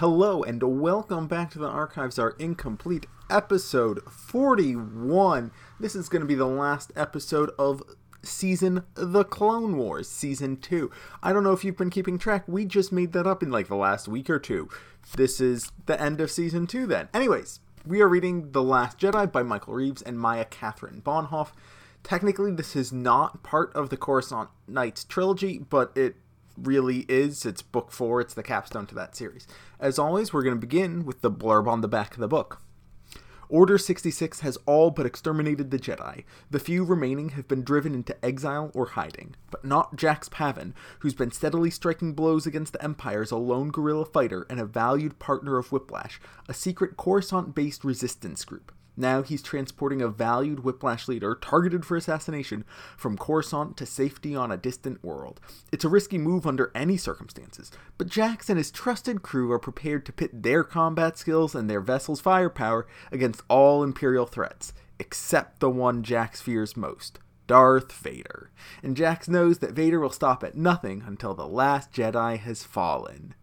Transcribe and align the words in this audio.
Hello 0.00 0.42
and 0.42 0.62
welcome 0.62 1.26
back 1.26 1.50
to 1.50 1.58
the 1.58 1.68
Archives 1.68 2.18
Are 2.18 2.34
Incomplete, 2.38 3.04
episode 3.28 4.00
41. 4.10 5.50
This 5.78 5.94
is 5.94 6.08
going 6.08 6.22
to 6.22 6.26
be 6.26 6.34
the 6.34 6.46
last 6.46 6.90
episode 6.96 7.50
of 7.58 7.82
season 8.22 8.84
The 8.94 9.24
Clone 9.24 9.76
Wars, 9.76 10.08
season 10.08 10.56
2. 10.56 10.90
I 11.22 11.34
don't 11.34 11.44
know 11.44 11.52
if 11.52 11.66
you've 11.66 11.76
been 11.76 11.90
keeping 11.90 12.16
track, 12.16 12.44
we 12.48 12.64
just 12.64 12.92
made 12.92 13.12
that 13.12 13.26
up 13.26 13.42
in 13.42 13.50
like 13.50 13.68
the 13.68 13.76
last 13.76 14.08
week 14.08 14.30
or 14.30 14.38
two. 14.38 14.70
This 15.18 15.38
is 15.38 15.70
the 15.84 16.00
end 16.00 16.22
of 16.22 16.30
season 16.30 16.66
2 16.66 16.86
then. 16.86 17.10
Anyways, 17.12 17.60
we 17.84 18.00
are 18.00 18.08
reading 18.08 18.52
The 18.52 18.62
Last 18.62 18.98
Jedi 18.98 19.30
by 19.30 19.42
Michael 19.42 19.74
Reaves 19.74 20.00
and 20.00 20.18
Maya 20.18 20.46
Kaathryn 20.46 21.02
Bohnhoff. 21.02 21.50
Technically, 22.02 22.52
this 22.52 22.74
is 22.74 22.90
not 22.90 23.42
part 23.42 23.70
of 23.74 23.90
the 23.90 23.98
Coruscant 23.98 24.48
Nights 24.66 25.04
trilogy, 25.04 25.58
but 25.58 25.94
it 25.94 26.16
really 26.62 27.06
is. 27.08 27.44
It's 27.46 27.62
book 27.62 27.92
four, 27.92 28.20
it's 28.20 28.34
the 28.34 28.42
capstone 28.42 28.86
to 28.86 28.94
that 28.96 29.16
series. 29.16 29.46
As 29.78 29.98
always, 29.98 30.32
we're 30.32 30.42
going 30.42 30.56
to 30.56 30.60
begin 30.60 31.04
with 31.04 31.20
the 31.20 31.30
blurb 31.30 31.66
on 31.66 31.80
the 31.80 31.88
back 31.88 32.14
of 32.14 32.20
the 32.20 32.28
book. 32.28 32.62
Order 33.50 33.78
66 33.78 34.40
has 34.40 34.58
all 34.64 34.92
but 34.92 35.06
exterminated 35.06 35.72
the 35.72 35.78
Jedi. 35.78 36.22
The 36.52 36.60
few 36.60 36.84
remaining 36.84 37.30
have 37.30 37.48
been 37.48 37.64
driven 37.64 37.96
into 37.96 38.24
exile 38.24 38.70
or 38.74 38.86
hiding, 38.86 39.34
but 39.50 39.64
not 39.64 39.96
Jax 39.96 40.28
Pavan, 40.28 40.72
who's 41.00 41.14
been 41.14 41.32
steadily 41.32 41.68
striking 41.68 42.12
blows 42.12 42.46
against 42.46 42.72
the 42.72 42.84
Empire 42.84 43.22
as 43.22 43.32
a 43.32 43.36
lone 43.36 43.70
guerrilla 43.70 44.06
fighter 44.06 44.46
and 44.48 44.60
a 44.60 44.64
valued 44.64 45.18
partner 45.18 45.58
of 45.58 45.72
Whiplash, 45.72 46.20
a 46.48 46.54
secret 46.54 46.96
Coruscant 46.96 47.52
based 47.52 47.82
resistance 47.82 48.44
group. 48.44 48.72
Now 49.00 49.22
he's 49.22 49.42
transporting 49.42 50.02
a 50.02 50.08
valued 50.08 50.60
Whiplash 50.60 51.08
leader 51.08 51.34
targeted 51.34 51.86
for 51.86 51.96
assassination 51.96 52.64
from 52.98 53.16
Coruscant 53.16 53.78
to 53.78 53.86
safety 53.86 54.36
on 54.36 54.52
a 54.52 54.58
distant 54.58 55.02
world. 55.02 55.40
It's 55.72 55.86
a 55.86 55.88
risky 55.88 56.18
move 56.18 56.46
under 56.46 56.70
any 56.74 56.98
circumstances, 56.98 57.72
but 57.96 58.08
Jax 58.08 58.50
and 58.50 58.58
his 58.58 58.70
trusted 58.70 59.22
crew 59.22 59.50
are 59.52 59.58
prepared 59.58 60.04
to 60.04 60.12
pit 60.12 60.42
their 60.42 60.62
combat 60.62 61.16
skills 61.16 61.54
and 61.54 61.70
their 61.70 61.80
vessel's 61.80 62.20
firepower 62.20 62.86
against 63.10 63.42
all 63.48 63.82
Imperial 63.82 64.26
threats, 64.26 64.74
except 64.98 65.60
the 65.60 65.70
one 65.70 66.02
Jax 66.02 66.42
fears 66.42 66.76
most. 66.76 67.18
Darth 67.46 67.90
Vader. 67.92 68.50
And 68.82 68.96
Jax 68.96 69.28
knows 69.28 69.58
that 69.58 69.72
Vader 69.72 69.98
will 69.98 70.10
stop 70.10 70.44
at 70.44 70.56
nothing 70.56 71.02
until 71.06 71.34
the 71.34 71.48
last 71.48 71.90
Jedi 71.90 72.38
has 72.38 72.62
fallen. 72.62 73.34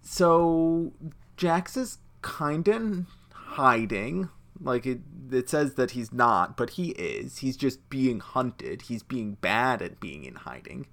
So, 0.00 0.92
Jax 1.36 1.76
is 1.76 1.98
kinda 2.22 3.04
hiding, 3.32 4.30
like 4.60 4.86
it, 4.86 5.00
it 5.30 5.48
says 5.48 5.74
that 5.74 5.92
he's 5.92 6.12
not, 6.12 6.56
but 6.56 6.70
he 6.70 6.90
is. 6.90 7.38
He's 7.38 7.56
just 7.56 7.88
being 7.88 8.20
hunted. 8.20 8.82
He's 8.82 9.02
being 9.02 9.34
bad 9.34 9.82
at 9.82 10.00
being 10.00 10.24
in 10.24 10.34
hiding. 10.34 10.86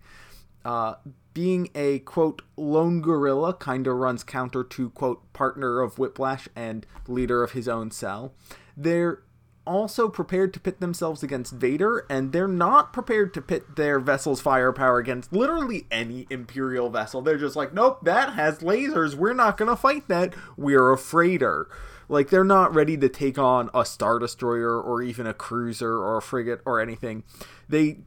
Uh, 0.66 0.96
being 1.34 1.70
a 1.74 2.00
quote 2.00 2.42
lone 2.58 3.02
guerrilla 3.02 3.54
kind 3.54 3.88
of 3.88 3.96
runs 3.96 4.24
counter 4.24 4.64
to 4.64 4.90
quote 4.90 5.32
partner 5.34 5.82
of 5.82 5.98
Whiplash 5.98 6.48
and 6.56 6.86
leader 7.08 7.44
of 7.44 7.52
his 7.52 7.68
own 7.68 7.92
cell. 7.92 8.34
They're 8.76 9.24
also 9.66 10.10
prepared 10.10 10.54
to 10.54 10.60
pit 10.60 10.80
themselves 10.80 11.22
against 11.22 11.54
Vader, 11.54 12.06
and 12.10 12.34
they're 12.34 12.48
not 12.48 12.92
prepared 12.92 13.34
to 13.36 13.42
pit 13.42 13.76
their 13.76 14.00
vessel's 14.00 14.42
firepower 14.42 14.98
against 14.98 15.32
literally 15.32 15.86
any 15.92 16.26
Imperial 16.30 16.90
vessel. 16.90 17.22
They're 17.22 17.38
just 17.38 17.56
like, 17.56 17.74
nope, 17.74 18.00
that 18.04 18.34
has 18.34 18.60
lasers. 18.60 19.14
We're 19.14 19.34
not 19.34 19.58
going 19.58 19.70
to 19.70 19.76
fight 19.76 20.08
that. 20.08 20.34
We're 20.58 20.92
a 20.92 20.98
freighter. 20.98 21.68
Like 22.10 22.30
they're 22.30 22.44
not 22.44 22.74
ready 22.74 22.98
to 22.98 23.08
take 23.08 23.38
on 23.38 23.70
a 23.74 23.86
star 23.86 24.18
destroyer 24.18 24.82
or 24.82 25.02
even 25.02 25.28
a 25.28 25.34
cruiser 25.34 25.94
or 25.94 26.18
a 26.18 26.22
frigate 26.22 26.62
or 26.66 26.82
anything. 26.82 27.24
They 27.70 28.00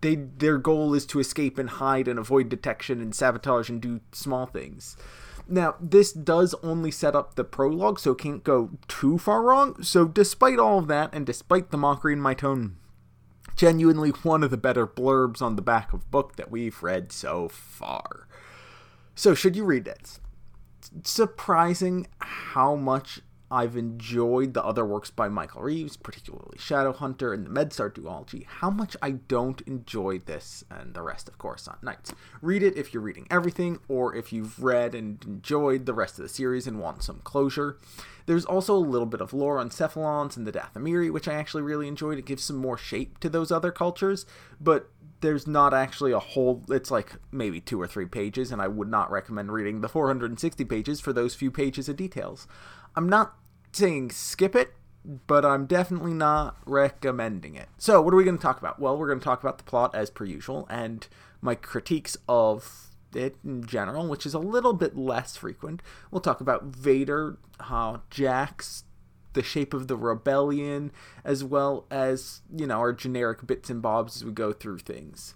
they 0.00 0.14
their 0.14 0.56
goal 0.56 0.94
is 0.94 1.04
to 1.06 1.20
escape 1.20 1.58
and 1.58 1.68
hide 1.68 2.06
and 2.08 2.18
avoid 2.18 2.48
detection 2.48 3.00
and 3.00 3.14
sabotage 3.14 3.68
and 3.68 3.80
do 3.80 4.00
small 4.12 4.46
things. 4.46 4.96
Now, 5.48 5.74
this 5.80 6.12
does 6.12 6.54
only 6.62 6.92
set 6.92 7.16
up 7.16 7.34
the 7.34 7.42
prologue, 7.42 7.98
so 7.98 8.12
it 8.12 8.18
can't 8.18 8.44
go 8.44 8.70
too 8.86 9.18
far 9.18 9.42
wrong. 9.42 9.82
So, 9.82 10.06
despite 10.06 10.60
all 10.60 10.78
of 10.78 10.86
that, 10.86 11.12
and 11.12 11.26
despite 11.26 11.72
the 11.72 11.76
mockery 11.76 12.12
in 12.12 12.20
my 12.20 12.34
tone, 12.34 12.76
genuinely 13.56 14.10
one 14.10 14.44
of 14.44 14.52
the 14.52 14.56
better 14.56 14.86
blurbs 14.86 15.42
on 15.42 15.56
the 15.56 15.62
back 15.62 15.92
of 15.92 16.08
book 16.08 16.36
that 16.36 16.52
we've 16.52 16.80
read 16.84 17.10
so 17.10 17.48
far. 17.48 18.28
So, 19.16 19.34
should 19.34 19.56
you 19.56 19.64
read 19.64 19.88
it? 19.88 20.20
surprising 21.04 22.06
how 22.20 22.74
much 22.74 23.20
I've 23.50 23.76
enjoyed 23.76 24.54
the 24.54 24.64
other 24.64 24.84
works 24.84 25.10
by 25.10 25.28
Michael 25.28 25.62
Reaves, 25.62 25.96
particularly 25.96 26.56
Shadowhunter 26.56 27.34
and 27.34 27.44
the 27.44 27.50
MedStar 27.50 27.92
duology, 27.92 28.46
how 28.46 28.70
much 28.70 28.96
I 29.02 29.10
don't 29.10 29.60
enjoy 29.62 30.18
this 30.18 30.62
and 30.70 30.94
the 30.94 31.02
rest 31.02 31.28
of 31.28 31.38
Coruscant 31.38 31.82
Nights. 31.82 32.14
Read 32.40 32.62
it 32.62 32.76
if 32.76 32.94
you're 32.94 33.02
reading 33.02 33.26
everything, 33.28 33.80
or 33.88 34.14
if 34.14 34.32
you've 34.32 34.62
read 34.62 34.94
and 34.94 35.22
enjoyed 35.24 35.86
the 35.86 35.94
rest 35.94 36.18
of 36.18 36.22
the 36.22 36.28
series 36.28 36.68
and 36.68 36.78
want 36.78 37.02
some 37.02 37.20
closure. 37.24 37.76
There's 38.26 38.44
also 38.44 38.76
a 38.76 38.78
little 38.78 39.06
bit 39.06 39.20
of 39.20 39.32
lore 39.32 39.58
on 39.58 39.70
Cephalons 39.70 40.36
and 40.36 40.46
the 40.46 40.52
Dathomiri, 40.52 41.10
which 41.10 41.26
I 41.26 41.34
actually 41.34 41.62
really 41.62 41.88
enjoyed. 41.88 42.18
It 42.18 42.26
gives 42.26 42.44
some 42.44 42.56
more 42.56 42.78
shape 42.78 43.18
to 43.18 43.28
those 43.28 43.50
other 43.50 43.72
cultures, 43.72 44.26
but 44.60 44.90
there's 45.20 45.46
not 45.46 45.74
actually 45.74 46.12
a 46.12 46.18
whole 46.18 46.62
it's 46.68 46.90
like 46.90 47.12
maybe 47.30 47.60
two 47.60 47.80
or 47.80 47.86
three 47.86 48.06
pages 48.06 48.50
and 48.50 48.60
i 48.60 48.68
would 48.68 48.88
not 48.88 49.10
recommend 49.10 49.52
reading 49.52 49.80
the 49.80 49.88
460 49.88 50.64
pages 50.64 51.00
for 51.00 51.12
those 51.12 51.34
few 51.34 51.50
pages 51.50 51.88
of 51.88 51.96
details 51.96 52.46
i'm 52.96 53.08
not 53.08 53.34
saying 53.72 54.10
skip 54.10 54.54
it, 54.54 54.74
but 55.04 55.44
I'm 55.44 55.66
definitely 55.66 56.12
not 56.12 56.56
recommending 56.66 57.54
it. 57.54 57.68
So, 57.78 58.00
what 58.00 58.12
are 58.12 58.16
we 58.16 58.24
going 58.24 58.36
to 58.36 58.42
talk 58.42 58.58
about? 58.58 58.78
Well, 58.78 58.96
we're 58.96 59.06
going 59.06 59.20
to 59.20 59.24
talk 59.24 59.42
about 59.42 59.58
the 59.58 59.64
plot 59.64 59.94
as 59.94 60.10
per 60.10 60.24
usual 60.24 60.66
and 60.70 61.06
my 61.40 61.54
critiques 61.54 62.16
of 62.28 62.90
it 63.14 63.36
in 63.44 63.64
general, 63.64 64.06
which 64.06 64.26
is 64.26 64.34
a 64.34 64.38
little 64.38 64.72
bit 64.72 64.96
less 64.96 65.36
frequent. 65.36 65.82
We'll 66.10 66.20
talk 66.20 66.40
about 66.40 66.64
Vader, 66.64 67.38
how 67.58 68.02
Jax, 68.10 68.84
the 69.32 69.42
shape 69.42 69.74
of 69.74 69.88
the 69.88 69.96
rebellion, 69.96 70.92
as 71.24 71.42
well 71.42 71.86
as, 71.90 72.42
you 72.54 72.66
know, 72.66 72.78
our 72.78 72.92
generic 72.92 73.46
bits 73.46 73.70
and 73.70 73.80
bobs 73.80 74.16
as 74.16 74.24
we 74.24 74.32
go 74.32 74.52
through 74.52 74.78
things. 74.78 75.34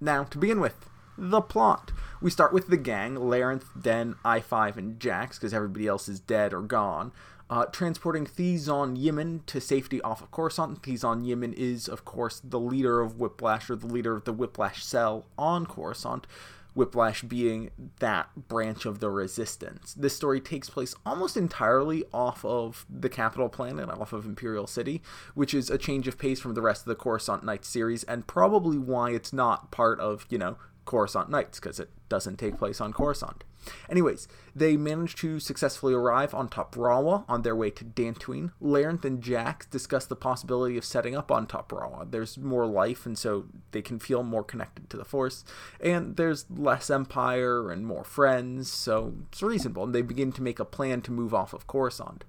Now, 0.00 0.24
to 0.24 0.38
begin 0.38 0.60
with, 0.60 0.90
the 1.16 1.40
plot. 1.40 1.92
We 2.20 2.30
start 2.30 2.52
with 2.52 2.68
the 2.68 2.76
gang, 2.76 3.16
Laranth, 3.16 3.80
Den, 3.80 4.16
I5, 4.24 4.76
and 4.76 5.00
Jax, 5.00 5.38
because 5.38 5.54
everybody 5.54 5.86
else 5.86 6.08
is 6.08 6.20
dead 6.20 6.52
or 6.52 6.62
gone 6.62 7.12
uh, 7.48 7.66
transporting 7.66 8.26
Thi-Xon 8.26 8.98
Yimmon 8.98 9.46
to 9.46 9.60
safety 9.60 10.00
off 10.02 10.20
of 10.20 10.30
Coruscant. 10.30 10.82
Thi-Xon 10.82 11.24
Yimmon 11.24 11.54
is, 11.54 11.88
of 11.88 12.04
course, 12.04 12.40
the 12.42 12.60
leader 12.60 13.00
of 13.00 13.18
Whiplash, 13.18 13.70
or 13.70 13.76
the 13.76 13.86
leader 13.86 14.16
of 14.16 14.24
the 14.24 14.32
Whiplash 14.32 14.84
cell 14.84 15.26
on 15.38 15.66
Coruscant. 15.66 16.26
Whiplash 16.74 17.22
being 17.22 17.70
that 18.00 18.48
branch 18.48 18.84
of 18.84 19.00
the 19.00 19.08
resistance. 19.08 19.94
This 19.94 20.14
story 20.14 20.42
takes 20.42 20.68
place 20.68 20.94
almost 21.06 21.34
entirely 21.34 22.04
off 22.12 22.44
of 22.44 22.84
the 22.90 23.08
capital 23.08 23.48
planet, 23.48 23.88
off 23.88 24.12
of 24.12 24.26
Imperial 24.26 24.66
City, 24.66 25.00
which 25.34 25.54
is 25.54 25.70
a 25.70 25.78
change 25.78 26.06
of 26.06 26.18
pace 26.18 26.38
from 26.38 26.52
the 26.52 26.60
rest 26.60 26.82
of 26.82 26.88
the 26.88 26.94
Coruscant 26.94 27.44
Nights 27.44 27.68
series, 27.68 28.04
and 28.04 28.26
probably 28.26 28.76
why 28.76 29.10
it's 29.10 29.32
not 29.32 29.70
part 29.70 29.98
of, 30.00 30.26
you 30.28 30.36
know, 30.36 30.58
Coruscant 30.86 31.28
Nights, 31.28 31.60
because 31.60 31.78
it 31.78 31.90
doesn't 32.08 32.38
take 32.38 32.56
place 32.56 32.80
on 32.80 32.94
Coruscant. 32.94 33.44
Anyways, 33.90 34.28
they 34.54 34.76
manage 34.76 35.16
to 35.16 35.40
successfully 35.40 35.92
arrive 35.92 36.32
on 36.32 36.48
Toprawa 36.48 37.24
on 37.28 37.42
their 37.42 37.56
way 37.56 37.68
to 37.70 37.84
Dantooine. 37.84 38.52
Laranth 38.62 39.04
and 39.04 39.20
Jax 39.20 39.66
discuss 39.66 40.06
the 40.06 40.14
possibility 40.14 40.78
of 40.78 40.84
setting 40.84 41.16
up 41.16 41.32
on 41.32 41.46
Toprawa. 41.46 42.10
There's 42.10 42.38
more 42.38 42.66
life, 42.66 43.04
and 43.04 43.18
so 43.18 43.46
they 43.72 43.82
can 43.82 43.98
feel 43.98 44.22
more 44.22 44.44
connected 44.44 44.88
to 44.90 44.96
the 44.96 45.04
Force. 45.04 45.44
And 45.80 46.16
there's 46.16 46.46
less 46.48 46.88
Empire 46.90 47.70
and 47.70 47.84
more 47.84 48.04
friends, 48.04 48.70
so 48.70 49.14
it's 49.32 49.42
reasonable. 49.42 49.84
And 49.84 49.94
they 49.94 50.02
begin 50.02 50.32
to 50.32 50.42
make 50.42 50.60
a 50.60 50.64
plan 50.64 51.02
to 51.02 51.10
move 51.10 51.34
off 51.34 51.52
of 51.52 51.66
Coruscant. 51.66 52.24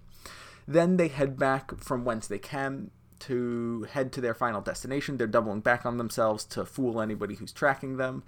Then 0.67 0.97
they 0.97 1.07
head 1.07 1.37
back 1.37 1.79
from 1.79 2.03
whence 2.03 2.27
they 2.27 2.39
came 2.39 2.91
to 3.21 3.87
head 3.91 4.11
to 4.13 4.21
their 4.21 4.33
final 4.33 4.61
destination. 4.61 5.17
They're 5.17 5.27
doubling 5.27 5.61
back 5.61 5.85
on 5.85 5.97
themselves 5.97 6.45
to 6.45 6.65
fool 6.65 7.01
anybody 7.01 7.35
who's 7.35 7.51
tracking 7.51 7.97
them. 7.97 8.23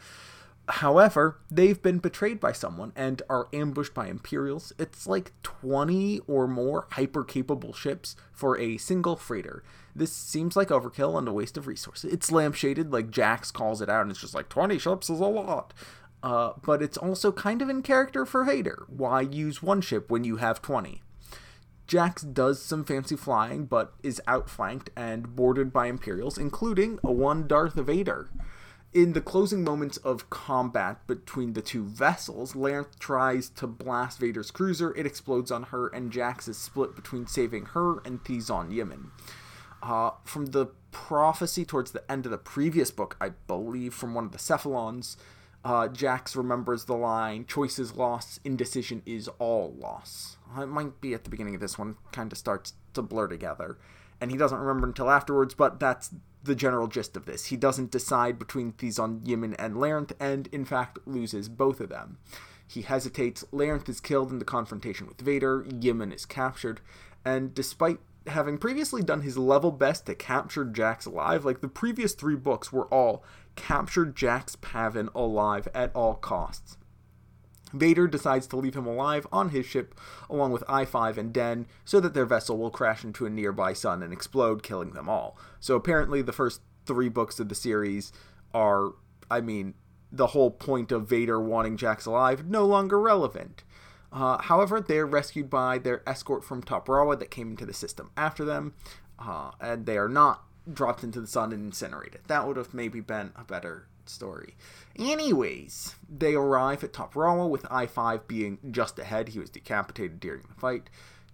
However, 0.69 1.39
they've 1.49 1.81
been 1.81 1.97
betrayed 1.97 2.39
by 2.39 2.51
someone 2.51 2.93
and 2.95 3.23
are 3.27 3.47
ambushed 3.51 3.95
by 3.95 4.07
Imperials. 4.07 4.71
It's 4.77 5.07
like 5.07 5.31
20 5.41 6.19
or 6.27 6.47
more 6.47 6.85
hyper 6.91 7.23
capable 7.23 7.73
ships 7.73 8.15
for 8.31 8.55
a 8.59 8.77
single 8.77 9.15
freighter. 9.15 9.63
This 9.95 10.11
seems 10.11 10.55
like 10.55 10.67
overkill 10.67 11.17
and 11.17 11.27
a 11.27 11.33
waste 11.33 11.57
of 11.57 11.65
resources. 11.65 12.13
It's 12.13 12.29
lampshaded, 12.29 12.93
like 12.93 13.09
Jax 13.09 13.49
calls 13.49 13.81
it 13.81 13.89
out, 13.89 14.03
and 14.03 14.11
it's 14.11 14.21
just 14.21 14.35
like 14.35 14.47
20 14.47 14.77
ships 14.77 15.09
is 15.09 15.19
a 15.19 15.25
lot. 15.25 15.73
Uh, 16.21 16.53
but 16.63 16.83
it's 16.83 16.97
also 16.97 17.31
kind 17.31 17.61
of 17.63 17.69
in 17.69 17.81
character 17.81 18.25
for 18.25 18.43
Vader. 18.43 18.85
Why 18.87 19.21
use 19.21 19.63
one 19.63 19.81
ship 19.81 20.11
when 20.11 20.23
you 20.23 20.35
have 20.37 20.61
20? 20.61 21.01
Jax 21.89 22.21
does 22.21 22.61
some 22.61 22.83
fancy 22.83 23.15
flying, 23.15 23.65
but 23.65 23.95
is 24.03 24.21
outflanked 24.27 24.91
and 24.95 25.35
boarded 25.35 25.73
by 25.73 25.87
Imperials, 25.87 26.37
including 26.37 26.99
a 27.03 27.11
one 27.11 27.47
Darth 27.47 27.73
Vader. 27.73 28.29
In 28.93 29.13
the 29.13 29.21
closing 29.21 29.63
moments 29.63 29.97
of 29.97 30.29
combat 30.29 31.07
between 31.07 31.53
the 31.53 31.63
two 31.63 31.83
vessels, 31.83 32.53
Laranth 32.53 32.99
tries 32.99 33.49
to 33.49 33.65
blast 33.65 34.19
Vader's 34.19 34.51
cruiser. 34.51 34.95
It 34.95 35.07
explodes 35.07 35.49
on 35.49 35.63
her, 35.63 35.87
and 35.87 36.11
Jax 36.11 36.47
is 36.47 36.59
split 36.59 36.95
between 36.95 37.25
saving 37.25 37.65
her 37.73 37.97
and 38.05 38.23
Thi-Xon 38.23 38.71
Yimmon. 38.71 39.09
Uh, 39.81 40.11
from 40.23 40.47
the 40.47 40.67
prophecy 40.91 41.65
towards 41.65 41.91
the 41.91 42.03
end 42.11 42.27
of 42.27 42.31
the 42.31 42.37
previous 42.37 42.91
book, 42.91 43.17
I 43.19 43.29
believe, 43.47 43.95
from 43.95 44.13
one 44.13 44.25
of 44.25 44.31
the 44.31 44.37
Cephalons, 44.37 45.17
Uh, 45.63 45.89
Jax 45.89 46.35
remembers 46.35 46.85
the 46.85 46.95
line, 46.95 47.45
choice 47.45 47.79
is 47.79 47.95
loss, 47.95 48.39
indecision 48.45 49.01
is 49.05 49.27
all 49.39 49.73
loss. 49.77 50.37
It 50.57 50.67
might 50.67 51.01
be 51.01 51.13
at 51.13 51.25
the 51.25 51.29
beginning 51.29 51.55
of 51.55 51.61
this 51.61 51.77
one, 51.77 51.97
kind 52.11 52.31
of 52.31 52.37
starts 52.37 52.73
to 52.93 53.01
blur 53.01 53.27
together. 53.27 53.77
And 54.21 54.31
he 54.31 54.37
doesn't 54.37 54.57
remember 54.57 54.87
until 54.87 55.09
afterwards, 55.09 55.53
but 55.53 55.79
that's 55.79 56.11
the 56.43 56.55
general 56.55 56.87
gist 56.87 57.17
of 57.17 57.25
this. 57.25 57.45
He 57.45 57.57
doesn't 57.57 57.91
decide 57.91 58.39
between 58.39 58.71
Thi-Xon 58.71 59.25
Yimmon 59.25 59.55
and 59.59 59.75
Laranth, 59.75 60.13
and 60.19 60.47
in 60.47 60.63
fact 60.63 60.99
loses 61.05 61.49
both 61.49 61.81
of 61.81 61.89
them. 61.89 62.17
He 62.65 62.83
hesitates, 62.83 63.43
Laranth 63.51 63.89
is 63.89 63.99
killed 63.99 64.31
in 64.31 64.39
the 64.39 64.45
confrontation 64.45 65.07
with 65.07 65.19
Vader, 65.19 65.63
Yimmon 65.63 66.13
is 66.13 66.25
captured, 66.25 66.79
and 67.25 67.53
despite 67.53 67.99
having 68.27 68.57
previously 68.57 69.01
done 69.01 69.21
his 69.21 69.37
level 69.37 69.71
best 69.71 70.05
to 70.05 70.15
capture 70.15 70.63
Jax 70.63 71.05
alive, 71.05 71.45
like 71.45 71.61
the 71.61 71.67
previous 71.67 72.13
three 72.13 72.35
books 72.35 72.71
were 72.71 72.85
all 72.85 73.23
capture 73.59 74.05
Jax 74.05 74.55
Pavan 74.55 75.13
alive 75.13 75.67
at 75.75 75.93
all 75.93 76.15
costs. 76.15 76.77
Vader 77.73 78.07
decides 78.07 78.47
to 78.47 78.55
leave 78.55 78.73
him 78.73 78.87
alive 78.87 79.27
on 79.31 79.49
his 79.49 79.65
ship 79.65 79.93
along 80.29 80.51
with 80.51 80.63
I 80.67 80.85
5 80.85 81.17
and 81.17 81.33
Den 81.33 81.67
so 81.85 81.99
that 81.99 82.13
their 82.13 82.25
vessel 82.25 82.57
will 82.57 82.71
crash 82.71 83.03
into 83.03 83.25
a 83.25 83.29
nearby 83.29 83.73
sun 83.73 84.01
and 84.01 84.11
explode, 84.11 84.63
killing 84.63 84.91
them 84.91 85.07
all. 85.07 85.37
So 85.59 85.75
apparently, 85.75 86.21
the 86.21 86.33
first 86.33 86.61
three 86.85 87.09
books 87.09 87.39
of 87.39 87.49
the 87.49 87.55
series 87.55 88.11
are, 88.53 88.93
I 89.29 89.41
mean, 89.41 89.75
the 90.11 90.27
whole 90.27 90.49
point 90.49 90.91
of 90.91 91.07
Vader 91.07 91.39
wanting 91.39 91.77
Jax 91.77 92.05
alive 92.05 92.47
no 92.47 92.65
longer 92.65 92.99
relevant. 92.99 93.63
Uh, 94.11 94.39
however, 94.39 94.81
they're 94.81 95.05
rescued 95.05 95.49
by 95.49 95.77
their 95.77 96.01
escort 96.09 96.43
from 96.43 96.63
Toprawa 96.63 97.19
that 97.19 97.29
came 97.29 97.51
into 97.51 97.65
the 97.65 97.73
system 97.73 98.09
after 98.17 98.43
them, 98.43 98.73
uh, 99.19 99.51
and 99.61 99.85
they 99.85 99.97
are 99.97 100.09
not 100.09 100.48
dropped 100.73 101.03
into 101.03 101.21
the 101.21 101.27
sun 101.27 101.51
and 101.51 101.65
incinerated. 101.65 102.21
That 102.27 102.47
would 102.47 102.57
have 102.57 102.73
maybe 102.73 102.99
been 102.99 103.31
a 103.35 103.43
better 103.43 103.87
story. 104.05 104.55
Anyways, 104.97 105.95
they 106.09 106.33
arrive 106.33 106.83
at 106.83 106.93
Toprawa 106.93 107.49
with 107.49 107.65
I 107.69 107.85
5 107.85 108.27
being 108.27 108.57
just 108.71 108.99
ahead. 108.99 109.29
He 109.29 109.39
was 109.39 109.49
decapitated 109.49 110.19
during 110.19 110.41
the 110.41 110.59
fight. 110.59 110.89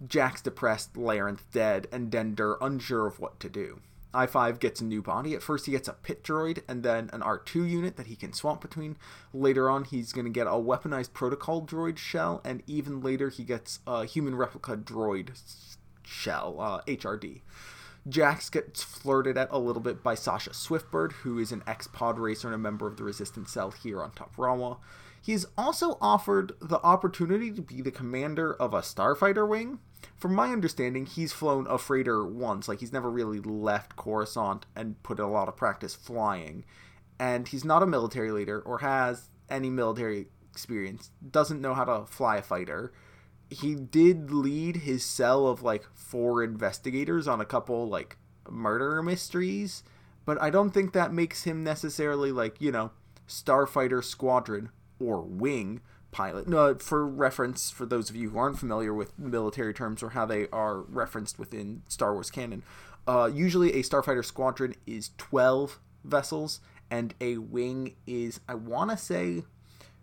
Jax 0.06 0.42
depressed, 0.42 0.94
Laranth 0.94 1.44
dead, 1.52 1.88
and 1.90 2.10
Den 2.10 2.36
Dhur 2.36 2.58
unsure 2.60 3.06
of 3.06 3.18
what 3.18 3.40
to 3.40 3.48
do. 3.48 3.80
I 4.12 4.26
5 4.26 4.60
gets 4.60 4.80
a 4.80 4.84
new 4.84 5.02
body. 5.02 5.34
At 5.34 5.42
first, 5.42 5.66
he 5.66 5.72
gets 5.72 5.88
a 5.88 5.92
pit 5.92 6.22
droid 6.22 6.62
and 6.68 6.82
then 6.82 7.10
an 7.12 7.20
R2 7.20 7.68
unit 7.68 7.96
that 7.96 8.06
he 8.06 8.16
can 8.16 8.32
swap 8.32 8.60
between. 8.62 8.96
Later 9.34 9.68
on, 9.68 9.84
he's 9.84 10.12
going 10.12 10.24
to 10.24 10.30
get 10.30 10.46
a 10.46 10.50
weaponized 10.50 11.12
protocol 11.12 11.66
droid 11.66 11.98
shell, 11.98 12.40
and 12.44 12.62
even 12.66 13.02
later, 13.02 13.28
he 13.28 13.44
gets 13.44 13.80
a 13.86 14.04
human 14.06 14.34
replica 14.34 14.76
droid 14.76 15.38
shell, 16.02 16.56
uh, 16.60 16.80
HRD. 16.86 17.42
Jax 18.08 18.50
gets 18.50 18.82
flirted 18.82 19.36
at 19.36 19.48
a 19.50 19.58
little 19.58 19.82
bit 19.82 20.02
by 20.02 20.14
Sasha 20.14 20.50
Swiftbird, 20.50 21.12
who 21.12 21.38
is 21.38 21.50
an 21.50 21.62
ex 21.66 21.86
pod 21.86 22.18
racer 22.18 22.48
and 22.48 22.54
a 22.54 22.58
member 22.58 22.86
of 22.86 22.96
the 22.96 23.04
Resistance 23.04 23.50
Cell 23.50 23.72
here 23.72 24.00
on 24.00 24.12
Top 24.12 24.36
Toprawa. 24.36 24.78
He's 25.20 25.46
also 25.58 25.98
offered 26.00 26.52
the 26.60 26.80
opportunity 26.82 27.50
to 27.50 27.60
be 27.60 27.82
the 27.82 27.90
commander 27.90 28.54
of 28.54 28.72
a 28.72 28.80
starfighter 28.80 29.48
wing. 29.48 29.80
From 30.16 30.34
my 30.34 30.50
understanding, 30.52 31.04
he's 31.04 31.32
flown 31.32 31.66
a 31.66 31.78
freighter 31.78 32.24
once, 32.24 32.68
like 32.68 32.78
he's 32.78 32.92
never 32.92 33.10
really 33.10 33.40
left 33.40 33.96
Coruscant 33.96 34.66
and 34.76 35.02
put 35.02 35.18
a 35.18 35.26
lot 35.26 35.48
of 35.48 35.56
practice 35.56 35.96
flying. 35.96 36.64
And 37.18 37.48
he's 37.48 37.64
not 37.64 37.82
a 37.82 37.86
military 37.86 38.30
leader 38.30 38.60
or 38.60 38.78
has 38.78 39.30
any 39.50 39.68
military 39.68 40.28
experience, 40.48 41.10
doesn't 41.28 41.60
know 41.60 41.74
how 41.74 41.84
to 41.84 42.06
fly 42.06 42.36
a 42.36 42.42
fighter 42.42 42.92
he 43.50 43.74
did 43.74 44.30
lead 44.30 44.76
his 44.78 45.04
cell 45.04 45.46
of 45.46 45.62
like 45.62 45.86
four 45.94 46.42
investigators 46.42 47.28
on 47.28 47.40
a 47.40 47.44
couple 47.44 47.88
like 47.88 48.16
murder 48.48 49.02
mysteries, 49.02 49.82
but 50.24 50.40
I 50.40 50.50
don't 50.50 50.70
think 50.70 50.92
that 50.92 51.12
makes 51.12 51.44
him 51.44 51.62
necessarily 51.62 52.32
like, 52.32 52.60
you 52.60 52.72
know, 52.72 52.90
Starfighter 53.28 54.02
Squadron 54.02 54.70
or 54.98 55.20
Wing 55.20 55.80
pilot. 56.10 56.48
No, 56.48 56.74
for 56.76 57.06
reference, 57.06 57.70
for 57.70 57.86
those 57.86 58.10
of 58.10 58.16
you 58.16 58.30
who 58.30 58.38
aren't 58.38 58.58
familiar 58.58 58.94
with 58.94 59.18
military 59.18 59.74
terms 59.74 60.02
or 60.02 60.10
how 60.10 60.26
they 60.26 60.48
are 60.52 60.80
referenced 60.80 61.38
within 61.38 61.82
Star 61.88 62.14
Wars 62.14 62.30
canon, 62.30 62.62
uh, 63.06 63.30
usually 63.32 63.74
a 63.74 63.82
Starfighter 63.82 64.24
Squadron 64.24 64.74
is 64.86 65.10
12 65.18 65.78
vessels, 66.04 66.60
and 66.90 67.14
a 67.20 67.36
wing 67.38 67.94
is, 68.06 68.40
I 68.48 68.54
want 68.54 68.90
to 68.90 68.96
say, 68.96 69.44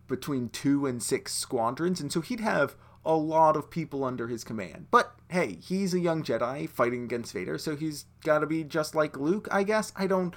between 0.08 0.50
two 0.50 0.86
and 0.86 1.02
six 1.02 1.34
squadrons. 1.34 2.00
And 2.00 2.12
so 2.12 2.22
he'd 2.22 2.42
have 2.42 2.76
a 3.06 3.16
lot 3.16 3.56
of 3.56 3.70
people 3.70 4.04
under 4.04 4.28
his 4.28 4.44
command. 4.44 4.88
But 4.92 5.14
hey, 5.30 5.58
he's 5.62 5.94
a 5.94 6.00
young 6.00 6.24
Jedi 6.24 6.70
fighting 6.70 7.04
against 7.04 7.34
Vader, 7.34 7.58
so 7.58 7.76
he's 7.76 8.06
got 8.24 8.40
to 8.40 8.48
be 8.48 8.64
just 8.64 8.96
like 8.96 9.18
Luke, 9.18 9.48
I 9.52 9.64
guess. 9.64 9.92
I 9.96 10.08
don't. 10.08 10.34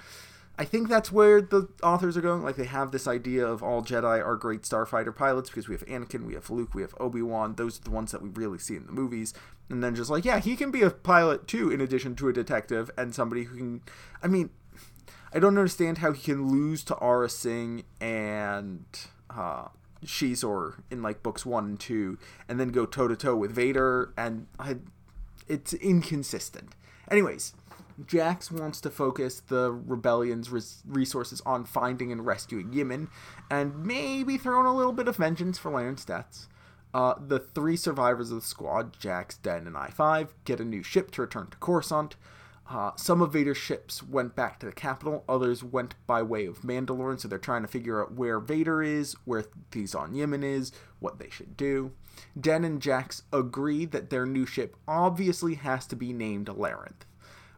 I 0.59 0.65
think 0.65 0.89
that's 0.89 1.13
where 1.13 1.43
the 1.43 1.69
authors 1.83 2.17
are 2.17 2.23
going. 2.23 2.43
Like, 2.43 2.57
they 2.57 2.65
have 2.65 2.91
this 2.91 3.07
idea 3.07 3.47
of 3.47 3.63
all 3.63 3.83
Jedi 3.83 4.25
are 4.25 4.37
great 4.37 4.63
starfighter 4.63 5.15
pilots 5.15 5.51
because 5.51 5.69
we 5.69 5.75
have 5.75 5.85
Anakin, 5.85 6.25
we 6.25 6.33
have 6.33 6.49
Luke, 6.49 6.75
we 6.75 6.81
have 6.81 6.95
Obi 6.99 7.21
Wan. 7.21 7.57
Those 7.57 7.79
are 7.79 7.83
the 7.85 7.91
ones 7.91 8.11
that 8.13 8.23
we 8.23 8.31
really 8.31 8.59
see 8.59 8.75
in 8.75 8.87
the 8.87 8.93
movies. 8.93 9.35
And 9.69 9.85
then 9.85 9.95
just 9.95 10.09
like, 10.09 10.25
yeah, 10.25 10.39
he 10.39 10.57
can 10.57 10.71
be 10.71 10.81
a 10.81 10.89
pilot 10.89 11.47
too, 11.47 11.71
in 11.71 11.83
addition 11.83 12.17
to 12.17 12.29
a 12.29 12.33
detective 12.33 12.91
and 12.97 13.15
somebody 13.15 13.45
who 13.45 13.57
can. 13.57 13.83
I 14.23 14.29
mean, 14.29 14.49
I 15.31 15.41
don't 15.41 15.59
understand 15.59 15.99
how 15.99 16.13
he 16.13 16.23
can 16.23 16.51
lose 16.51 16.83
to 16.85 16.95
Aurra 16.95 17.31
Sing 17.31 17.85
and. 18.01 18.87
Uh, 19.29 19.69
Xizor 20.05 20.83
in 20.91 21.03
like 21.03 21.23
books 21.23 21.47
one 21.47 21.65
and 21.65 21.81
two, 21.81 22.19
and 22.49 22.61
then 22.61 22.69
go 22.69 22.87
toe 22.87 23.09
to 23.09 23.17
toe 23.17 23.37
with 23.37 23.53
Vader, 23.53 24.13
and 24.17 24.47
I, 24.59 24.77
it's 25.49 25.73
inconsistent. 25.75 26.75
Anyways, 27.11 27.55
Jax 28.05 28.51
wants 28.51 28.81
to 28.83 28.91
focus 28.91 29.41
the 29.41 29.73
rebellion's 29.73 30.51
res- 30.51 30.83
resources 30.87 31.41
on 31.47 31.65
finding 31.65 32.13
and 32.13 32.27
rescuing 32.27 32.73
Yimmon, 32.73 33.09
and 33.51 33.85
maybe 33.85 34.37
throwing 34.37 34.67
a 34.67 34.75
little 34.75 34.93
bit 34.93 35.09
of 35.09 35.17
vengeance 35.17 35.59
for 35.59 35.71
Laren's 35.71 36.05
deaths. 36.05 36.49
Uh, 36.93 37.15
the 37.19 37.39
three 37.39 37.77
survivors 37.77 38.31
of 38.31 38.41
the 38.41 38.47
squad, 38.47 38.99
Jax, 38.99 39.37
Den, 39.39 39.67
and 39.67 39.77
I 39.77 39.89
5, 39.89 40.35
get 40.45 40.61
a 40.61 40.65
new 40.65 40.83
ship 40.83 41.11
to 41.13 41.23
return 41.23 41.49
to 41.51 41.57
Coruscant. 41.59 42.17
Uh, 42.69 42.91
some 42.97 43.23
of 43.23 43.33
Vader's 43.33 43.57
ships 43.57 44.03
went 44.03 44.35
back 44.35 44.59
to 44.59 44.67
the 44.67 44.73
capital, 44.73 45.25
others 45.29 45.63
went 45.63 45.95
by 46.07 46.21
way 46.21 46.47
of 46.47 46.63
Mandalore, 46.63 47.19
so 47.19 47.29
they're 47.29 47.39
trying 47.39 47.63
to 47.63 47.69
figure 47.69 48.03
out 48.03 48.15
where 48.15 48.41
Vader 48.41 48.83
is, 48.83 49.15
where 49.25 49.43
Thi-Xon 49.71 50.13
Yimmon 50.13 50.43
is, 50.43 50.73
what 50.99 51.19
they 51.21 51.31
should 51.31 51.57
do. 51.57 51.93
Den 52.39 52.65
and 52.65 52.83
Jax 52.83 53.23
agree 53.33 53.85
that 53.85 54.11
their 54.11 54.27
new 54.27 54.47
ship 54.47 54.77
obviously 54.89 55.55
has 55.55 55.87
to 55.87 55.97
be 55.97 56.13
named 56.13 56.49
Laranth. 56.49 57.07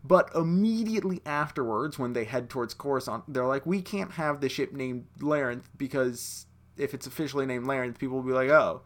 But 0.05 0.31
immediately 0.35 1.23
afterwards, 1.25 1.99
when 1.99 2.13
they 2.13 2.25
head 2.25 2.51
towards 2.51 2.75
Coruscant, 2.75 3.25
they're 3.29 3.47
like, 3.47 3.67
we 3.67 3.81
can't 3.81 4.13
have 4.13 4.41
the 4.41 4.49
ship 4.49 4.73
named 4.73 5.07
Laranth 5.21 5.65
because 5.77 6.47
if 6.77 6.95
it's 6.95 7.07
officially 7.07 7.47
named 7.47 7.67
Laranth, 7.67 7.99
people 7.99 8.17
will 8.17 8.25
be 8.25 8.33
like, 8.33 8.51
oh, 8.51 8.83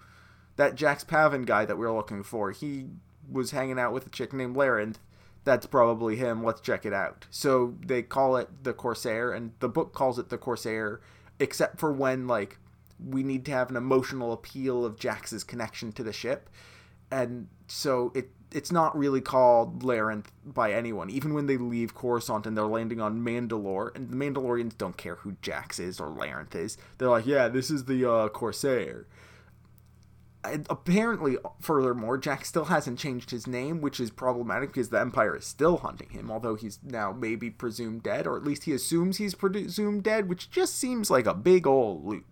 that 0.57 0.75
Jax 0.75 1.05
Pavan 1.05 1.47
guy 1.47 1.65
that 1.65 1.77
we 1.77 1.85
are 1.85 1.93
looking 1.93 2.23
for, 2.23 2.51
he 2.51 2.87
was 3.31 3.51
hanging 3.51 3.79
out 3.79 3.93
with 3.93 4.07
a 4.07 4.11
chick 4.11 4.33
named 4.33 4.57
Laranth 4.57 4.97
that's 5.45 5.67
probably 5.67 6.17
him. 6.17 6.45
Let's 6.45 6.61
check 6.61 6.87
it 6.87 6.93
out. 6.93 7.27
So 7.31 7.75
they 7.85 8.03
call 8.03 8.37
it 8.37 8.65
the 8.65 8.73
Corsair, 8.73 9.33
and 9.33 9.53
the 9.61 9.69
book 9.69 9.93
calls 9.93 10.19
it 10.19 10.29
the 10.29 10.39
Corsair, 10.39 11.01
except 11.39 11.79
for 11.79 11.93
when 11.93 12.27
like 12.27 12.59
we 13.05 13.23
need 13.23 13.45
to 13.47 13.53
have 13.53 13.71
an 13.71 13.77
emotional 13.77 14.33
appeal 14.33 14.85
of 14.85 14.99
Jax's 14.99 15.45
connection 15.45 15.93
to 15.93 16.03
the 16.03 16.13
ship, 16.13 16.49
and 17.11 17.49
so 17.67 18.13
it 18.15 18.31
it's 18.55 18.71
not 18.71 18.97
really 18.97 19.21
called 19.21 19.83
Laranth 19.83 20.27
by 20.45 20.73
anyone. 20.73 21.11
Even 21.11 21.33
when 21.35 21.47
they 21.47 21.57
leave 21.57 21.95
Coruscant 21.95 22.47
and 22.47 22.57
they're 22.57 22.67
landing 22.67 23.01
on 23.01 23.25
Mandalore, 23.25 23.95
and 23.97 24.11
the 24.11 24.17
Mandalorians 24.17 24.77
don't 24.77 24.97
care 24.97 25.17
who 25.17 25.37
Jax 25.43 25.79
is 25.79 25.99
or 25.99 26.09
Laranth 26.09 26.55
is. 26.55 26.77
They're 26.99 27.09
like, 27.09 27.27
yeah, 27.27 27.49
this 27.49 27.71
is 27.71 27.87
the 27.87 28.11
uh, 28.11 28.29
Corsair 28.29 29.07
apparently, 30.45 31.37
furthermore, 31.61 32.19
Jack 32.19 32.45
still 32.45 32.67
hasn't 32.67 32.99
changed 32.99 33.31
his 33.31 33.47
name, 33.47 33.81
which 33.81 34.01
is 34.01 34.11
problematic 34.11 34.73
because 34.73 34.89
the 34.89 35.01
Empire 35.01 35.37
is 35.37 35.47
still 35.47 35.79
hunting 35.79 36.11
him, 36.11 36.31
although 36.31 36.55
he's 36.55 36.79
now 36.83 37.13
maybe 37.13 37.51
presumed 37.51 38.03
dead, 38.03 38.27
or 38.27 38.37
at 38.37 38.45
least 38.45 38.65
he 38.65 38.73
assumes 38.73 39.19
he's 39.19 39.35
presumed 39.35 40.03
dead, 40.03 40.29
which 40.29 40.51
just 40.51 40.77
seems 40.77 41.11
like 41.11 41.27
a 41.27 41.35
big 41.35 41.67
old 41.67 42.05
loop. 42.05 42.25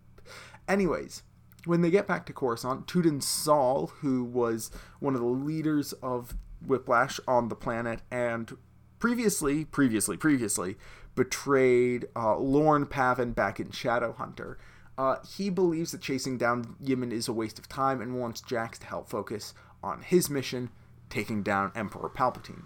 Anyways, 0.67 1.23
when 1.65 1.81
they 1.81 1.89
get 1.89 2.07
back 2.07 2.25
to 2.25 2.33
Coruscant, 2.33 2.87
Tuden 2.87 3.21
Sol, 3.21 3.87
who 4.01 4.23
was 4.23 4.71
one 4.99 5.15
of 5.15 5.21
the 5.21 5.27
leaders 5.27 5.93
of 5.93 6.35
Whiplash 6.65 7.19
on 7.27 7.49
the 7.49 7.55
planet 7.55 8.01
and 8.11 8.57
previously, 8.99 9.65
previously, 9.65 10.17
previously 10.17 10.77
betrayed 11.15 12.07
uh, 12.15 12.37
Lorn 12.37 12.85
Pavan 12.85 13.35
back 13.35 13.59
in 13.59 13.69
Shadowhunter, 13.69 14.55
uh, 15.01 15.15
he 15.35 15.49
believes 15.49 15.91
that 15.91 16.01
chasing 16.01 16.37
down 16.37 16.75
Yimin 16.79 17.11
is 17.11 17.27
a 17.27 17.33
waste 17.33 17.57
of 17.57 17.67
time 17.67 18.01
and 18.01 18.19
wants 18.19 18.39
Jax 18.39 18.77
to 18.77 18.85
help 18.85 19.09
focus 19.09 19.55
on 19.81 20.03
his 20.03 20.29
mission, 20.29 20.69
taking 21.09 21.41
down 21.41 21.71
Emperor 21.73 22.07
Palpatine. 22.07 22.65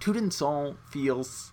Tuden 0.00 0.32
Sol 0.32 0.76
feels 0.90 1.52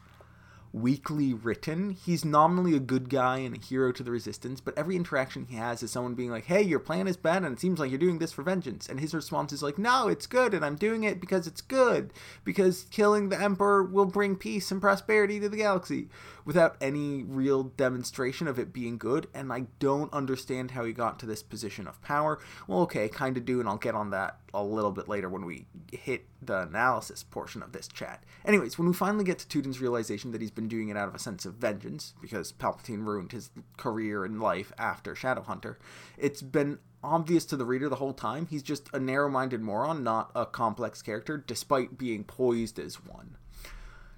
weakly 0.75 1.33
written. 1.33 1.91
He's 1.91 2.25
nominally 2.25 2.75
a 2.75 2.81
good 2.81 3.09
guy 3.09 3.37
and 3.37 3.55
a 3.55 3.59
hero 3.59 3.93
to 3.93 4.03
the 4.03 4.11
resistance, 4.11 4.59
but 4.59 4.77
every 4.77 4.97
interaction 4.97 5.45
he 5.45 5.55
has 5.55 5.81
is 5.81 5.91
someone 5.91 6.15
being 6.15 6.29
like, 6.29 6.45
"Hey, 6.45 6.61
your 6.61 6.79
plan 6.79 7.07
is 7.07 7.15
bad 7.15 7.43
and 7.43 7.53
it 7.53 7.61
seems 7.61 7.79
like 7.79 7.89
you're 7.89 7.97
doing 7.97 8.19
this 8.19 8.33
for 8.33 8.43
vengeance." 8.43 8.89
And 8.89 8.99
his 8.99 9.13
response 9.13 9.53
is 9.53 9.63
like, 9.63 9.77
"No, 9.77 10.09
it's 10.09 10.27
good 10.27 10.53
and 10.53 10.65
I'm 10.65 10.75
doing 10.75 11.05
it 11.05 11.21
because 11.21 11.47
it's 11.47 11.61
good 11.61 12.11
because 12.43 12.87
killing 12.91 13.29
the 13.29 13.41
emperor 13.41 13.83
will 13.83 14.05
bring 14.05 14.35
peace 14.35 14.69
and 14.69 14.81
prosperity 14.81 15.39
to 15.39 15.47
the 15.47 15.57
galaxy." 15.57 16.09
Without 16.43 16.75
any 16.79 17.23
real 17.23 17.63
demonstration 17.63 18.47
of 18.47 18.59
it 18.59 18.71
being 18.71 18.99
good, 18.99 19.27
and 19.33 19.51
I 19.51 19.65
don't 19.79 20.13
understand 20.13 20.71
how 20.71 20.83
he 20.83 20.93
got 20.93 21.17
to 21.19 21.25
this 21.25 21.41
position 21.41 21.87
of 21.87 21.99
power. 22.03 22.37
Well, 22.67 22.81
okay, 22.81 23.09
kind 23.09 23.35
of 23.37 23.45
do 23.45 23.59
and 23.59 23.67
I'll 23.67 23.77
get 23.77 23.95
on 23.95 24.11
that 24.11 24.41
a 24.53 24.63
little 24.63 24.91
bit 24.91 25.07
later 25.09 25.27
when 25.27 25.45
we 25.45 25.65
hit 25.91 26.27
the 26.47 26.61
analysis 26.61 27.23
portion 27.23 27.61
of 27.61 27.71
this 27.71 27.87
chat. 27.87 28.23
Anyways, 28.45 28.77
when 28.77 28.87
we 28.87 28.93
finally 28.93 29.23
get 29.23 29.39
to 29.39 29.47
Tuden's 29.47 29.81
realization 29.81 30.31
that 30.31 30.41
he's 30.41 30.51
been 30.51 30.67
doing 30.67 30.89
it 30.89 30.97
out 30.97 31.07
of 31.07 31.15
a 31.15 31.19
sense 31.19 31.45
of 31.45 31.55
vengeance, 31.55 32.13
because 32.21 32.53
Palpatine 32.53 33.05
ruined 33.05 33.31
his 33.31 33.51
career 33.77 34.25
and 34.25 34.41
life 34.41 34.71
after 34.77 35.15
Shadowhunter, 35.15 35.75
it's 36.17 36.41
been 36.41 36.79
obvious 37.03 37.45
to 37.45 37.55
the 37.55 37.65
reader 37.65 37.87
the 37.87 37.97
whole 37.97 38.13
time 38.13 38.47
he's 38.47 38.63
just 38.63 38.89
a 38.93 38.99
narrow 38.99 39.29
minded 39.29 39.61
moron, 39.61 40.03
not 40.03 40.31
a 40.35 40.45
complex 40.45 41.01
character, 41.01 41.37
despite 41.37 41.97
being 41.97 42.23
poised 42.23 42.79
as 42.79 43.03
one. 43.03 43.37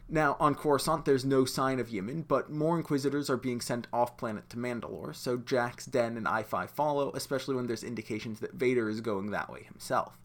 Now, 0.09 0.37
on 0.39 0.55
Coruscant, 0.55 1.03
there's 1.03 1.25
no 1.25 1.43
sign 1.43 1.81
of 1.81 1.89
Yimmon, 1.89 2.25
but 2.25 2.49
more 2.49 2.77
Inquisitors 2.77 3.29
are 3.29 3.35
being 3.35 3.59
sent 3.59 3.87
off 3.91 4.15
planet 4.15 4.49
to 4.49 4.57
Mandalore, 4.57 5.13
so 5.13 5.35
Jax, 5.35 5.85
Den, 5.85 6.15
and 6.15 6.25
I-5 6.25 6.69
follow, 6.69 7.11
especially 7.13 7.55
when 7.55 7.67
there's 7.67 7.83
indications 7.83 8.39
that 8.39 8.53
Vader 8.53 8.89
is 8.89 9.01
going 9.01 9.31
that 9.31 9.51
way 9.51 9.63
himself. 9.63 10.17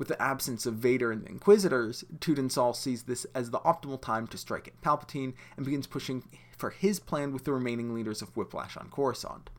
With 0.00 0.08
the 0.08 0.22
absence 0.22 0.64
of 0.64 0.76
Vader 0.76 1.12
and 1.12 1.22
the 1.22 1.28
Inquisitors, 1.28 2.04
Tuden 2.20 2.48
Sol 2.48 2.72
sees 2.72 3.02
this 3.02 3.26
as 3.34 3.50
the 3.50 3.58
optimal 3.58 4.00
time 4.00 4.26
to 4.28 4.38
strike 4.38 4.66
at 4.66 4.80
Palpatine 4.80 5.34
and 5.58 5.66
begins 5.66 5.86
pushing 5.86 6.24
for 6.56 6.70
his 6.70 6.98
plan 6.98 7.34
with 7.34 7.44
the 7.44 7.52
remaining 7.52 7.92
leaders 7.92 8.22
of 8.22 8.34
Whiplash 8.34 8.78
on 8.78 8.88
Coruscant. 8.88 9.50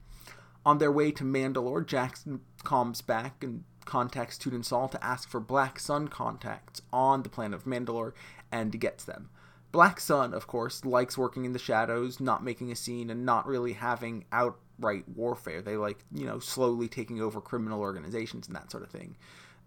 On 0.66 0.80
their 0.80 0.92
way 0.92 1.12
to 1.12 1.24
Mandalore, 1.24 1.86
Jackson 1.86 2.42
comes 2.64 3.04
back 3.04 3.44
and 3.44 3.66
contacts 3.86 4.40
Tuden 4.40 4.64
Sol 4.64 4.90
to 4.90 5.04
ask 5.04 5.30
for 5.30 5.40
Black 5.40 5.78
Sun 5.78 6.08
contacts 6.08 6.82
on 6.92 7.22
the 7.22 7.30
planet 7.30 7.60
of 7.60 7.66
Mandalore 7.66 8.14
and 8.52 8.80
gets 8.80 9.04
them. 9.04 9.30
Black 9.72 10.00
Sun, 10.00 10.34
of 10.34 10.48
course, 10.48 10.84
likes 10.84 11.20
working 11.20 11.46
in 11.46 11.54
the 11.54 11.60
shadows, 11.60 12.20
not 12.20 12.44
making 12.44 12.72
a 12.72 12.76
scene, 12.76 13.12
and 13.12 13.28
not 13.28 13.46
really 13.46 13.74
having 13.74 14.26
outright 14.32 15.08
warfare. 15.08 15.62
They 15.62 15.78
like, 15.78 16.04
you 16.12 16.26
know, 16.26 16.40
slowly 16.40 16.88
taking 16.88 17.22
over 17.22 17.42
criminal 17.42 17.80
organizations 17.80 18.48
and 18.48 18.56
that 18.56 18.72
sort 18.72 18.82
of 18.82 18.90
thing 18.90 19.18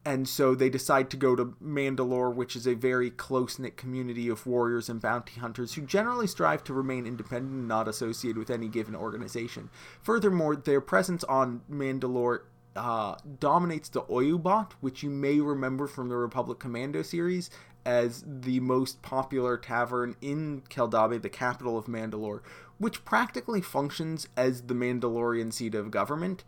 and 0.04 0.28
so 0.28 0.54
they 0.54 0.68
decide 0.68 1.08
to 1.10 1.16
go 1.16 1.34
to 1.34 1.54
Mandalore, 1.62 2.34
which 2.34 2.56
is 2.56 2.66
a 2.66 2.74
very 2.74 3.10
close 3.10 3.58
knit 3.58 3.76
community 3.76 4.28
of 4.28 4.46
warriors 4.46 4.88
and 4.88 5.00
bounty 5.00 5.40
hunters 5.40 5.74
who 5.74 5.82
generally 5.82 6.26
strive 6.26 6.62
to 6.64 6.74
remain 6.74 7.06
independent 7.06 7.52
and 7.54 7.68
not 7.68 7.88
associated 7.88 8.38
with 8.38 8.50
any 8.50 8.68
given 8.68 8.94
organization. 8.94 9.70
Furthermore, 10.02 10.56
their 10.56 10.82
presence 10.82 11.24
on 11.24 11.62
Mandalore 11.70 12.40
uh, 12.76 13.14
dominates 13.38 13.88
the 13.88 14.02
Oyu'baat, 14.02 14.72
which 14.80 15.02
you 15.02 15.08
may 15.08 15.40
remember 15.40 15.86
from 15.86 16.08
the 16.08 16.16
Republic 16.16 16.58
Commando 16.58 17.02
series 17.02 17.48
as 17.86 18.24
the 18.26 18.60
most 18.60 19.00
popular 19.02 19.56
tavern 19.56 20.16
in 20.20 20.62
Keldabe, 20.68 21.20
the 21.20 21.28
capital 21.28 21.78
of 21.78 21.86
Mandalore, 21.86 22.40
which 22.78 23.04
practically 23.04 23.60
functions 23.60 24.28
as 24.36 24.62
the 24.62 24.74
Mandalorian 24.74 25.52
seat 25.52 25.74
of 25.74 25.90
government 25.90 26.44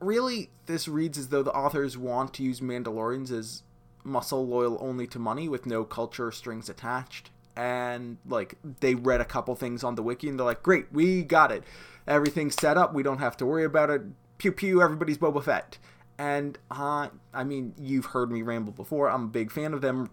really, 0.00 0.50
this 0.66 0.88
reads 0.88 1.18
as 1.18 1.28
though 1.28 1.42
the 1.42 1.52
authors 1.52 1.96
want 1.96 2.34
to 2.34 2.42
use 2.42 2.60
Mandalorians 2.60 3.30
as 3.30 3.62
muscle 4.04 4.46
loyal 4.46 4.78
only 4.80 5.06
to 5.08 5.18
money 5.18 5.48
with 5.48 5.66
no 5.66 5.84
culture 5.84 6.30
strings 6.30 6.68
attached. 6.68 7.30
And, 7.56 8.18
like, 8.26 8.56
they 8.80 8.94
read 8.94 9.20
a 9.20 9.24
couple 9.24 9.54
things 9.56 9.82
on 9.82 9.96
the 9.96 10.02
wiki 10.02 10.28
and 10.28 10.38
they're 10.38 10.46
like, 10.46 10.62
great, 10.62 10.92
we 10.92 11.22
got 11.22 11.50
it. 11.50 11.64
Everything's 12.06 12.54
set 12.54 12.76
up. 12.76 12.94
We 12.94 13.02
don't 13.02 13.18
have 13.18 13.36
to 13.38 13.46
worry 13.46 13.64
about 13.64 13.90
it. 13.90 14.02
Pew 14.38 14.52
pew, 14.52 14.80
everybody's 14.80 15.18
Boba 15.18 15.42
Fett. 15.42 15.78
And, 16.16 16.58
uh, 16.70 17.08
I 17.34 17.44
mean, 17.44 17.74
you've 17.76 18.06
heard 18.06 18.30
me 18.30 18.42
ramble 18.42 18.72
before. 18.72 19.10
I'm 19.10 19.24
a 19.24 19.28
big 19.28 19.50
fan 19.50 19.74
of 19.74 19.80
them. 19.80 20.10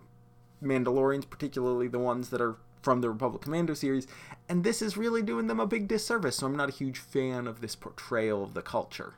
Mandalorians, 0.63 1.29
particularly 1.29 1.87
the 1.87 1.99
ones 1.99 2.29
that 2.29 2.41
are 2.41 2.57
from 2.81 3.01
the 3.01 3.09
Republic 3.09 3.41
Commando 3.41 3.73
series, 3.73 4.07
and 4.47 4.63
this 4.63 4.81
is 4.81 4.95
really 4.95 5.21
doing 5.23 5.47
them 5.47 5.59
a 5.59 5.67
big 5.67 5.87
disservice, 5.87 6.37
so 6.37 6.45
I'm 6.45 6.55
not 6.55 6.69
a 6.69 6.71
huge 6.71 6.99
fan 6.99 7.47
of 7.47 7.59
this 7.59 7.75
portrayal 7.75 8.43
of 8.43 8.53
the 8.53 8.61
culture. 8.61 9.15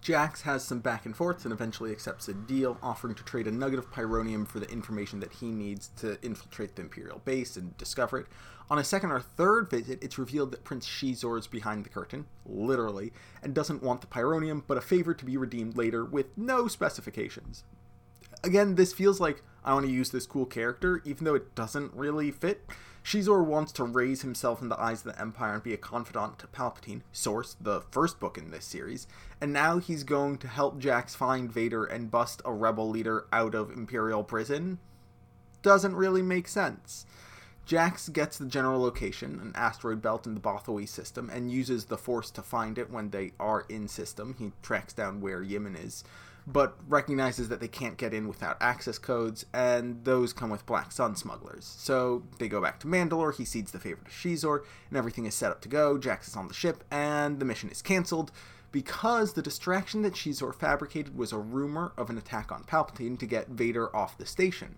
Jax 0.00 0.42
has 0.42 0.64
some 0.64 0.80
back 0.80 1.04
and 1.04 1.14
forths 1.14 1.44
and 1.44 1.52
eventually 1.52 1.92
accepts 1.92 2.28
a 2.28 2.34
deal, 2.34 2.78
offering 2.82 3.14
to 3.14 3.22
trade 3.22 3.46
a 3.46 3.50
nugget 3.50 3.78
of 3.78 3.90
pyronium 3.90 4.46
for 4.46 4.58
the 4.58 4.70
information 4.70 5.20
that 5.20 5.34
he 5.34 5.50
needs 5.50 5.88
to 5.98 6.18
infiltrate 6.22 6.76
the 6.76 6.82
Imperial 6.82 7.20
base 7.24 7.56
and 7.56 7.76
discover 7.76 8.18
it. 8.18 8.26
On 8.70 8.78
a 8.78 8.84
second 8.84 9.10
or 9.10 9.20
third 9.20 9.68
visit, 9.68 10.02
it's 10.02 10.16
revealed 10.16 10.52
that 10.52 10.64
Prince 10.64 10.88
Xizor 10.88 11.38
is 11.38 11.46
behind 11.46 11.84
the 11.84 11.90
curtain, 11.90 12.26
literally, 12.46 13.12
and 13.42 13.52
doesn't 13.52 13.82
want 13.82 14.00
the 14.00 14.06
pyronium, 14.06 14.62
but 14.66 14.78
a 14.78 14.80
favor 14.80 15.12
to 15.12 15.24
be 15.24 15.36
redeemed 15.36 15.76
later 15.76 16.04
with 16.04 16.38
no 16.38 16.68
specifications. 16.68 17.64
Again, 18.42 18.76
this 18.76 18.92
feels 18.92 19.20
like 19.20 19.42
I 19.64 19.74
want 19.74 19.86
to 19.86 19.92
use 19.92 20.10
this 20.10 20.24
cool 20.24 20.46
character, 20.46 21.02
even 21.04 21.24
though 21.24 21.34
it 21.34 21.54
doesn't 21.54 21.92
really 21.92 22.30
fit. 22.30 22.64
Xizor 23.04 23.44
wants 23.44 23.72
to 23.72 23.84
raise 23.84 24.22
himself 24.22 24.60
in 24.60 24.68
the 24.68 24.80
eyes 24.80 25.04
of 25.04 25.12
the 25.12 25.20
Empire 25.20 25.54
and 25.54 25.62
be 25.62 25.72
a 25.72 25.78
confidant 25.78 26.38
to 26.38 26.46
Palpatine, 26.46 27.02
Source, 27.12 27.56
the 27.60 27.80
first 27.90 28.20
book 28.20 28.36
in 28.36 28.50
this 28.50 28.64
series, 28.64 29.06
and 29.40 29.52
now 29.52 29.78
he's 29.78 30.04
going 30.04 30.38
to 30.38 30.48
help 30.48 30.78
Jax 30.78 31.14
find 31.14 31.50
Vader 31.50 31.84
and 31.84 32.10
bust 32.10 32.42
a 32.44 32.52
rebel 32.52 32.88
leader 32.88 33.26
out 33.32 33.54
of 33.54 33.70
Imperial 33.70 34.22
prison? 34.22 34.78
Doesn't 35.62 35.96
really 35.96 36.22
make 36.22 36.46
sense. 36.46 37.06
Jax 37.66 38.08
gets 38.08 38.36
the 38.36 38.46
general 38.46 38.80
location, 38.80 39.38
an 39.40 39.52
asteroid 39.54 40.02
belt 40.02 40.26
in 40.26 40.34
the 40.34 40.40
Bothawui 40.40 40.88
system, 40.88 41.30
and 41.30 41.52
uses 41.52 41.84
the 41.84 41.98
Force 41.98 42.30
to 42.32 42.42
find 42.42 42.78
it 42.78 42.90
when 42.90 43.10
they 43.10 43.32
are 43.38 43.64
in 43.68 43.88
system. 43.88 44.34
He 44.38 44.52
tracks 44.62 44.92
down 44.92 45.20
where 45.20 45.42
Yimmon 45.42 45.82
is 45.82 46.02
but 46.46 46.76
recognizes 46.88 47.48
that 47.48 47.60
they 47.60 47.68
can't 47.68 47.96
get 47.96 48.14
in 48.14 48.28
without 48.28 48.56
access 48.60 48.98
codes, 48.98 49.46
and 49.52 50.04
those 50.04 50.32
come 50.32 50.50
with 50.50 50.66
Black 50.66 50.92
Sun 50.92 51.16
smugglers. 51.16 51.64
So 51.64 52.22
they 52.38 52.48
go 52.48 52.60
back 52.60 52.80
to 52.80 52.86
Mandalore, 52.86 53.36
he 53.36 53.44
cedes 53.44 53.72
the 53.72 53.78
favor 53.78 54.02
to 54.04 54.10
Xizor, 54.10 54.64
and 54.88 54.98
everything 54.98 55.26
is 55.26 55.34
set 55.34 55.52
up 55.52 55.60
to 55.62 55.68
go. 55.68 55.98
Jax 55.98 56.28
is 56.28 56.36
on 56.36 56.48
the 56.48 56.54
ship, 56.54 56.84
and 56.90 57.38
the 57.38 57.44
mission 57.44 57.70
is 57.70 57.82
cancelled 57.82 58.32
because 58.72 59.32
the 59.32 59.42
distraction 59.42 60.02
that 60.02 60.14
Xizor 60.14 60.54
fabricated 60.54 61.16
was 61.16 61.32
a 61.32 61.38
rumor 61.38 61.92
of 61.96 62.10
an 62.10 62.18
attack 62.18 62.52
on 62.52 62.64
Palpatine 62.64 63.18
to 63.18 63.26
get 63.26 63.48
Vader 63.48 63.94
off 63.94 64.18
the 64.18 64.26
station. 64.26 64.76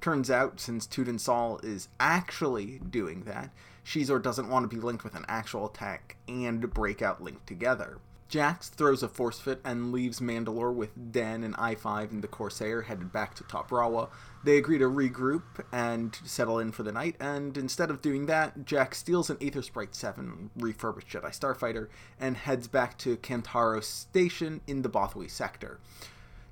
Turns 0.00 0.30
out, 0.30 0.60
since 0.60 0.86
Tuden 0.86 1.18
Sol 1.18 1.58
is 1.62 1.88
actually 1.98 2.78
doing 2.78 3.24
that, 3.24 3.50
Xizor 3.86 4.22
doesn't 4.22 4.48
want 4.48 4.68
to 4.68 4.74
be 4.74 4.80
linked 4.80 5.04
with 5.04 5.14
an 5.14 5.24
actual 5.28 5.66
attack 5.66 6.16
and 6.26 6.72
Breakout 6.72 7.22
linked 7.22 7.46
together. 7.46 7.98
Jax 8.28 8.68
throws 8.68 9.02
a 9.02 9.08
force 9.08 9.38
fit 9.38 9.60
and 9.64 9.92
leaves 9.92 10.18
Mandalore 10.18 10.74
with 10.74 11.12
Den 11.12 11.44
and 11.44 11.54
I-5 11.56 12.10
and 12.10 12.22
the 12.22 12.28
Corsair 12.28 12.82
headed 12.82 13.12
back 13.12 13.34
to 13.36 13.44
Toprawa. 13.44 14.08
They 14.42 14.56
agree 14.56 14.78
to 14.78 14.86
regroup 14.86 15.64
and 15.70 16.18
settle 16.24 16.58
in 16.58 16.72
for 16.72 16.82
the 16.82 16.90
night, 16.90 17.16
and 17.20 17.56
instead 17.56 17.90
of 17.90 18.02
doing 18.02 18.26
that, 18.26 18.64
Jax 18.64 18.98
steals 18.98 19.30
an 19.30 19.36
Aethersprite 19.36 19.94
7 19.94 20.50
refurbished 20.56 21.08
Jedi 21.08 21.30
Starfighter 21.30 21.88
and 22.18 22.36
heads 22.36 22.66
back 22.66 22.98
to 22.98 23.16
Kantaro 23.18 23.82
Station 23.82 24.62
in 24.66 24.82
the 24.82 24.90
Bothawui 24.90 25.30
sector. 25.30 25.78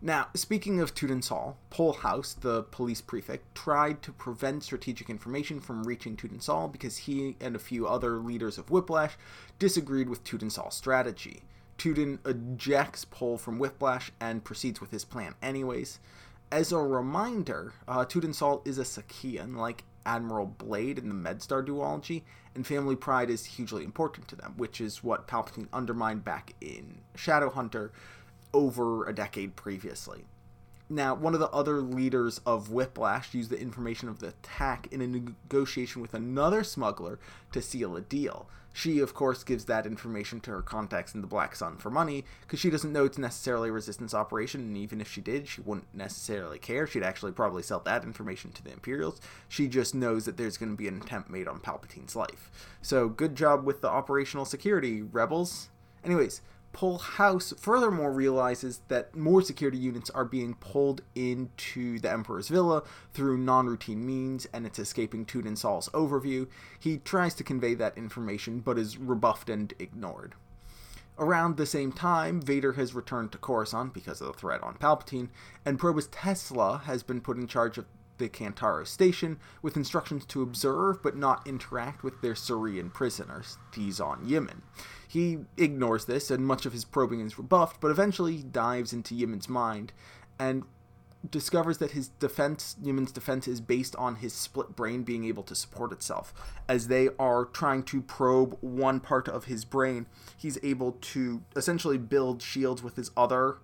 Now, 0.05 0.29
speaking 0.35 0.81
of 0.81 0.95
Tuden 0.97 1.23
Sol, 1.23 1.57
Pol 1.71 1.93
Haus, 1.93 2.35
the 2.35 2.65
police 2.65 3.01
prefect, 3.01 3.55
tried 3.55 4.03
to 4.03 4.11
prevent 4.13 4.65
strategic 4.65 5.09
information 5.09 5.61
from 5.61 5.85
reaching 5.85 6.17
Tuden 6.17 6.73
because 6.73 6.97
he 6.97 7.37
and 7.41 7.55
a 7.55 7.61
few 7.61 7.87
other 7.87 8.19
leaders 8.19 8.59
of 8.59 8.69
Whiplash 8.69 9.13
disagreed 9.61 10.09
with 10.09 10.25
Tuden 10.25 10.51
strategy. 10.73 11.43
Tuden 11.83 12.21
ejects 12.25 13.05
Pol 13.05 13.37
from 13.37 13.59
Whiplash 13.59 14.13
and 14.21 14.45
proceeds 14.45 14.81
with 14.81 14.93
his 14.93 15.05
plan 15.05 15.35
anyways. 15.43 15.99
As 16.53 16.71
a 16.71 16.79
reminder, 16.79 17.73
uh, 17.89 18.05
Tuden 18.05 18.33
Sol 18.33 18.63
is 18.65 18.79
a 18.79 18.83
Sakiyan, 18.83 19.57
like 19.57 19.83
Admiral 20.07 20.47
Bleyd 20.47 20.97
in 20.99 21.09
the 21.09 21.15
Medstar 21.17 21.67
duology, 21.67 22.23
and 22.55 22.65
family 22.65 22.95
pride 22.95 23.31
is 23.31 23.45
hugely 23.45 23.83
important 23.83 24.29
to 24.29 24.37
them, 24.37 24.55
which 24.57 24.81
is 24.81 25.03
what 25.03 25.27
Palpatine 25.27 25.67
undermined 25.73 26.25
back 26.25 26.55
in 26.61 27.01
Shadowhunter 27.17 27.91
over 28.55 29.09
a 29.09 29.13
decade 29.13 29.57
previously. 29.57 30.25
Now, 30.93 31.15
one 31.15 31.33
of 31.33 31.41
the 31.41 31.49
other 31.49 31.81
leaders 31.81 32.43
of 32.45 32.71
Whiplash 32.71 33.33
used 33.33 33.49
the 33.49 33.59
information 33.59 34.11
of 34.11 34.19
the 34.19 34.29
attack 34.29 34.89
in 34.91 35.01
a 35.01 35.07
negotiation 35.07 36.03
with 36.03 36.13
another 36.13 36.63
smuggler 36.63 37.19
to 37.53 37.63
seal 37.63 37.97
a 37.97 38.03
deal. 38.03 38.47
She, 38.75 38.99
of 38.99 39.15
course, 39.15 39.43
gives 39.43 39.65
that 39.65 39.87
information 39.87 40.41
to 40.41 40.51
her 40.51 40.61
contacts 40.61 41.15
in 41.15 41.23
the 41.23 41.27
Black 41.27 41.57
Sun 41.57 41.79
for 41.79 41.89
money, 41.89 42.27
because 42.43 42.61
she 42.61 42.69
doesn't 42.69 42.93
know 42.93 43.07
it's 43.07 43.17
necessarily 43.17 43.71
a 43.71 43.73
resistance 43.73 44.13
operation, 44.13 44.61
and 44.61 44.77
even 44.77 45.01
if 45.01 45.11
she 45.11 45.23
did, 45.23 45.49
she 45.49 45.63
wouldn't 45.63 45.95
necessarily 45.95 46.59
care. 46.59 46.87
She'd 46.87 47.03
actually 47.03 47.33
probably 47.33 47.63
sell 47.63 47.81
that 47.81 48.05
information 48.05 48.53
to 48.53 48.63
the 48.63 48.73
Imperials. 48.73 49.19
She 49.49 49.69
just 49.69 49.95
knows 49.95 50.27
that 50.27 50.37
there's 50.37 50.59
going 50.59 50.73
to 50.73 50.77
be 50.77 50.89
an 50.89 51.01
attempt 51.01 51.31
made 51.31 51.49
on 51.49 51.61
Palpatine's 51.61 52.15
life. 52.15 52.51
So, 52.83 53.09
good 53.09 53.35
job 53.35 53.65
with 53.65 53.81
the 53.81 53.89
operational 53.89 54.45
security, 54.45 55.01
rebels. 55.01 55.71
Anyways, 56.05 56.43
Pol 56.73 56.99
Haus 56.99 57.53
furthermore 57.59 58.13
realizes 58.13 58.81
that 58.89 59.15
more 59.15 59.43
security 59.43 59.79
units 59.79 60.09
are 60.11 60.25
being 60.25 60.55
pulled 60.55 61.03
into 61.15 61.99
the 61.99 62.11
Emperor's 62.11 62.49
Villa 62.49 62.83
through 63.13 63.37
non 63.39 63.67
routine 63.67 64.07
means, 64.07 64.47
and 64.53 64.67
it's 64.67 64.79
escaping 64.79 65.27
Sol's 65.57 65.89
overview. 65.91 66.49
He 66.79 66.99
tries 66.99 67.35
to 67.35 67.45
convey 67.45 67.75
that 67.75 67.99
information, 67.99 68.61
but 68.61 68.79
is 68.79 68.99
rebuffed 68.99 69.51
and 69.51 69.73
ignored. 69.79 70.35
Around 71.19 71.57
the 71.57 71.67
same 71.67 71.93
time, 71.93 72.41
Vader 72.41 72.73
has 72.73 72.95
returned 72.95 73.33
to 73.33 73.39
Coruscant 73.39 73.93
because 73.93 74.21
of 74.21 74.29
the 74.29 74.33
threat 74.33 74.63
on 74.63 74.79
Palpatine, 74.79 75.29
and 75.65 75.79
Probus 75.79 76.09
Tesla 76.11 76.79
has 76.87 77.03
been 77.03 77.21
put 77.21 77.37
in 77.37 77.47
charge 77.47 77.77
of 77.77 77.85
the 78.19 78.29
Kantaro 78.29 78.87
station 78.87 79.39
with 79.63 79.77
instructions 79.77 80.25
to 80.27 80.43
observe 80.43 81.03
but 81.03 81.17
not 81.17 81.47
interact 81.47 82.03
with 82.03 82.21
their 82.21 82.35
Cerean 82.35 82.91
prisoners, 82.91 83.59
Thi-Xon 83.73 84.27
Yimmon. 84.27 84.63
He 85.13 85.41
ignores 85.59 86.07
this, 86.07 86.31
and 86.31 86.47
much 86.47 86.65
of 86.65 86.73
his 86.73 86.87
probing 86.87 87.21
is 87.21 87.37
rebuffed, 87.37 87.83
but 87.83 87.91
eventually 87.91 88.39
dives 88.43 88.95
into 88.95 89.15
Yimmon's 89.15 89.47
mind 89.47 89.93
and 90.39 90.63
discovers 91.31 91.77
that 91.79 91.91
his 91.91 92.09
defense, 92.09 92.77
Yimmon's 92.83 93.13
defense, 93.13 93.47
is 93.47 93.61
based 93.61 93.95
on 93.97 94.17
his 94.17 94.33
split 94.33 94.75
brain 94.75 95.03
being 95.03 95.27
able 95.27 95.43
to 95.43 95.55
support 95.55 95.93
itself. 95.93 96.33
As 96.67 96.89
they 96.89 97.11
are 97.19 97.45
trying 97.45 97.83
to 97.83 98.01
probe 98.01 98.57
one 98.63 99.01
part 99.01 99.29
of 99.29 99.45
his 99.45 99.67
brain, 99.67 100.07
he's 100.35 100.59
able 100.63 100.93
to 100.93 101.43
essentially 101.55 101.99
build 101.99 102.41
shields 102.41 102.83
with 102.83 102.97
his 102.97 103.11
other 103.15 103.59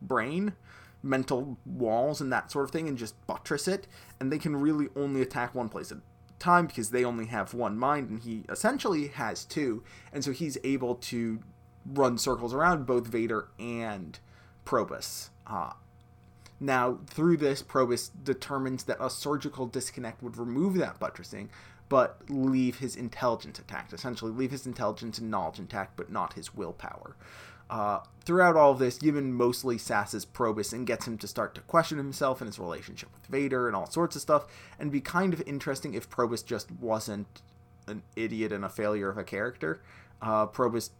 brain, 0.00 0.54
mental 1.02 1.58
walls 1.66 2.22
and 2.22 2.32
that 2.32 2.50
sort 2.50 2.64
of 2.64 2.70
thing, 2.70 2.88
and 2.88 2.96
just 2.96 3.26
buttress 3.26 3.68
it. 3.68 3.86
And 4.18 4.32
they 4.32 4.38
can 4.38 4.56
really 4.56 4.88
only 4.96 5.20
attack 5.20 5.54
one 5.54 5.68
place 5.68 5.92
at 5.92 5.98
time 6.38 6.66
because 6.66 6.90
they 6.90 7.04
only 7.04 7.26
have 7.26 7.54
one 7.54 7.78
mind 7.78 8.10
and 8.10 8.20
he 8.20 8.44
essentially 8.48 9.08
has 9.08 9.44
two. 9.44 9.82
And 10.12 10.24
so 10.24 10.32
he's 10.32 10.58
able 10.64 10.96
to 10.96 11.40
run 11.86 12.18
circles 12.18 12.54
around 12.54 12.86
both 12.86 13.06
Vader 13.06 13.48
and 13.58 14.18
Probus. 14.64 15.30
Uh, 15.46 15.72
now, 16.60 16.98
through 17.06 17.36
this, 17.38 17.62
Probus 17.62 18.08
determines 18.08 18.84
that 18.84 18.96
a 19.00 19.10
surgical 19.10 19.66
disconnect 19.66 20.22
would 20.22 20.36
remove 20.36 20.74
that 20.74 20.98
buttressing, 20.98 21.50
but 21.88 22.18
leave 22.28 22.78
his 22.78 22.96
intelligence 22.96 23.58
intact. 23.58 23.92
Essentially, 23.92 24.32
leave 24.32 24.50
his 24.50 24.66
intelligence 24.66 25.18
and 25.18 25.30
knowledge 25.30 25.58
intact, 25.58 25.96
but 25.96 26.10
not 26.10 26.34
his 26.34 26.54
willpower. 26.54 27.16
Uh, 27.74 27.98
throughout 28.24 28.54
all 28.54 28.70
of 28.70 28.78
this, 28.78 29.00
Yimmon 29.00 29.32
mostly 29.32 29.76
sasses 29.76 30.24
Probus 30.24 30.72
and 30.72 30.86
gets 30.86 31.08
him 31.08 31.18
to 31.18 31.26
start 31.26 31.56
to 31.56 31.60
question 31.62 31.98
himself 31.98 32.40
and 32.40 32.46
his 32.46 32.56
relationship 32.56 33.08
with 33.12 33.26
Vader 33.26 33.66
and 33.66 33.74
all 33.74 33.90
sorts 33.90 34.14
of 34.14 34.22
stuff, 34.22 34.46
and 34.78 34.92
be 34.92 35.00
kind 35.00 35.34
of 35.34 35.42
interesting 35.44 35.92
if 35.92 36.08
Probus 36.08 36.44
just 36.44 36.70
wasn't 36.70 37.42
an 37.88 38.04
idiot 38.14 38.52
and 38.52 38.64
a 38.64 38.68
failure 38.68 39.08
of 39.08 39.18
a 39.18 39.24
character. 39.24 39.82
Uh, 40.22 40.46
Probus, 40.46 40.90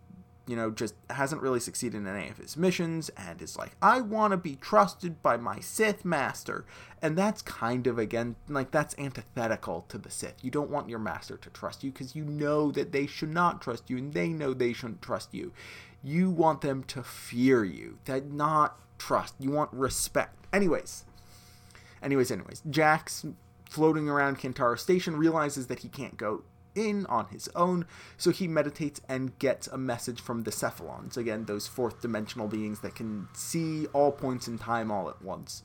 you 0.49 0.57
know, 0.57 0.73
just 0.73 0.97
hasn't 1.11 1.43
really 1.43 1.61
succeeded 1.61 1.97
in 1.99 2.09
any 2.09 2.29
of 2.29 2.39
his 2.39 2.57
missions 2.57 3.09
and 3.11 3.41
is 3.41 3.57
like, 3.57 3.77
I 3.81 4.01
want 4.01 4.33
to 4.33 4.37
be 4.37 4.57
trusted 4.57 5.23
by 5.23 5.37
my 5.37 5.61
Sith 5.61 6.05
master. 6.05 6.65
And 7.01 7.17
that's 7.17 7.41
kind 7.41 7.87
of, 7.87 8.01
again, 8.01 8.35
like, 8.49 8.73
that's 8.73 8.99
antithetical 8.99 9.87
to 9.91 9.97
the 9.97 10.11
Sith. 10.11 10.43
You 10.43 10.51
don't 10.51 10.71
want 10.71 10.89
your 10.89 10.99
master 10.99 11.37
to 11.37 11.51
trust 11.51 11.85
you 11.85 11.93
because 11.93 12.17
you 12.17 12.25
know 12.25 12.73
that 12.73 12.91
they 12.91 13.07
should 13.07 13.33
not 13.33 13.63
trust 13.63 13.89
you 13.89 13.97
and 13.97 14.13
they 14.13 14.31
know 14.31 14.53
they 14.53 14.73
shouldn't 14.73 15.03
trust 15.03 15.33
you 15.33 15.53
you 16.05 16.31
want 16.31 16.61
them 16.61 16.85
to 16.85 17.03
fear 17.03 17.65
you, 17.65 17.99
that 18.05 18.31
not 18.31 18.79
trust. 18.99 19.35
You 19.39 19.51
want 19.51 19.73
respect. 19.73 20.47
Anyways, 20.53 21.05
anyways, 22.03 22.31
anyways, 22.31 22.63
Jax 22.69 23.25
floating 23.69 24.09
around 24.09 24.39
Kantaro 24.39 24.79
Station 24.79 25.17
realizes 25.17 25.67
that 25.69 25.81
he 25.81 25.89
can't 25.89 26.17
go 26.17 26.45
in 26.75 27.07
on 27.07 27.27
his 27.29 27.49
own, 27.55 27.87
so 28.17 28.31
he 28.31 28.47
meditates 28.47 29.01
and 29.09 29.39
gets 29.39 29.67
a 29.69 29.79
message 29.79 30.21
from 30.21 30.43
the 30.43 30.51
Cephalons. 30.51 31.17
Again, 31.17 31.47
those 31.47 31.67
fourth 31.67 32.03
dimensional 32.03 32.49
beings 32.49 32.81
that 32.81 32.95
can 32.95 33.29
see 33.33 33.87
all 33.87 34.13
points 34.13 34.47
in 34.47 34.59
time 34.59 34.91
all 34.91 35.09
at 35.09 35.23
once. 35.23 35.63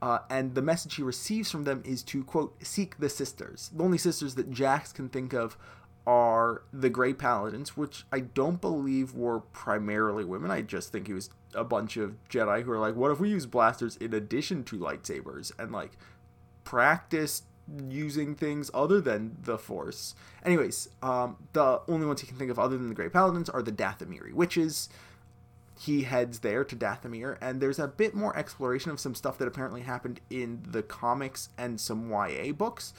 Uh, 0.00 0.18
and 0.30 0.54
the 0.54 0.62
message 0.62 0.94
he 0.94 1.02
receives 1.02 1.50
from 1.50 1.64
them 1.64 1.82
is 1.84 2.02
to, 2.04 2.22
quote, 2.22 2.54
seek 2.64 2.98
the 2.98 3.08
sisters. 3.08 3.70
The 3.74 3.82
only 3.82 3.98
sisters 3.98 4.34
that 4.36 4.50
Jax 4.50 4.92
can 4.92 5.08
think 5.08 5.32
of 5.32 5.56
are 6.08 6.62
the 6.72 6.88
Grey 6.88 7.12
Paladins, 7.12 7.76
which 7.76 8.06
I 8.10 8.20
don't 8.20 8.62
believe 8.62 9.14
were 9.14 9.40
primarily 9.40 10.24
women. 10.24 10.50
I 10.50 10.62
just 10.62 10.90
think 10.90 11.06
it 11.06 11.12
was 11.12 11.28
a 11.54 11.64
bunch 11.64 11.98
of 11.98 12.16
Jedi 12.30 12.62
who 12.62 12.72
are 12.72 12.78
like, 12.78 12.96
what 12.96 13.10
if 13.10 13.20
we 13.20 13.28
use 13.28 13.44
blasters 13.44 13.94
in 13.98 14.14
addition 14.14 14.64
to 14.64 14.78
lightsabers 14.78 15.52
and 15.58 15.70
like 15.70 15.98
practice 16.64 17.42
using 17.90 18.34
things 18.34 18.70
other 18.72 19.02
than 19.02 19.36
the 19.42 19.58
Force? 19.58 20.14
Anyways, 20.42 20.88
um, 21.02 21.36
the 21.52 21.82
only 21.86 22.06
ones 22.06 22.22
he 22.22 22.26
can 22.26 22.38
think 22.38 22.50
of 22.50 22.58
other 22.58 22.78
than 22.78 22.88
the 22.88 22.94
Grey 22.94 23.10
Paladins 23.10 23.50
are 23.50 23.62
the 23.62 23.70
Dathomiri 23.70 24.32
witches. 24.32 24.88
He 25.78 26.04
heads 26.04 26.38
there 26.38 26.64
to 26.64 26.74
Dathomir, 26.74 27.36
and 27.42 27.60
there's 27.60 27.78
a 27.78 27.86
bit 27.86 28.14
more 28.14 28.34
exploration 28.34 28.90
of 28.90 28.98
some 28.98 29.14
stuff 29.14 29.36
that 29.36 29.46
apparently 29.46 29.82
happened 29.82 30.20
in 30.30 30.62
the 30.66 30.82
comics 30.82 31.50
and 31.58 31.78
some 31.78 32.10
YA 32.10 32.52
books. 32.52 32.94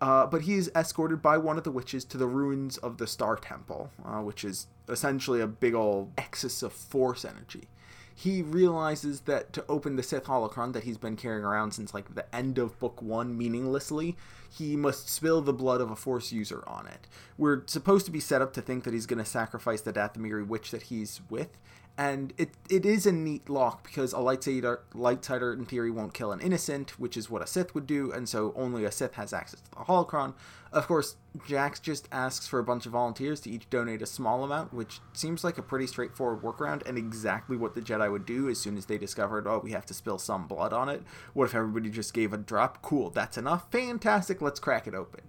Uh, 0.00 0.26
but 0.26 0.42
he 0.42 0.54
is 0.54 0.70
escorted 0.74 1.22
by 1.22 1.38
one 1.38 1.56
of 1.56 1.64
the 1.64 1.70
witches 1.70 2.04
to 2.04 2.18
the 2.18 2.26
ruins 2.26 2.76
of 2.78 2.98
the 2.98 3.06
Star 3.06 3.36
Temple, 3.36 3.90
uh, 4.04 4.20
which 4.20 4.44
is 4.44 4.66
essentially 4.88 5.40
a 5.40 5.46
big 5.46 5.74
old 5.74 6.12
excess 6.18 6.62
of 6.62 6.72
force 6.72 7.24
energy. 7.24 7.68
He 8.14 8.40
realizes 8.40 9.22
that 9.22 9.52
to 9.52 9.64
open 9.68 9.96
the 9.96 10.02
Sith 10.02 10.24
holocron 10.24 10.72
that 10.72 10.84
he's 10.84 10.96
been 10.96 11.16
carrying 11.16 11.44
around 11.44 11.72
since 11.72 11.92
like 11.92 12.14
the 12.14 12.34
end 12.34 12.56
of 12.56 12.78
book 12.78 13.02
one 13.02 13.36
meaninglessly, 13.36 14.16
he 14.50 14.74
must 14.74 15.10
spill 15.10 15.42
the 15.42 15.52
blood 15.52 15.82
of 15.82 15.90
a 15.90 15.96
force 15.96 16.32
user 16.32 16.64
on 16.66 16.86
it. 16.86 17.06
We're 17.36 17.62
supposed 17.66 18.06
to 18.06 18.12
be 18.12 18.20
set 18.20 18.40
up 18.40 18.54
to 18.54 18.62
think 18.62 18.84
that 18.84 18.94
he's 18.94 19.04
going 19.04 19.18
to 19.22 19.30
sacrifice 19.30 19.82
the 19.82 19.92
Dathomiri 19.92 20.46
witch 20.46 20.70
that 20.70 20.84
he's 20.84 21.20
with, 21.28 21.58
and 21.98 22.34
it 22.36 22.50
it 22.68 22.84
is 22.84 23.06
a 23.06 23.12
neat 23.12 23.48
lock 23.48 23.84
because 23.84 24.12
a 24.12 24.16
lightsaber 24.16 24.80
lightsaber 24.94 25.56
in 25.56 25.64
theory 25.64 25.90
won't 25.90 26.12
kill 26.12 26.32
an 26.32 26.40
innocent, 26.40 26.98
which 26.98 27.16
is 27.16 27.30
what 27.30 27.42
a 27.42 27.46
Sith 27.46 27.74
would 27.74 27.86
do, 27.86 28.12
and 28.12 28.28
so 28.28 28.52
only 28.54 28.84
a 28.84 28.92
Sith 28.92 29.14
has 29.14 29.32
access 29.32 29.60
to 29.60 29.70
the 29.70 29.76
holocron. 29.76 30.34
Of 30.72 30.86
course, 30.86 31.16
Jax 31.46 31.80
just 31.80 32.06
asks 32.12 32.46
for 32.46 32.58
a 32.58 32.64
bunch 32.64 32.84
of 32.84 32.92
volunteers 32.92 33.40
to 33.40 33.50
each 33.50 33.70
donate 33.70 34.02
a 34.02 34.06
small 34.06 34.44
amount, 34.44 34.74
which 34.74 35.00
seems 35.14 35.42
like 35.42 35.56
a 35.56 35.62
pretty 35.62 35.86
straightforward 35.86 36.42
workaround 36.42 36.86
and 36.86 36.98
exactly 36.98 37.56
what 37.56 37.74
the 37.74 37.80
Jedi 37.80 38.10
would 38.10 38.26
do 38.26 38.48
as 38.50 38.58
soon 38.58 38.76
as 38.76 38.84
they 38.84 38.98
discovered, 38.98 39.46
oh, 39.46 39.60
we 39.64 39.72
have 39.72 39.86
to 39.86 39.94
spill 39.94 40.18
some 40.18 40.46
blood 40.46 40.74
on 40.74 40.90
it. 40.90 41.02
What 41.32 41.46
if 41.46 41.54
everybody 41.54 41.88
just 41.88 42.12
gave 42.12 42.32
a 42.34 42.36
drop? 42.36 42.82
Cool, 42.82 43.08
that's 43.10 43.38
enough. 43.38 43.70
Fantastic, 43.70 44.42
let's 44.42 44.60
crack 44.60 44.86
it 44.86 44.94
open 44.94 45.22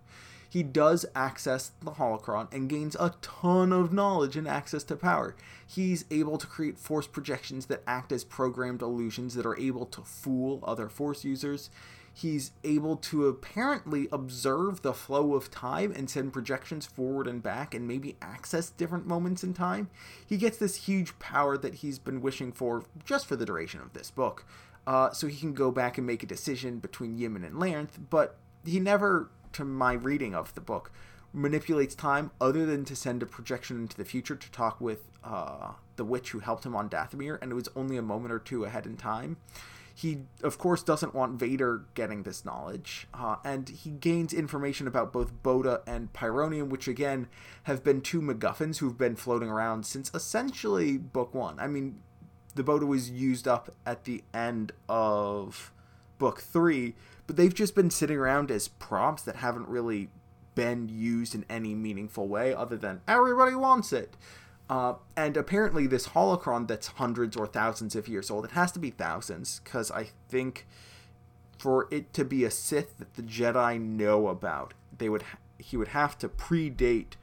he 0.58 0.64
does 0.64 1.06
access 1.14 1.74
the 1.84 1.92
holocron 1.92 2.52
and 2.52 2.68
gains 2.68 2.96
a 3.00 3.14
ton 3.22 3.72
of 3.72 3.94
knowledge 3.94 4.36
and 4.36 4.48
access 4.48 4.84
to 4.84 4.96
power. 4.96 5.36
He's 5.68 6.04
able 6.10 6.40
to 6.40 6.48
create 6.48 6.80
force 6.80 7.06
projections 7.06 7.68
that 7.68 7.84
act 7.86 8.12
as 8.12 8.24
programmed 8.24 8.82
illusions 8.82 9.36
that 9.36 9.46
are 9.46 9.60
able 9.60 9.86
to 9.86 10.02
fool 10.02 10.64
other 10.64 10.90
force 10.90 11.24
users. 11.24 11.70
He's 12.12 12.54
able 12.64 12.96
to 12.96 13.28
apparently 13.28 14.08
observe 14.12 14.82
the 14.82 14.96
flow 14.96 15.36
of 15.36 15.52
time 15.52 15.92
and 15.96 16.10
send 16.10 16.34
projections 16.34 16.88
forward 16.88 17.28
and 17.28 17.44
back 17.44 17.76
and 17.76 17.88
maybe 17.88 18.18
access 18.20 18.72
different 18.72 19.06
moments 19.06 19.44
in 19.44 19.54
time. 19.54 19.92
He 20.26 20.38
gets 20.38 20.58
this 20.58 20.88
huge 20.88 21.20
power 21.20 21.56
that 21.60 21.76
he's 21.76 22.00
been 22.00 22.20
wishing 22.20 22.52
for 22.52 22.84
just 23.06 23.28
for 23.28 23.36
the 23.36 23.46
duration 23.46 23.80
of 23.80 23.94
this 23.94 24.10
book. 24.10 24.44
Uh, 24.88 25.12
so 25.12 25.28
he 25.28 25.40
can 25.40 25.54
go 25.54 25.70
back 25.70 26.00
and 26.00 26.08
make 26.08 26.24
a 26.24 26.26
decision 26.26 26.80
between 26.80 27.16
Yimmon 27.16 27.46
and 27.46 27.58
Laranth, 27.58 28.00
but 28.10 28.38
he 28.68 28.80
never 28.80 29.30
to 29.54 29.66
my 29.66 29.94
reading 29.94 30.36
of 30.36 30.54
the 30.56 30.62
book, 30.62 30.92
manipulates 31.34 31.96
time 31.96 32.32
other 32.40 32.66
than 32.66 32.86
to 32.86 32.96
send 32.96 33.22
a 33.22 33.26
projection 33.26 33.78
into 33.78 33.98
the 33.98 34.06
future 34.06 34.36
to 34.36 34.52
talk 34.52 34.80
with 34.82 35.04
uh, 35.24 35.74
the 35.96 36.06
witch 36.06 36.32
who 36.32 36.40
helped 36.40 36.66
him 36.66 36.76
on 36.76 36.90
Dathomir, 36.90 37.38
and 37.42 37.52
it 37.52 37.56
was 37.56 37.70
only 37.76 37.98
a 37.98 38.02
moment 38.02 38.34
or 38.34 38.40
two 38.40 38.64
ahead 38.66 38.86
in 38.86 38.98
time. 38.98 39.38
He, 39.94 40.20
of 40.44 40.60
course, 40.60 40.84
doesn't 40.84 41.16
want 41.16 41.40
Vader 41.40 41.86
getting 41.96 42.22
this 42.22 42.46
knowledge, 42.46 43.08
uh, 43.16 43.38
and 43.44 43.68
he 43.68 43.90
gains 43.90 44.32
information 44.32 44.88
about 44.88 45.12
both 45.12 45.42
Boda 45.42 45.82
and 45.88 46.14
Pyronium, 46.14 46.70
which 46.70 46.88
again 46.88 47.28
have 47.64 47.84
been 47.84 48.02
two 48.02 48.22
MacGuffins 48.22 48.78
who've 48.78 48.98
been 48.98 49.16
floating 49.16 49.50
around 49.50 49.88
since 49.88 50.12
essentially 50.14 51.00
Book 51.00 51.34
One. 51.34 51.60
I 51.60 51.66
mean, 51.66 52.00
the 52.54 52.64
Boda 52.64 52.86
was 52.86 53.10
used 53.10 53.48
up 53.48 53.74
at 53.88 54.04
the 54.04 54.24
end 54.36 54.72
of 54.88 55.72
Book 56.20 56.42
Three, 56.42 56.94
but 57.28 57.36
they've 57.36 57.54
just 57.54 57.76
been 57.76 57.90
sitting 57.90 58.18
around 58.18 58.50
as 58.50 58.68
prompts 58.68 59.24
that 59.24 59.38
haven't 59.38 59.68
really 59.68 60.10
been 60.56 60.90
used 60.90 61.36
in 61.36 61.46
any 61.50 61.76
meaningful 61.76 62.28
way 62.28 62.54
other 62.54 62.78
than 62.78 63.02
everybody 63.08 63.54
wants 63.54 63.94
it. 63.94 64.18
Uh, 64.70 64.96
and 65.16 65.38
apparently, 65.38 65.88
this 65.88 66.10
holocron 66.10 66.68
that's 66.68 66.88
hundreds 66.88 67.38
or 67.38 67.46
thousands 67.48 67.96
of 67.96 68.08
years 68.08 68.32
old, 68.32 68.44
it 68.44 68.52
has 68.52 68.72
to 68.72 68.80
be 68.80 68.90
thousands, 68.90 69.62
because 69.64 69.92
I 69.92 70.10
think 70.30 70.68
for 71.58 71.88
it 71.92 72.14
to 72.14 72.26
be 72.26 72.44
a 72.44 72.52
Sith 72.52 72.98
that 72.98 73.14
the 73.14 73.22
Jedi 73.22 73.80
know 73.80 74.28
about, 74.28 74.74
they 74.98 75.10
would 75.10 75.22
ha- 75.22 75.38
he 75.58 75.78
would 75.78 75.90
have 75.90 76.18
to 76.20 76.28
predate 76.28 77.14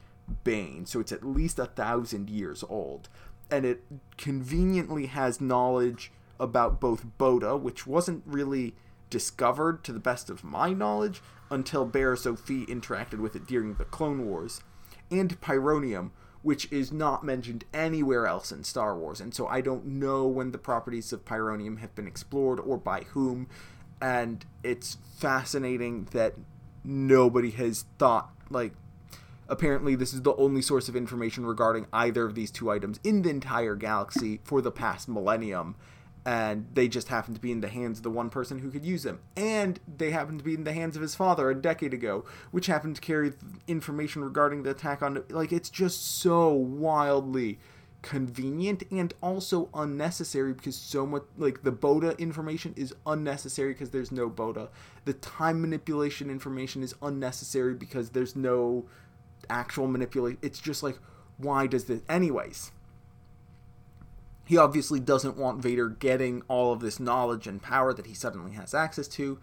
Bane, 0.42 0.86
so 0.86 1.00
it's 1.00 1.12
at 1.12 1.24
least 1.24 1.58
a 1.58 1.66
thousand 1.66 2.30
years 2.30 2.64
old, 2.68 3.08
and 3.50 3.66
it 3.66 3.82
conveniently 4.16 5.06
has 5.06 5.40
knowledge 5.40 6.12
about 6.40 6.80
both 6.80 7.04
Boda, 7.18 7.60
which 7.60 7.86
wasn't 7.86 8.22
really 8.24 8.74
discovered, 9.10 9.84
to 9.84 9.92
the 9.92 10.00
best 10.00 10.30
of 10.30 10.44
my 10.44 10.72
knowledge, 10.72 11.22
until 11.50 11.86
Barriss 11.86 12.26
Offee 12.26 12.66
interacted 12.66 13.18
with 13.20 13.36
it 13.36 13.46
during 13.46 13.74
the 13.74 13.84
Clone 13.84 14.26
Wars, 14.26 14.62
and 15.10 15.40
Pyronium, 15.40 16.10
which 16.42 16.70
is 16.70 16.92
not 16.92 17.24
mentioned 17.24 17.64
anywhere 17.72 18.26
else 18.26 18.52
in 18.52 18.64
Star 18.64 18.96
Wars. 18.96 19.20
And 19.20 19.34
so 19.34 19.46
I 19.46 19.60
don't 19.60 19.86
know 19.86 20.26
when 20.26 20.50
the 20.50 20.58
properties 20.58 21.12
of 21.12 21.24
Pyronium 21.24 21.78
have 21.78 21.94
been 21.94 22.06
explored 22.06 22.60
or 22.60 22.76
by 22.76 23.02
whom. 23.12 23.48
And 24.00 24.44
it's 24.62 24.98
fascinating 25.16 26.08
that 26.12 26.34
nobody 26.84 27.50
has 27.52 27.86
thought, 27.98 28.30
like, 28.50 28.72
apparently 29.48 29.94
this 29.94 30.12
is 30.12 30.22
the 30.22 30.34
only 30.36 30.60
source 30.60 30.88
of 30.88 30.96
information 30.96 31.46
regarding 31.46 31.86
either 31.92 32.26
of 32.26 32.34
these 32.34 32.50
two 32.50 32.70
items 32.70 33.00
in 33.02 33.22
the 33.22 33.30
entire 33.30 33.74
galaxy 33.74 34.40
for 34.44 34.60
the 34.60 34.70
past 34.70 35.08
millennium 35.08 35.76
and 36.26 36.66
they 36.72 36.88
just 36.88 37.08
happen 37.08 37.34
to 37.34 37.40
be 37.40 37.52
in 37.52 37.60
the 37.60 37.68
hands 37.68 37.98
of 37.98 38.02
the 38.02 38.10
one 38.10 38.30
person 38.30 38.58
who 38.58 38.70
could 38.70 38.84
use 38.84 39.02
them. 39.02 39.20
And 39.36 39.78
they 39.98 40.10
happen 40.10 40.38
to 40.38 40.44
be 40.44 40.54
in 40.54 40.64
the 40.64 40.72
hands 40.72 40.96
of 40.96 41.02
his 41.02 41.14
father 41.14 41.50
a 41.50 41.54
decade 41.54 41.92
ago, 41.92 42.24
which 42.50 42.66
happened 42.66 42.96
to 42.96 43.02
carry 43.02 43.32
information 43.68 44.24
regarding 44.24 44.62
the 44.62 44.70
attack 44.70 45.02
on. 45.02 45.22
Like, 45.28 45.52
it's 45.52 45.68
just 45.68 46.18
so 46.20 46.48
wildly 46.48 47.58
convenient 48.04 48.82
and 48.90 49.14
also 49.22 49.70
unnecessary 49.72 50.52
because 50.52 50.76
so 50.76 51.06
much 51.06 51.22
like 51.38 51.62
the 51.62 51.72
Boda 51.72 52.16
information 52.18 52.74
is 52.76 52.94
unnecessary 53.06 53.72
because 53.72 53.90
there's 53.90 54.12
no 54.12 54.28
Boda. 54.28 54.68
The 55.06 55.14
time 55.14 55.62
manipulation 55.62 56.28
information 56.28 56.82
is 56.82 56.94
unnecessary 57.00 57.72
because 57.72 58.10
there's 58.10 58.36
no 58.36 58.84
actual 59.48 59.88
manipulation. 59.88 60.38
It's 60.42 60.58
just 60.58 60.82
like 60.82 60.98
why 61.38 61.66
does 61.66 61.86
this 61.86 62.02
anyways? 62.08 62.72
He 64.44 64.58
obviously 64.58 65.00
doesn't 65.00 65.36
want 65.36 65.62
Vader 65.62 65.88
getting 65.88 66.42
all 66.48 66.72
of 66.72 66.80
this 66.80 67.00
knowledge 67.00 67.46
and 67.46 67.62
power 67.62 67.94
that 67.94 68.06
he 68.06 68.14
suddenly 68.14 68.52
has 68.52 68.74
access 68.74 69.08
to. 69.08 69.38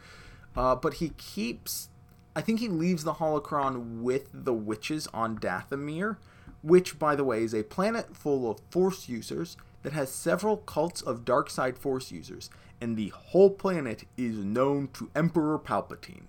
Uh, 0.55 0.75
but 0.75 0.95
he 0.95 1.09
keeps. 1.09 1.89
I 2.35 2.41
think 2.41 2.59
he 2.59 2.67
leaves 2.67 3.03
the 3.03 3.15
holocron 3.15 4.01
with 4.01 4.29
the 4.31 4.53
witches 4.53 5.07
on 5.13 5.37
Dathomir, 5.37 6.17
which, 6.61 6.99
by 6.99 7.15
the 7.15 7.23
way, 7.23 7.43
is 7.43 7.53
a 7.53 7.63
planet 7.63 8.15
full 8.15 8.49
of 8.49 8.61
Force 8.69 9.09
users 9.09 9.57
that 9.83 9.93
has 9.93 10.11
several 10.11 10.57
cults 10.57 11.01
of 11.01 11.25
dark 11.25 11.49
side 11.49 11.77
Force 11.77 12.11
users, 12.11 12.49
and 12.79 12.95
the 12.95 13.09
whole 13.09 13.49
planet 13.49 14.03
is 14.17 14.37
known 14.37 14.89
to 14.93 15.09
Emperor 15.15 15.57
Palpatine. 15.57 16.27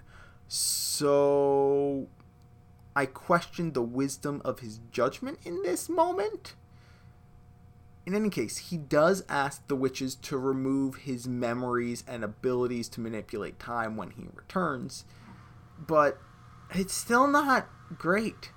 So. 0.48 2.08
I 2.94 3.06
question 3.06 3.72
the 3.72 3.80
wisdom 3.80 4.42
of 4.44 4.58
his 4.60 4.78
judgment 4.90 5.38
in 5.46 5.62
this 5.62 5.88
moment 5.88 6.54
in 8.04 8.14
any 8.14 8.30
case, 8.30 8.58
he 8.58 8.76
does 8.76 9.24
ask 9.28 9.66
the 9.68 9.76
witches 9.76 10.14
to 10.16 10.36
remove 10.36 10.96
his 10.96 11.28
memories 11.28 12.02
and 12.06 12.24
abilities 12.24 12.88
to 12.90 13.00
manipulate 13.00 13.58
time 13.58 13.96
when 13.96 14.10
he 14.10 14.26
returns, 14.34 15.04
but 15.78 16.18
it's 16.74 16.94
still 16.94 17.28
not 17.28 17.68
great. 17.96 18.50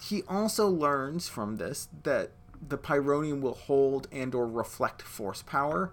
He 0.00 0.22
also 0.28 0.68
learns 0.68 1.28
from 1.28 1.56
this 1.56 1.88
that 2.04 2.32
the 2.66 2.78
Pyronium 2.78 3.40
will 3.40 3.54
hold 3.54 4.08
and 4.10 4.34
or 4.34 4.46
reflect 4.46 5.02
force 5.02 5.42
power, 5.42 5.92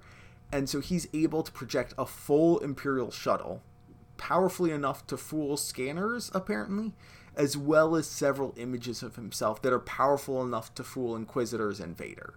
and 0.52 0.70
so 0.70 0.80
he's 0.80 1.08
able 1.14 1.44
to 1.44 1.52
project 1.52 1.94
a 1.98 2.06
full 2.06 2.60
Imperial 2.60 3.12
shuttle, 3.12 3.62
powerfully 4.18 4.72
enough 4.72 5.06
to 5.08 5.18
fool 5.18 5.58
scanners, 5.58 6.32
apparently, 6.34 6.94
as 7.36 7.58
well 7.58 7.96
as 7.96 8.08
several 8.08 8.54
images 8.56 9.04
of 9.04 9.16
himself 9.16 9.62
that 9.62 9.74
are 9.74 9.80
powerful 9.80 10.42
enough 10.44 10.74
to 10.76 10.84
fool 10.84 11.16
Inquisitors 11.16 11.80
and 11.80 11.98
Vader. 11.98 12.36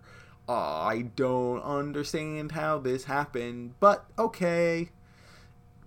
I 0.48 1.10
don't 1.16 1.62
understand 1.62 2.52
how 2.52 2.78
this 2.78 3.04
happened, 3.04 3.74
but 3.80 4.06
okay. 4.18 4.90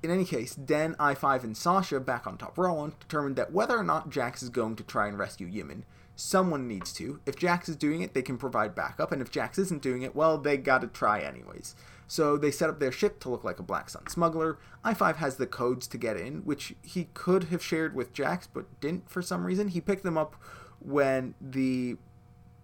In 0.02 0.12
any 0.12 0.26
case, 0.26 0.56
Den, 0.56 0.96
I5, 0.96 1.44
and 1.44 1.58
Sasha, 1.58 2.00
back 2.00 2.26
on 2.26 2.38
Toprawa, 2.38 2.98
determined 3.00 3.36
that 3.36 3.52
whether 3.52 3.78
or 3.78 3.84
not 3.84 4.10
Jax 4.10 4.42
is 4.42 4.50
going 4.50 4.76
to 4.78 4.84
try 4.84 5.08
and 5.08 5.18
rescue 5.18 5.50
Yimmon, 5.50 5.84
someone 6.16 6.68
needs 6.68 6.94
to. 6.94 7.20
If 7.26 7.36
Jax 7.36 7.70
is 7.70 7.76
doing 7.76 8.02
it, 8.02 8.14
they 8.14 8.22
can 8.22 8.38
provide 8.38 8.76
backup, 8.76 9.12
and 9.12 9.22
if 9.22 9.32
Jax 9.32 9.58
isn't 9.58 9.82
doing 9.82 10.02
it, 10.02 10.16
well, 10.16 10.38
they 10.38 10.58
gotta 10.58 10.88
try 10.88 11.20
anyways. 11.20 11.76
So 12.08 12.38
they 12.38 12.52
set 12.52 12.70
up 12.70 12.80
their 12.80 12.92
ship 12.92 13.20
to 13.22 13.30
look 13.30 13.44
like 13.44 13.60
a 13.60 13.64
Black 13.64 13.90
Sun 13.90 14.08
smuggler. 14.08 14.58
I5 14.84 15.18
has 15.18 15.36
the 15.36 15.48
codes 15.48 15.88
to 15.88 15.98
get 15.98 16.18
in, 16.18 16.40
which 16.40 16.76
he 16.82 17.10
could 17.14 17.46
have 17.46 17.64
shared 17.64 17.94
with 17.94 18.14
Jax, 18.14 18.48
but 18.48 18.80
didn't 18.80 19.10
for 19.10 19.22
some 19.22 19.46
reason. 19.46 19.68
He 19.70 19.80
picked 19.80 20.04
them 20.04 20.18
up 20.18 20.36
when 20.80 21.36
the 21.40 21.98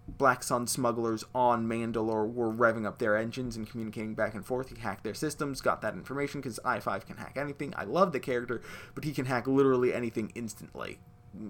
Black 0.08 0.42
Sun 0.42 0.68
smugglers 0.68 1.24
on 1.34 1.66
Mandalore 1.66 2.32
were 2.32 2.52
revving 2.52 2.86
up 2.86 2.98
their 2.98 3.16
engines 3.16 3.56
and 3.56 3.68
communicating 3.68 4.14
back 4.14 4.34
and 4.34 4.46
forth. 4.46 4.68
He 4.68 4.80
hacked 4.80 5.04
their 5.04 5.14
systems, 5.14 5.60
got 5.60 5.80
that 5.82 5.94
information 5.94 6.40
because 6.40 6.60
I5 6.64 7.06
can 7.06 7.16
hack 7.16 7.36
anything. 7.36 7.74
I 7.76 7.84
love 7.84 8.12
the 8.12 8.20
character, 8.20 8.62
but 8.94 9.04
he 9.04 9.12
can 9.12 9.26
hack 9.26 9.46
literally 9.46 9.92
anything 9.92 10.30
instantly. 10.34 11.00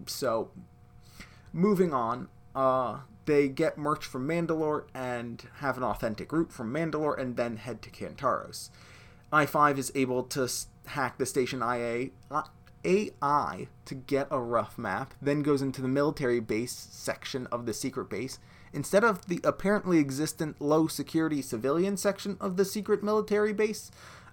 So, 0.06 0.50
moving 1.52 1.92
on, 1.92 2.28
uh, 2.54 3.00
they 3.26 3.48
get 3.48 3.76
merch 3.76 4.04
from 4.04 4.26
Mandalore 4.26 4.84
and 4.94 5.46
have 5.56 5.76
an 5.76 5.82
authentic 5.82 6.32
route 6.32 6.52
from 6.52 6.72
Mandalore 6.72 7.18
and 7.18 7.36
then 7.36 7.56
head 7.56 7.82
to 7.82 7.90
Kantaros. 7.90 8.70
I5 9.32 9.78
is 9.78 9.92
able 9.94 10.22
to 10.24 10.48
hack 10.86 11.18
the 11.18 11.26
station 11.26 11.60
IA, 11.60 12.10
uh, 12.30 12.44
AI 12.86 13.66
to 13.84 13.94
get 13.94 14.28
a 14.30 14.40
rough 14.40 14.78
map, 14.78 15.12
then 15.20 15.42
goes 15.42 15.60
into 15.60 15.82
the 15.82 15.88
military 15.88 16.40
base 16.40 16.88
section 16.90 17.46
of 17.48 17.66
the 17.66 17.74
secret 17.74 18.08
base, 18.08 18.38
instead 18.72 19.04
of 19.04 19.26
the 19.26 19.40
apparently 19.44 19.98
existent 19.98 20.60
low 20.60 20.86
security 20.86 21.42
civilian 21.42 21.96
section 21.96 22.36
of 22.40 22.56
the 22.56 22.64
secret 22.64 23.02
military 23.02 23.52
base, 23.52 23.90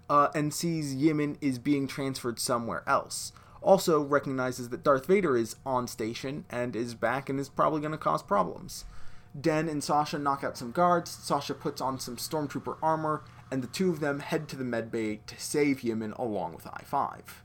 uh, 0.10 0.28
and 0.36 0.54
sees 0.54 0.96
Yimmon 0.96 1.38
is 1.42 1.58
being 1.60 1.88
transferred 1.88 2.40
somewhere 2.40 2.84
else. 2.88 3.32
Also 3.62 4.02
recognizes 4.02 4.70
that 4.70 4.84
Darth 4.84 5.08
Vader 5.08 5.36
is 5.38 5.56
on 5.66 5.88
station 5.88 6.46
and 6.50 6.76
is 6.76 6.94
back 6.94 7.30
and 7.30 7.40
is 7.40 7.50
probably 7.50 7.80
going 7.80 7.94
to 7.94 7.98
cause 7.98 8.22
problems. 8.22 8.86
Den 9.40 9.68
and 9.68 9.84
Sasha 9.84 10.20
knock 10.20 10.44
out 10.44 10.58
some 10.58 10.72
guards, 10.72 11.10
Sasha 11.10 11.56
puts 11.56 11.82
on 11.82 12.00
some 12.00 12.18
stormtrooper 12.18 12.78
armor, 12.84 13.24
and 13.50 13.64
the 13.64 13.68
two 13.68 13.90
of 13.90 14.00
them 14.00 14.20
head 14.20 14.48
to 14.50 14.56
the 14.56 14.64
medbay 14.64 15.20
to 15.26 15.40
save 15.40 15.80
Yimmon 15.80 16.18
along 16.20 16.54
with 16.54 16.68
I 16.68 16.84
5. 16.84 17.43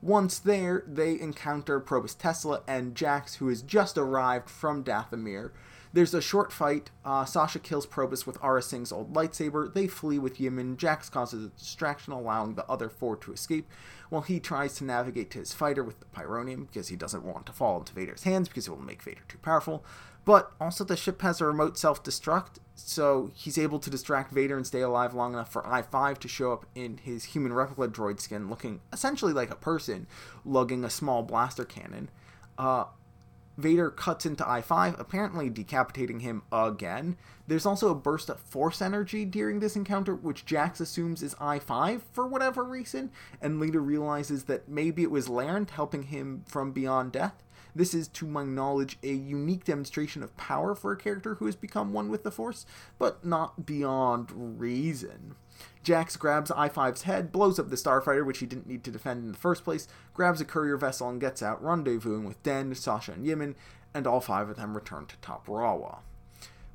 Once 0.00 0.38
there, 0.38 0.84
they 0.86 1.18
encounter 1.18 1.80
Probus 1.80 2.14
Tesla 2.14 2.62
and 2.68 2.94
Jax, 2.94 3.36
who 3.36 3.48
has 3.48 3.62
just 3.62 3.98
arrived 3.98 4.48
from 4.48 4.84
Dathomir. 4.84 5.50
There's 5.92 6.14
a 6.14 6.20
short 6.20 6.52
fight. 6.52 6.90
Uh, 7.04 7.24
Sasha 7.24 7.58
kills 7.58 7.86
Probus 7.86 8.26
with 8.26 8.38
Aurra 8.40 8.62
Sing's 8.62 8.92
old 8.92 9.14
lightsaber. 9.14 9.72
They 9.72 9.86
flee 9.86 10.18
with 10.18 10.38
Yimmon. 10.38 10.76
Jax 10.76 11.08
causes 11.08 11.46
a 11.46 11.48
distraction, 11.48 12.12
allowing 12.12 12.54
the 12.54 12.66
other 12.66 12.88
four 12.88 13.16
to 13.16 13.32
escape, 13.32 13.68
while 14.10 14.22
he 14.22 14.38
tries 14.38 14.74
to 14.76 14.84
navigate 14.84 15.30
to 15.32 15.38
his 15.38 15.54
fighter 15.54 15.82
with 15.82 15.98
the 16.00 16.06
Pyronium 16.06 16.66
because 16.66 16.88
he 16.88 16.96
doesn't 16.96 17.24
want 17.24 17.46
to 17.46 17.52
fall 17.52 17.78
into 17.78 17.94
Vader's 17.94 18.24
hands 18.24 18.48
because 18.48 18.68
it 18.68 18.70
will 18.70 18.78
make 18.78 19.02
Vader 19.02 19.22
too 19.28 19.38
powerful. 19.38 19.84
But 20.24 20.52
also, 20.60 20.84
the 20.84 20.96
ship 20.96 21.22
has 21.22 21.40
a 21.40 21.46
remote 21.46 21.78
self 21.78 22.02
destruct, 22.04 22.58
so 22.78 23.30
he's 23.34 23.58
able 23.58 23.78
to 23.80 23.90
distract 23.90 24.32
Vader 24.32 24.56
and 24.56 24.66
stay 24.66 24.80
alive 24.80 25.12
long 25.12 25.32
enough 25.32 25.52
for 25.52 25.66
I 25.66 25.82
5 25.82 26.20
to 26.20 26.28
show 26.28 26.52
up 26.52 26.64
in 26.74 26.98
his 26.98 27.24
human 27.24 27.52
replica 27.52 27.92
droid 27.92 28.20
skin, 28.20 28.48
looking 28.48 28.80
essentially 28.92 29.32
like 29.32 29.50
a 29.50 29.56
person, 29.56 30.06
lugging 30.44 30.84
a 30.84 30.90
small 30.90 31.22
blaster 31.22 31.64
cannon. 31.64 32.08
Uh, 32.56 32.84
Vader 33.56 33.90
cuts 33.90 34.24
into 34.24 34.48
I 34.48 34.62
5, 34.62 35.00
apparently 35.00 35.50
decapitating 35.50 36.20
him 36.20 36.42
again. 36.52 37.16
There's 37.48 37.66
also 37.66 37.90
a 37.90 37.94
burst 37.96 38.30
of 38.30 38.38
force 38.38 38.80
energy 38.80 39.24
during 39.24 39.58
this 39.58 39.74
encounter, 39.74 40.14
which 40.14 40.46
Jax 40.46 40.80
assumes 40.80 41.24
is 41.24 41.34
I 41.40 41.58
5 41.58 42.04
for 42.12 42.28
whatever 42.28 42.62
reason, 42.62 43.10
and 43.42 43.58
later 43.58 43.80
realizes 43.80 44.44
that 44.44 44.68
maybe 44.68 45.02
it 45.02 45.10
was 45.10 45.26
Laranth 45.26 45.70
helping 45.70 46.04
him 46.04 46.44
from 46.46 46.70
beyond 46.70 47.10
death. 47.10 47.42
This 47.74 47.94
is, 47.94 48.08
to 48.08 48.26
my 48.26 48.44
knowledge, 48.44 48.98
a 49.02 49.12
unique 49.12 49.64
demonstration 49.64 50.22
of 50.22 50.36
power 50.36 50.74
for 50.74 50.92
a 50.92 50.96
character 50.96 51.36
who 51.36 51.46
has 51.46 51.56
become 51.56 51.92
one 51.92 52.08
with 52.08 52.22
the 52.22 52.30
Force, 52.30 52.66
but 52.98 53.24
not 53.24 53.66
beyond 53.66 54.60
reason. 54.60 55.34
Jax 55.82 56.16
grabs 56.16 56.50
I 56.50 56.68
5's 56.68 57.02
head, 57.02 57.32
blows 57.32 57.58
up 57.58 57.70
the 57.70 57.76
starfighter, 57.76 58.24
which 58.24 58.38
he 58.38 58.46
didn't 58.46 58.66
need 58.66 58.84
to 58.84 58.90
defend 58.90 59.24
in 59.24 59.32
the 59.32 59.38
first 59.38 59.64
place, 59.64 59.88
grabs 60.14 60.40
a 60.40 60.44
courier 60.44 60.76
vessel, 60.76 61.08
and 61.08 61.20
gets 61.20 61.42
out, 61.42 61.62
rendezvousing 61.62 62.26
with 62.26 62.42
Den, 62.42 62.74
Sasha, 62.74 63.12
and 63.12 63.26
Yimmon, 63.26 63.54
and 63.94 64.06
all 64.06 64.20
five 64.20 64.48
of 64.48 64.56
them 64.56 64.74
return 64.74 65.06
to 65.06 65.16
Toprawa. 65.16 65.98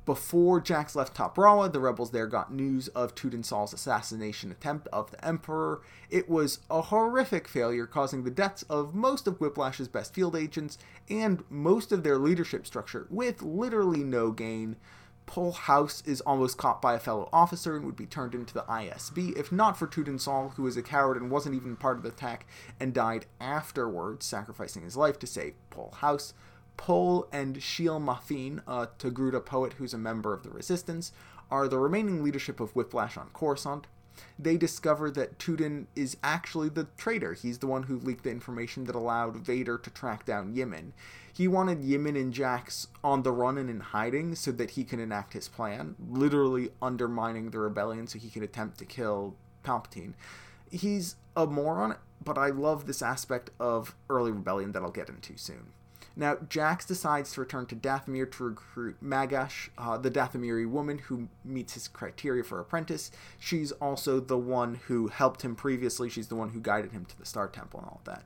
Before 0.06 0.60
Jax 0.60 0.94
left 0.94 1.16
Toprawa, 1.16 1.72
the 1.72 1.80
rebels 1.80 2.10
there 2.10 2.26
got 2.26 2.52
news 2.52 2.88
of 2.88 3.14
Tuden 3.14 3.42
Sol's 3.42 3.72
assassination 3.72 4.50
attempt 4.50 4.86
of 4.92 5.10
the 5.10 5.24
Emperor. 5.24 5.80
It 6.10 6.28
was 6.28 6.58
a 6.68 6.82
horrific 6.82 7.48
failure, 7.48 7.86
causing 7.86 8.22
the 8.22 8.30
deaths 8.30 8.64
of 8.68 8.94
most 8.94 9.26
of 9.26 9.38
Whiplash's 9.38 9.88
best 9.88 10.12
field 10.12 10.36
agents 10.36 10.76
and 11.08 11.42
most 11.48 11.90
of 11.90 12.02
their 12.02 12.18
leadership 12.18 12.66
structure, 12.66 13.06
with 13.08 13.40
literally 13.40 14.04
no 14.04 14.30
gain. 14.30 14.76
Pol 15.24 15.52
Haus 15.52 16.02
is 16.04 16.20
almost 16.20 16.58
caught 16.58 16.82
by 16.82 16.92
a 16.92 17.00
fellow 17.00 17.30
officer 17.32 17.74
and 17.74 17.86
would 17.86 17.96
be 17.96 18.04
turned 18.04 18.34
into 18.34 18.52
the 18.52 18.64
ISB 18.64 19.34
if 19.38 19.50
not 19.50 19.78
for 19.78 19.86
Tuden 19.86 20.18
Sol, 20.18 20.50
who 20.56 20.64
was 20.64 20.76
a 20.76 20.82
coward 20.82 21.16
and 21.16 21.30
wasn't 21.30 21.54
even 21.54 21.76
part 21.76 21.96
of 21.96 22.02
the 22.02 22.10
attack 22.10 22.46
and 22.78 22.92
died 22.92 23.24
afterwards, 23.40 24.26
sacrificing 24.26 24.82
his 24.82 24.98
life 24.98 25.18
to 25.20 25.26
save 25.26 25.54
Pol 25.70 25.94
Haus. 26.00 26.34
Pol 26.76 27.28
and 27.32 27.62
Shiel 27.62 28.00
Mafin, 28.00 28.60
a 28.66 28.88
Togruta 28.98 29.44
poet 29.44 29.74
who's 29.74 29.94
a 29.94 29.98
member 29.98 30.32
of 30.32 30.42
the 30.42 30.50
Resistance, 30.50 31.12
are 31.50 31.68
the 31.68 31.78
remaining 31.78 32.22
leadership 32.22 32.60
of 32.60 32.74
Whiplash 32.74 33.16
on 33.16 33.28
Coruscant. 33.32 33.86
they 34.38 34.56
discover 34.56 35.10
that 35.10 35.38
Tuden 35.38 35.86
is 35.94 36.16
actually 36.22 36.68
the 36.68 36.86
traitor. 36.96 37.34
He's 37.34 37.58
the 37.58 37.66
one 37.66 37.84
who 37.84 37.98
leaked 37.98 38.24
the 38.24 38.30
information 38.30 38.84
that 38.84 38.94
allowed 38.94 39.36
Vader 39.36 39.78
to 39.78 39.90
track 39.90 40.24
down 40.24 40.54
Yimmon. 40.54 40.92
He 41.32 41.48
wanted 41.48 41.82
Yimmon 41.82 42.20
and 42.20 42.32
Jax 42.32 42.88
on 43.02 43.22
the 43.22 43.32
run 43.32 43.58
and 43.58 43.68
in 43.68 43.80
hiding 43.80 44.34
so 44.36 44.52
that 44.52 44.70
he 44.70 44.84
can 44.84 45.00
enact 45.00 45.32
his 45.32 45.48
plan, 45.48 45.96
literally 46.08 46.70
undermining 46.80 47.50
the 47.50 47.58
rebellion 47.58 48.06
so 48.06 48.18
he 48.18 48.30
can 48.30 48.42
attempt 48.42 48.78
to 48.78 48.84
kill 48.84 49.34
Palpatine. 49.64 50.14
He's 50.70 51.16
a 51.36 51.46
moron, 51.46 51.96
but 52.22 52.38
I 52.38 52.48
love 52.48 52.86
this 52.86 53.02
aspect 53.02 53.50
of 53.58 53.94
early 54.08 54.30
rebellion 54.30 54.72
that 54.72 54.82
I'll 54.82 54.90
get 54.90 55.08
into 55.08 55.36
soon. 55.36 55.72
Now, 56.16 56.36
Jax 56.48 56.84
decides 56.84 57.32
to 57.32 57.40
return 57.40 57.66
to 57.66 57.76
Dathomir 57.76 58.30
to 58.32 58.44
recruit 58.44 59.02
Magash, 59.02 59.68
uh, 59.76 59.98
the 59.98 60.10
Dathomiri 60.10 60.68
woman 60.68 60.98
who 60.98 61.28
meets 61.44 61.74
his 61.74 61.88
criteria 61.88 62.44
for 62.44 62.60
apprentice. 62.60 63.10
She's 63.38 63.72
also 63.72 64.20
the 64.20 64.38
one 64.38 64.76
who 64.86 65.08
helped 65.08 65.42
him 65.42 65.56
previously. 65.56 66.08
She's 66.08 66.28
the 66.28 66.36
one 66.36 66.50
who 66.50 66.60
guided 66.60 66.92
him 66.92 67.04
to 67.06 67.18
the 67.18 67.26
Star 67.26 67.48
Temple 67.48 67.80
and 67.80 67.88
all 67.88 68.00
of 68.00 68.04
that. 68.04 68.24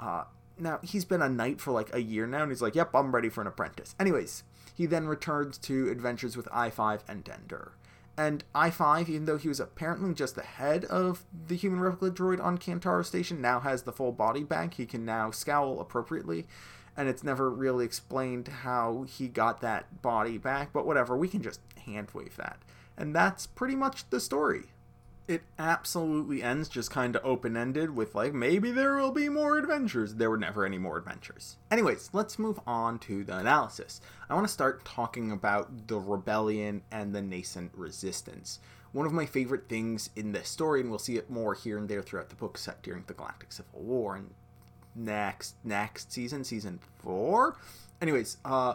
Uh, 0.00 0.24
now, 0.58 0.80
he's 0.82 1.04
been 1.04 1.22
a 1.22 1.28
knight 1.28 1.60
for 1.60 1.70
like 1.70 1.94
a 1.94 2.02
year 2.02 2.26
now, 2.26 2.42
and 2.42 2.50
he's 2.50 2.62
like, 2.62 2.74
yep, 2.74 2.94
I'm 2.94 3.14
ready 3.14 3.28
for 3.28 3.42
an 3.42 3.46
apprentice. 3.46 3.94
Anyways, 4.00 4.42
he 4.74 4.86
then 4.86 5.06
returns 5.06 5.58
to 5.58 5.90
adventures 5.90 6.36
with 6.36 6.48
I-5 6.50 7.00
and 7.08 7.22
Den 7.24 7.42
Dhur. 7.46 7.72
And 8.16 8.42
I-5, 8.52 9.08
even 9.08 9.26
though 9.26 9.36
he 9.36 9.48
was 9.48 9.60
apparently 9.60 10.12
just 10.12 10.34
the 10.34 10.42
head 10.42 10.84
of 10.86 11.24
the 11.46 11.54
human 11.54 11.78
replica 11.78 12.16
droid 12.16 12.42
on 12.42 12.58
Kantaro 12.58 13.04
Station, 13.04 13.40
now 13.40 13.60
has 13.60 13.82
the 13.82 13.92
full 13.92 14.10
body 14.10 14.42
back. 14.42 14.74
He 14.74 14.86
can 14.86 15.04
now 15.04 15.30
scowl 15.30 15.80
appropriately 15.80 16.46
and 16.98 17.08
it's 17.08 17.22
never 17.22 17.48
really 17.48 17.84
explained 17.84 18.48
how 18.48 19.06
he 19.08 19.28
got 19.28 19.60
that 19.60 20.02
body 20.02 20.36
back, 20.36 20.72
but 20.72 20.84
whatever, 20.84 21.16
we 21.16 21.28
can 21.28 21.40
just 21.40 21.60
hand 21.86 22.08
wave 22.12 22.36
that. 22.36 22.58
And 22.96 23.14
that's 23.14 23.46
pretty 23.46 23.76
much 23.76 24.10
the 24.10 24.18
story. 24.18 24.64
It 25.28 25.42
absolutely 25.60 26.42
ends 26.42 26.68
just 26.68 26.90
kind 26.90 27.14
of 27.14 27.24
open 27.24 27.56
ended 27.56 27.94
with, 27.94 28.16
like, 28.16 28.34
maybe 28.34 28.72
there 28.72 28.96
will 28.96 29.12
be 29.12 29.28
more 29.28 29.58
adventures. 29.58 30.16
There 30.16 30.28
were 30.28 30.38
never 30.38 30.66
any 30.66 30.78
more 30.78 30.96
adventures. 30.96 31.58
Anyways, 31.70 32.10
let's 32.12 32.36
move 32.36 32.58
on 32.66 32.98
to 33.00 33.22
the 33.22 33.38
analysis. 33.38 34.00
I 34.28 34.34
want 34.34 34.48
to 34.48 34.52
start 34.52 34.84
talking 34.84 35.30
about 35.30 35.86
the 35.86 36.00
rebellion 36.00 36.82
and 36.90 37.14
the 37.14 37.22
nascent 37.22 37.70
resistance. 37.76 38.58
One 38.90 39.06
of 39.06 39.12
my 39.12 39.26
favorite 39.26 39.68
things 39.68 40.10
in 40.16 40.32
this 40.32 40.48
story, 40.48 40.80
and 40.80 40.90
we'll 40.90 40.98
see 40.98 41.16
it 41.16 41.30
more 41.30 41.54
here 41.54 41.78
and 41.78 41.88
there 41.88 42.02
throughout 42.02 42.30
the 42.30 42.34
book 42.34 42.58
set 42.58 42.82
during 42.82 43.04
the 43.06 43.14
Galactic 43.14 43.52
Civil 43.52 43.82
War 43.82 44.16
and 44.16 44.34
next 44.94 45.56
next 45.64 46.12
season, 46.12 46.44
season 46.44 46.80
four. 46.98 47.56
Anyways, 48.00 48.38
uh, 48.44 48.74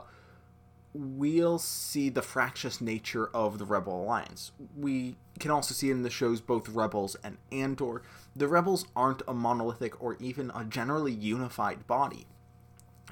we'll 0.94 1.60
see 1.60 2.10
the 2.10 2.22
fractious 2.22 2.80
nature 2.80 3.30
of 3.34 3.58
the 3.58 3.66
Rebel 3.66 4.04
Alliance. 4.04 4.52
We 4.78 5.16
can 5.40 5.52
also 5.52 5.74
see 5.74 5.90
in 5.90 6.04
the 6.04 6.10
shows 6.10 6.42
both 6.42 6.70
Rebels 6.70 7.16
and 7.24 7.38
Andor. 7.52 8.04
The 8.36 8.48
Rebels 8.48 8.86
aren't 8.96 9.24
a 9.28 9.34
monolithic 9.34 10.02
or 10.02 10.16
even 10.20 10.52
a 10.54 10.64
generally 10.64 11.12
unified 11.12 11.88
body. 11.88 12.28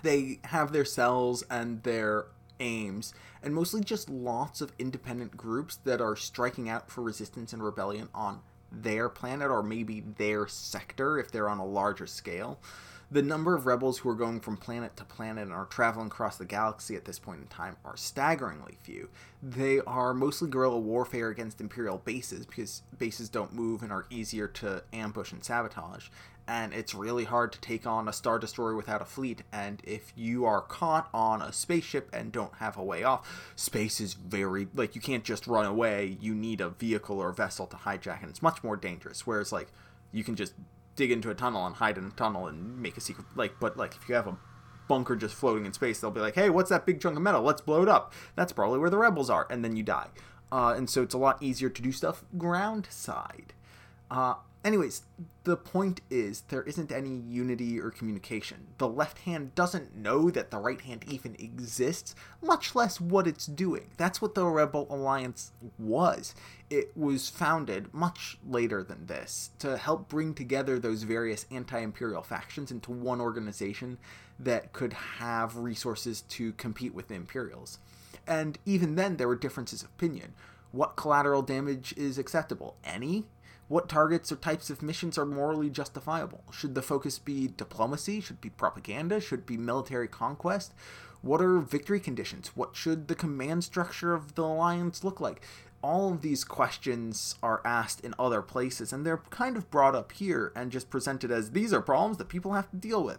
They 0.04 0.40
have 0.46 0.72
their 0.72 0.86
cells 0.86 1.44
and 1.50 1.84
their 1.84 2.26
aims, 2.60 3.14
and 3.42 3.54
mostly 3.54 3.82
just 3.82 4.10
lots 4.10 4.62
of 4.62 4.72
independent 4.78 5.36
groups 5.36 5.78
that 5.84 6.02
are 6.02 6.16
striking 6.16 6.70
out 6.70 6.90
for 6.90 7.02
resistance 7.02 7.54
and 7.54 7.64
rebellion 7.64 8.10
on 8.14 8.42
their 8.72 9.10
planet 9.10 9.50
or 9.52 9.62
maybe 9.62 10.00
their 10.00 10.48
sector 10.48 11.20
if 11.20 11.32
they're 11.32 11.50
on 11.50 11.58
a 11.58 11.66
larger 11.66 12.08
scale 12.08 12.58
the 13.12 13.22
number 13.22 13.54
of 13.54 13.66
rebels 13.66 14.00
who 14.00 14.10
are 14.10 14.16
going 14.16 14.40
from 14.40 14.56
planet 14.56 14.96
to 14.96 15.04
planet 15.04 15.44
and 15.44 15.52
are 15.52 15.66
traveling 15.66 16.08
across 16.08 16.38
the 16.38 16.46
galaxy 16.46 16.96
at 16.96 17.04
this 17.04 17.20
point 17.20 17.42
in 17.42 17.48
time 17.48 17.76
are 17.84 17.98
staggeringly 17.98 18.78
few. 18.82 19.10
They 19.44 19.82
are 19.82 20.14
mostly 20.14 20.50
guerrilla 20.50 20.80
warfare 20.80 21.28
against 21.28 21.60
Imperial 21.60 21.98
bases 21.98 22.46
because 22.46 22.84
bases 22.98 23.28
don't 23.28 23.54
move 23.54 23.84
and 23.84 23.92
are 23.92 24.06
easier 24.10 24.48
to 24.48 24.84
ambush 24.94 25.34
and 25.34 25.44
sabotage. 25.44 26.08
And 26.48 26.74
it's 26.74 26.96
really 26.96 27.26
hard 27.26 27.52
to 27.52 27.62
take 27.62 27.86
on 27.86 28.08
a 28.08 28.14
Star 28.14 28.40
Destroyer 28.40 28.76
without 28.76 29.02
a 29.02 29.06
fleet. 29.06 29.44
And 29.52 29.82
if 29.84 30.14
you 30.16 30.46
are 30.46 30.62
caught 30.62 31.10
on 31.14 31.42
a 31.42 31.54
spaceship 31.54 32.10
and 32.14 32.32
don't 32.32 32.56
have 32.56 32.78
a 32.78 32.84
way 32.84 33.04
off, 33.04 33.54
space 33.56 34.02
is 34.02 34.14
very, 34.16 34.68
like, 34.74 34.96
you 34.96 35.02
can't 35.02 35.24
just 35.24 35.48
run 35.48 35.66
away. 35.66 36.18
You 36.20 36.34
need 36.34 36.60
a 36.60 36.70
vehicle 36.70 37.20
or 37.20 37.32
vessel 37.32 37.68
to 37.68 37.78
hijack, 37.78 38.22
and 38.22 38.30
it's 38.30 38.42
much 38.42 38.64
more 38.64 38.76
dangerous. 38.76 39.28
Whereas, 39.28 39.52
like, 39.52 39.68
you 40.12 40.24
can 40.24 40.36
just 40.36 40.54
dig 40.96 41.12
into 41.12 41.30
a 41.30 41.36
tunnel 41.36 41.66
and 41.66 41.76
hide 41.76 41.98
in 41.98 42.06
a 42.06 42.12
tunnel 42.12 42.48
and 42.48 42.82
make 42.82 42.98
a 42.98 43.02
secret 43.02 43.26
like 43.36 43.54
but 43.60 43.78
like 43.78 43.96
if 43.96 44.08
you 44.08 44.16
have 44.16 44.28
a 44.28 44.38
bunker 44.88 45.16
just 45.16 45.36
floating 45.36 45.66
in 45.66 45.74
space 45.74 46.00
they'll 46.00 46.12
be 46.12 46.20
like 46.20 46.36
hey 46.36 46.50
what's 46.50 46.70
that 46.70 46.86
big 46.86 47.00
chunk 47.00 47.16
of 47.16 47.22
metal? 47.22 47.42
Let's 47.42 47.62
blow 47.62 47.82
it 47.82 47.90
up. 47.90 48.14
That's 48.36 48.54
probably 48.54 48.80
where 48.80 48.90
the 48.90 48.98
rebels 48.98 49.30
are 49.30 49.48
and 49.50 49.64
then 49.64 49.76
you 49.76 49.84
die. 49.84 50.10
Uh, 50.52 50.74
and 50.76 50.90
so 50.90 51.02
it's 51.02 51.14
a 51.14 51.18
lot 51.18 51.42
easier 51.42 51.70
to 51.70 51.82
do 51.82 51.92
stuff 51.92 52.26
ground 52.38 52.88
side 52.90 53.54
uh, 54.12 54.36
anyways 54.64 55.02
the 55.44 55.58
point 55.58 56.02
is 56.12 56.42
there 56.50 56.62
isn't 56.64 56.92
any 56.92 57.18
unity 57.28 57.80
or 57.80 57.90
communication 57.90 58.68
the 58.78 58.88
left 58.88 59.20
hand 59.20 59.56
doesn't 59.56 59.96
know 59.96 60.30
that 60.30 60.52
the 60.52 60.58
right 60.58 60.82
hand 60.82 61.04
even 61.08 61.36
exists 61.40 62.14
much 62.44 62.76
less 62.76 63.02
what 63.02 63.26
it's 63.26 63.48
doing 63.48 63.90
that's 63.98 64.22
what 64.22 64.36
the 64.36 64.46
rebel 64.46 64.86
alliance 64.92 65.52
was 65.80 66.36
it 66.70 66.96
was 66.96 67.28
founded 67.28 67.92
much 67.92 68.38
later 68.48 68.84
than 68.84 69.08
this 69.08 69.50
to 69.58 69.78
help 69.78 70.08
bring 70.08 70.36
together 70.36 70.78
those 70.78 71.02
various 71.02 71.48
anti 71.50 71.80
imperial 71.80 72.22
factions 72.22 72.70
into 72.70 72.92
one 72.92 73.20
organization 73.20 73.98
that 74.44 74.74
could 74.74 74.94
have 74.94 75.58
resources 75.58 76.22
to 76.22 76.52
compete 76.54 76.94
with 76.94 77.08
the 77.08 77.14
Imperials. 77.14 77.80
And 78.28 78.58
even 78.66 78.96
then, 78.96 79.18
there 79.18 79.28
were 79.28 79.36
differences 79.36 79.84
of 79.84 79.90
opinion. 79.90 80.34
What 80.72 80.96
collateral 80.96 81.42
damage 81.42 81.94
is 81.98 82.18
acceptable? 82.18 82.76
Any? 82.84 83.26
What 83.72 83.88
targets 83.88 84.34
or 84.34 84.36
types 84.36 84.70
of 84.70 84.82
missions 84.82 85.18
are 85.18 85.26
morally 85.26 85.70
justifiable? 85.70 86.44
Should 86.52 86.76
the 86.76 86.82
focus 86.82 87.18
be 87.20 87.48
diplomacy? 87.48 88.20
Should 88.20 88.42
be 88.42 88.50
propaganda? 88.50 89.22
Should 89.22 89.46
be 89.46 89.56
military 89.56 90.10
conquest? 90.10 90.74
What 91.22 91.42
are 91.42 91.60
victory 91.60 92.02
conditions? 92.02 92.52
What 92.54 92.76
should 92.76 93.08
the 93.08 93.16
command 93.16 93.64
structure 93.64 94.14
of 94.14 94.36
the 94.36 94.44
alliance 94.44 95.06
look 95.06 95.22
like? 95.22 95.42
all 95.84 96.12
of 96.12 96.22
these 96.22 96.44
questions 96.44 97.36
are 97.42 97.60
asked 97.66 98.02
in 98.02 98.14
other 98.20 98.44
places 98.44 98.94
and 98.94 99.04
they're 99.04 99.24
kind 99.32 99.58
of 99.58 99.72
brought 99.72 99.96
up 99.96 100.12
here 100.12 100.52
and 100.56 100.72
just 100.72 100.92
presented 100.92 101.32
as 101.32 101.52
these 101.52 101.74
are 101.74 101.82
problems 101.82 102.18
that 102.18 102.30
people 102.30 102.54
have 102.54 102.70
to 102.70 102.78
deal 102.78 103.04
with. 103.04 103.18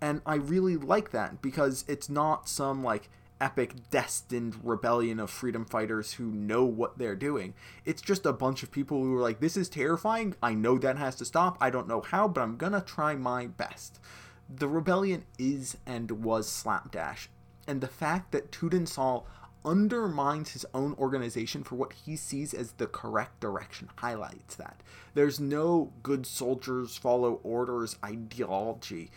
And 0.00 0.20
I 0.24 0.36
really 0.36 0.76
like 0.76 1.10
that 1.10 1.42
because 1.42 1.84
it's 1.88 2.08
not 2.08 2.48
some 2.48 2.84
like 2.84 3.08
epic 3.40 3.90
destined 3.90 4.56
rebellion 4.62 5.18
of 5.20 5.30
freedom 5.30 5.64
fighters 5.64 6.14
who 6.14 6.24
know 6.26 6.64
what 6.64 6.98
they're 6.98 7.16
doing. 7.16 7.54
It's 7.84 8.02
just 8.02 8.26
a 8.26 8.32
bunch 8.32 8.62
of 8.62 8.70
people 8.70 9.02
who 9.02 9.16
are 9.16 9.22
like, 9.22 9.40
this 9.40 9.56
is 9.56 9.68
terrifying. 9.68 10.34
I 10.42 10.54
know 10.54 10.78
that 10.78 10.98
has 10.98 11.16
to 11.16 11.24
stop. 11.24 11.58
I 11.60 11.70
don't 11.70 11.88
know 11.88 12.00
how, 12.00 12.28
but 12.28 12.40
I'm 12.40 12.56
gonna 12.56 12.80
try 12.80 13.14
my 13.14 13.46
best. 13.46 14.00
The 14.48 14.68
rebellion 14.68 15.24
is 15.38 15.76
and 15.86 16.10
was 16.22 16.48
slapdash. 16.48 17.28
And 17.66 17.80
the 17.80 17.88
fact 17.88 18.32
that 18.32 18.52
Tuden 18.52 18.86
saw 18.86 19.22
undermines 19.64 20.52
his 20.52 20.66
own 20.74 20.94
organization 20.98 21.64
for 21.64 21.76
what 21.76 21.92
he 21.92 22.16
sees 22.16 22.52
as 22.52 22.72
the 22.72 22.86
correct 22.86 23.40
direction 23.40 23.88
highlights 23.96 24.56
that. 24.56 24.82
There's 25.14 25.40
no 25.40 25.92
good 26.02 26.26
soldiers 26.26 26.96
follow 26.96 27.40
orders 27.42 27.96
ideology, 28.04 29.10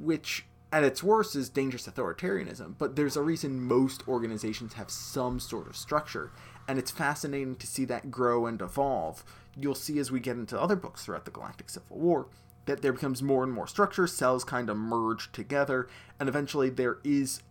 which 0.00 0.46
at 0.72 0.84
its 0.84 1.02
worst 1.02 1.36
is 1.36 1.48
dangerous 1.48 1.86
authoritarianism, 1.86 2.74
but 2.78 2.96
there's 2.96 3.16
a 3.16 3.22
reason 3.22 3.62
most 3.62 4.06
organizations 4.08 4.74
have 4.74 4.90
some 4.90 5.38
sort 5.38 5.68
of 5.68 5.76
structure, 5.76 6.32
and 6.66 6.78
it's 6.78 6.90
fascinating 6.90 7.56
to 7.56 7.66
see 7.66 7.84
that 7.84 8.10
grow 8.10 8.46
and 8.46 8.60
evolve. 8.60 9.24
You'll 9.56 9.74
see 9.74 9.98
as 9.98 10.10
we 10.10 10.20
get 10.20 10.36
into 10.36 10.60
other 10.60 10.76
books 10.76 11.04
throughout 11.04 11.24
the 11.24 11.30
Galactic 11.30 11.70
Civil 11.70 11.98
War 11.98 12.26
that 12.66 12.82
there 12.82 12.92
becomes 12.92 13.22
more 13.22 13.44
and 13.44 13.52
more 13.52 13.68
structure, 13.68 14.08
cells 14.08 14.42
kind 14.42 14.68
of 14.68 14.76
merge 14.76 15.30
together, 15.30 15.88
and 16.18 16.28
eventually 16.28 16.68
there 16.68 16.98
is 17.04 17.42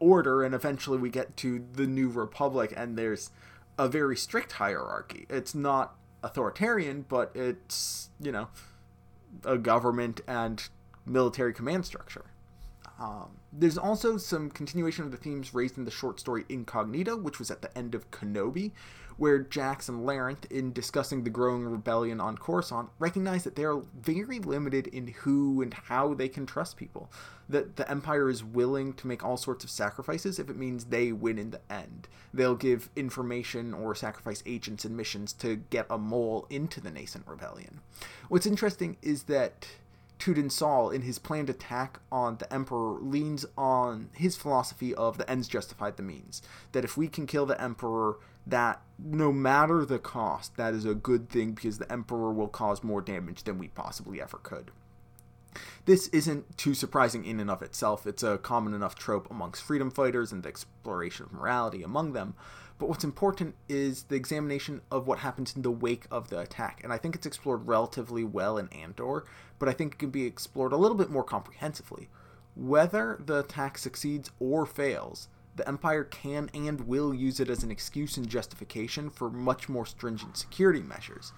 order 0.00 0.44
and 0.44 0.54
eventually 0.54 0.98
we 0.98 1.10
get 1.10 1.36
to 1.36 1.64
the 1.72 1.86
new 1.86 2.08
republic 2.08 2.72
and 2.76 2.96
there's 2.96 3.30
a 3.78 3.88
very 3.88 4.16
strict 4.16 4.52
hierarchy 4.52 5.26
it's 5.28 5.54
not 5.54 5.96
authoritarian 6.22 7.04
but 7.08 7.30
it's 7.34 8.10
you 8.20 8.32
know 8.32 8.48
a 9.44 9.56
government 9.58 10.20
and 10.26 10.68
military 11.06 11.52
command 11.52 11.84
structure 11.84 12.26
um, 12.98 13.38
there's 13.52 13.78
also 13.78 14.16
some 14.16 14.50
continuation 14.50 15.04
of 15.04 15.12
the 15.12 15.16
themes 15.16 15.54
raised 15.54 15.78
in 15.78 15.84
the 15.84 15.90
short 15.90 16.18
story 16.18 16.44
Incognita, 16.48 17.16
which 17.16 17.38
was 17.38 17.50
at 17.50 17.62
the 17.62 17.76
end 17.78 17.94
of 17.94 18.10
Kenobi, 18.10 18.72
where 19.16 19.38
Jax 19.38 19.88
and 19.88 20.06
Laranth, 20.06 20.50
in 20.50 20.72
discussing 20.72 21.24
the 21.24 21.30
growing 21.30 21.64
rebellion 21.64 22.20
on 22.20 22.38
Coruscant, 22.38 22.88
recognize 22.98 23.44
that 23.44 23.56
they 23.56 23.64
are 23.64 23.82
very 24.00 24.38
limited 24.38 24.86
in 24.88 25.08
who 25.08 25.60
and 25.62 25.74
how 25.74 26.14
they 26.14 26.28
can 26.28 26.46
trust 26.46 26.76
people. 26.76 27.10
That 27.48 27.76
the 27.76 27.88
Empire 27.90 28.28
is 28.28 28.44
willing 28.44 28.92
to 28.94 29.06
make 29.06 29.24
all 29.24 29.36
sorts 29.36 29.64
of 29.64 29.70
sacrifices 29.70 30.38
if 30.38 30.50
it 30.50 30.56
means 30.56 30.84
they 30.84 31.12
win 31.12 31.38
in 31.38 31.50
the 31.50 31.60
end. 31.70 32.08
They'll 32.34 32.54
give 32.54 32.90
information 32.94 33.74
or 33.74 33.94
sacrifice 33.94 34.42
agents 34.46 34.84
and 34.84 34.96
missions 34.96 35.32
to 35.34 35.56
get 35.56 35.86
a 35.90 35.98
mole 35.98 36.46
into 36.50 36.80
the 36.80 36.90
nascent 36.90 37.26
rebellion. 37.26 37.80
What's 38.28 38.46
interesting 38.46 38.98
is 39.02 39.24
that 39.24 39.66
Tudin 40.18 40.50
Sol, 40.50 40.90
in 40.90 41.02
his 41.02 41.18
planned 41.18 41.48
attack 41.48 42.00
on 42.10 42.38
the 42.38 42.52
Emperor, 42.52 42.98
leans 43.00 43.46
on 43.56 44.10
his 44.12 44.36
philosophy 44.36 44.94
of 44.94 45.16
the 45.18 45.30
ends 45.30 45.48
justified 45.48 45.96
the 45.96 46.02
means. 46.02 46.42
That 46.72 46.84
if 46.84 46.96
we 46.96 47.08
can 47.08 47.26
kill 47.26 47.46
the 47.46 47.60
Emperor, 47.60 48.18
that 48.46 48.82
no 48.98 49.32
matter 49.32 49.84
the 49.84 49.98
cost, 49.98 50.56
that 50.56 50.74
is 50.74 50.84
a 50.84 50.94
good 50.94 51.28
thing 51.28 51.52
because 51.52 51.78
the 51.78 51.90
Emperor 51.90 52.32
will 52.32 52.48
cause 52.48 52.82
more 52.82 53.00
damage 53.00 53.44
than 53.44 53.58
we 53.58 53.68
possibly 53.68 54.20
ever 54.20 54.38
could. 54.38 54.70
This 55.84 56.08
isn't 56.08 56.58
too 56.58 56.74
surprising 56.74 57.24
in 57.24 57.40
and 57.40 57.50
of 57.50 57.62
itself. 57.62 58.06
It's 58.06 58.22
a 58.22 58.38
common 58.38 58.74
enough 58.74 58.94
trope 58.94 59.30
amongst 59.30 59.62
freedom 59.62 59.90
fighters 59.90 60.32
and 60.32 60.42
the 60.42 60.48
exploration 60.48 61.26
of 61.26 61.32
morality 61.32 61.82
among 61.82 62.12
them. 62.12 62.34
But 62.78 62.88
what's 62.88 63.04
important 63.04 63.56
is 63.68 64.04
the 64.04 64.14
examination 64.14 64.82
of 64.90 65.06
what 65.06 65.18
happens 65.18 65.54
in 65.56 65.62
the 65.62 65.70
wake 65.70 66.06
of 66.10 66.30
the 66.30 66.38
attack. 66.38 66.80
And 66.84 66.92
I 66.92 66.98
think 66.98 67.16
it's 67.16 67.26
explored 67.26 67.66
relatively 67.66 68.22
well 68.22 68.56
in 68.56 68.68
Andor, 68.68 69.24
but 69.58 69.68
I 69.68 69.72
think 69.72 69.94
it 69.94 69.98
can 69.98 70.10
be 70.10 70.24
explored 70.24 70.72
a 70.72 70.76
little 70.76 70.96
bit 70.96 71.10
more 71.10 71.24
comprehensively. 71.24 72.08
Whether 72.54 73.20
the 73.24 73.40
attack 73.40 73.78
succeeds 73.78 74.30
or 74.38 74.64
fails, 74.64 75.28
the 75.56 75.66
Empire 75.66 76.04
can 76.04 76.50
and 76.54 76.82
will 76.82 77.12
use 77.12 77.40
it 77.40 77.50
as 77.50 77.64
an 77.64 77.70
excuse 77.72 78.16
and 78.16 78.28
justification 78.28 79.10
for 79.10 79.28
much 79.28 79.68
more 79.68 79.86
stringent 79.86 80.36
security 80.36 80.80
measures. 80.80 81.32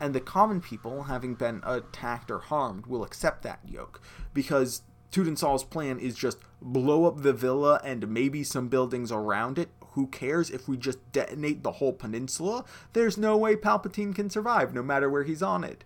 And 0.00 0.14
the 0.14 0.20
common 0.20 0.62
people, 0.62 1.04
having 1.04 1.34
been 1.34 1.60
attacked 1.64 2.30
or 2.30 2.38
harmed, 2.38 2.86
will 2.86 3.04
accept 3.04 3.42
that 3.42 3.60
yoke 3.66 4.00
because 4.32 4.82
Tudin 5.10 5.36
Sol's 5.36 5.64
plan 5.64 5.98
is 5.98 6.14
just 6.14 6.38
blow 6.60 7.04
up 7.04 7.22
the 7.22 7.32
villa 7.32 7.80
and 7.84 8.08
maybe 8.08 8.42
some 8.44 8.68
buildings 8.68 9.12
around 9.12 9.58
it. 9.58 9.70
Who 9.92 10.06
cares 10.08 10.50
if 10.50 10.68
we 10.68 10.76
just 10.76 10.98
detonate 11.12 11.62
the 11.62 11.72
whole 11.72 11.92
peninsula? 11.92 12.64
There's 12.92 13.16
no 13.16 13.36
way 13.36 13.56
Palpatine 13.56 14.14
can 14.14 14.28
survive, 14.28 14.74
no 14.74 14.82
matter 14.82 15.08
where 15.08 15.24
he's 15.24 15.42
on 15.42 15.64
it. 15.64 15.84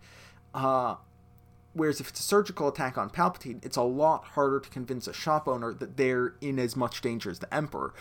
Uh, 0.52 0.96
whereas 1.74 2.00
if 2.00 2.08
it's 2.08 2.20
a 2.20 2.24
surgical 2.24 2.66
attack 2.66 2.98
on 2.98 3.10
Palpatine, 3.10 3.64
it's 3.64 3.76
a 3.76 3.82
lot 3.82 4.24
harder 4.24 4.58
to 4.58 4.68
convince 4.68 5.06
a 5.06 5.12
shop 5.12 5.46
owner 5.46 5.72
that 5.74 5.96
they're 5.96 6.34
in 6.40 6.58
as 6.58 6.74
much 6.74 7.00
danger 7.00 7.30
as 7.30 7.38
the 7.38 7.54
Emperor. 7.54 7.94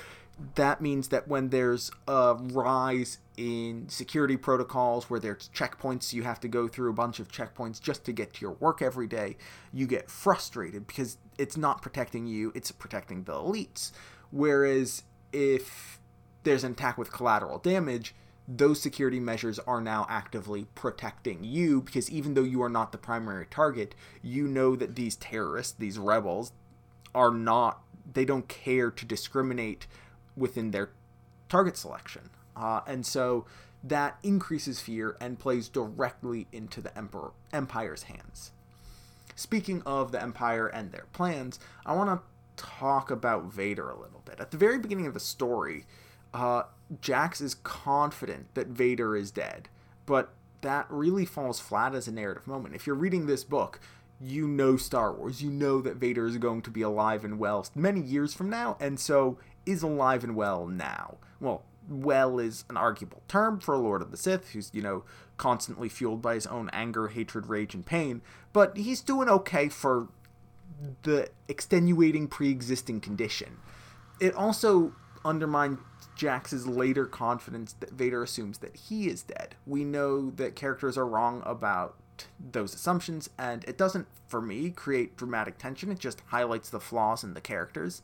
That 0.56 0.80
means 0.82 1.10
that 1.10 1.28
when 1.28 1.50
there's 1.50 1.92
a 2.08 2.36
rise 2.36 3.18
in 3.36 3.90
security 3.90 4.38
protocols 4.38 5.10
where 5.10 5.20
there's 5.20 5.50
checkpoints, 5.54 6.14
you 6.14 6.24
have 6.24 6.40
to 6.42 6.48
go 6.48 6.68
through 6.68 6.90
a 6.90 6.94
bunch 6.94 7.20
of 7.20 7.30
checkpoints 7.30 7.82
just 7.82 8.06
to 8.06 8.12
get 8.12 8.34
to 8.34 8.42
your 8.42 8.54
work 8.54 8.82
every 8.82 9.08
day, 9.08 9.38
you 9.74 9.86
get 9.86 10.10
frustrated 10.10 10.88
because 10.88 11.18
it's 11.38 11.58
not 11.58 11.82
protecting 11.82 12.26
you, 12.26 12.52
it's 12.56 12.72
protecting 12.72 13.24
the 13.24 13.34
elites. 13.34 13.92
Whereas 14.32 15.04
if 15.34 16.00
there's 16.44 16.64
an 16.64 16.72
attack 16.72 16.98
with 16.98 17.12
collateral 17.12 17.60
damage, 17.60 18.16
those 18.48 18.82
security 18.82 19.20
measures 19.20 19.60
are 19.60 19.80
now 19.80 20.08
actively 20.10 20.66
protecting 20.74 21.44
you 21.44 21.82
because 21.82 22.10
even 22.10 22.34
though 22.34 22.42
you 22.42 22.64
are 22.64 22.70
not 22.70 22.92
the 22.92 22.98
primary 22.98 23.46
target, 23.46 23.94
you 24.24 24.48
know 24.48 24.76
that 24.76 24.96
these 24.96 25.16
terrorists, 25.16 25.74
these 25.74 26.00
rebels, 26.00 26.52
are 27.14 27.32
not, 27.32 27.82
they 28.12 28.26
don't 28.26 28.48
care 28.48 28.90
to 28.90 29.06
discriminate 29.06 29.86
within 30.40 30.72
their 30.72 30.90
target 31.50 31.78
selection. 31.78 32.30
Uh, 32.56 32.82
and 32.88 33.06
so 33.06 33.46
that 33.84 34.18
increases 34.24 34.80
fear 34.80 35.16
and 35.22 35.40
plays 35.40 35.70
directly 35.70 36.48
into 36.52 36.82
the 36.82 36.96
emperor 36.98 37.32
empire's 37.54 38.04
hands. 38.04 38.52
Speaking 39.36 39.82
of 39.86 40.12
the 40.12 40.22
empire 40.22 40.68
and 40.68 40.92
their 40.92 41.06
plans, 41.14 41.60
I 41.86 41.96
want 41.96 42.10
to 42.10 42.26
talk 42.62 43.10
about 43.10 43.46
Vader 43.46 43.90
a 43.90 43.98
little 43.98 44.22
bit. 44.26 44.40
At 44.40 44.52
the 44.52 44.58
very 44.58 44.78
beginning 44.78 45.08
of 45.08 45.14
the 45.14 45.20
story, 45.20 45.86
uh, 46.34 46.64
Jax 47.02 47.40
is 47.40 47.56
confident 47.56 48.54
that 48.56 48.68
Vader 48.68 49.16
is 49.16 49.32
dead, 49.32 49.70
but 50.06 50.34
that 50.62 50.86
really 50.90 51.26
falls 51.26 51.62
flat 51.62 51.96
as 51.96 52.08
a 52.08 52.12
narrative 52.12 52.48
moment. 52.48 52.76
If 52.76 52.86
you're 52.86 52.98
reading 52.98 53.28
this 53.28 53.46
book, 53.46 53.80
you 54.20 54.48
know 54.48 54.76
Star 54.76 55.14
Wars. 55.14 55.42
You 55.42 55.50
know 55.50 55.82
that 55.82 55.96
Vader 55.96 56.26
is 56.26 56.38
going 56.38 56.62
to 56.64 56.70
be 56.70 56.82
alive 56.82 57.24
and 57.24 57.40
well 57.40 57.66
many 57.74 58.02
years 58.02 58.34
from 58.34 58.50
now, 58.50 58.76
and 58.80 59.00
so 59.00 59.38
is 59.66 59.84
alive 59.84 60.24
and 60.24 60.36
well 60.36 60.68
now. 60.68 61.18
Well, 61.40 61.64
well 61.90 62.40
is 62.40 62.66
an 62.70 62.78
arguable 62.78 63.24
term 63.28 63.60
for 63.60 63.74
a 63.74 63.80
Lord 63.80 64.02
of 64.02 64.12
the 64.12 64.18
Sith 64.18 64.52
who's, 64.52 64.70
you 64.74 64.82
know, 64.82 65.04
constantly 65.38 65.90
fueled 65.90 66.22
by 66.22 66.36
his 66.36 66.48
own 66.48 66.70
anger, 66.72 67.08
hatred, 67.08 67.48
rage, 67.48 67.74
and 67.74 67.86
pain, 67.86 68.22
but 68.54 68.78
he's 68.78 69.02
doing 69.02 69.30
okay 69.30 69.70
for 69.70 70.10
the 71.04 71.30
extenuating 71.48 72.28
pre 72.28 72.50
existing 72.50 73.02
condition. 73.02 73.58
It 74.20 74.34
also 74.36 74.94
undermines 75.26 75.80
Jax's 76.16 76.68
later 76.68 77.06
confidence 77.06 77.74
that 77.80 77.92
Vader 77.92 78.24
assumes 78.24 78.60
that 78.60 78.76
he 78.76 79.08
is 79.08 79.24
dead. 79.24 79.56
We 79.66 79.84
know 79.84 80.30
that 80.32 80.56
characters 80.56 80.98
are 80.98 81.06
wrong 81.06 81.42
about 81.46 81.96
those 82.52 82.74
assumptions, 82.74 83.30
and 83.38 83.64
it 83.66 83.78
doesn't, 83.78 84.08
for 84.28 84.42
me, 84.42 84.70
create 84.70 85.16
dramatic 85.16 85.58
tension. 85.58 85.92
It 85.92 86.00
just 86.00 86.22
highlights 86.28 86.70
the 86.70 86.80
flaws 86.80 87.24
in 87.24 87.34
the 87.34 87.42
characters. 87.42 88.02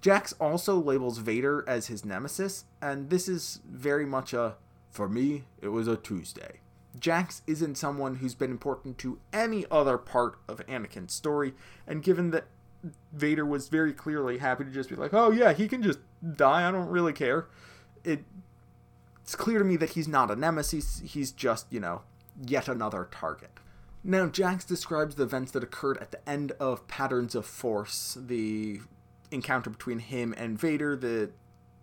Jax 0.00 0.32
also 0.34 0.76
labels 0.76 1.18
Vader 1.18 1.64
as 1.66 1.88
his 1.88 2.04
nemesis, 2.04 2.64
and 2.80 3.10
this 3.10 3.28
is 3.28 3.60
very 3.68 4.06
much 4.06 4.32
a, 4.32 4.56
for 4.90 5.08
me, 5.08 5.44
it 5.60 5.68
was 5.68 5.88
a 5.88 5.96
Tuesday. 5.96 6.60
Jax 6.98 7.42
isn't 7.46 7.76
someone 7.76 8.16
who's 8.16 8.34
been 8.34 8.50
important 8.50 8.98
to 8.98 9.18
any 9.32 9.66
other 9.70 9.98
part 9.98 10.38
of 10.48 10.64
Anakin's 10.66 11.12
story, 11.12 11.54
and 11.86 12.02
given 12.02 12.30
that 12.30 12.46
Vader 13.12 13.44
was 13.44 13.68
very 13.68 13.92
clearly 13.92 14.38
happy 14.38 14.64
to 14.64 14.70
just 14.70 14.88
be 14.88 14.94
like, 14.94 15.12
oh 15.12 15.30
yeah, 15.30 15.52
he 15.52 15.66
can 15.66 15.82
just 15.82 15.98
die, 16.36 16.68
I 16.68 16.70
don't 16.70 16.88
really 16.88 17.12
care. 17.12 17.48
It, 18.04 18.24
it's 19.22 19.34
clear 19.34 19.58
to 19.58 19.64
me 19.64 19.76
that 19.76 19.90
he's 19.90 20.08
not 20.08 20.30
a 20.30 20.36
nemesis, 20.36 21.02
he's 21.04 21.32
just, 21.32 21.66
you 21.70 21.80
know, 21.80 22.02
yet 22.46 22.68
another 22.68 23.08
target. 23.10 23.50
Now, 24.04 24.26
Jax 24.26 24.64
describes 24.64 25.16
the 25.16 25.24
events 25.24 25.50
that 25.52 25.64
occurred 25.64 25.98
at 25.98 26.12
the 26.12 26.28
end 26.28 26.52
of 26.52 26.86
Patterns 26.86 27.34
of 27.34 27.44
Force, 27.44 28.16
the 28.18 28.80
encounter 29.30 29.70
between 29.70 29.98
him 29.98 30.34
and 30.36 30.58
Vader, 30.58 30.96
the 30.96 31.30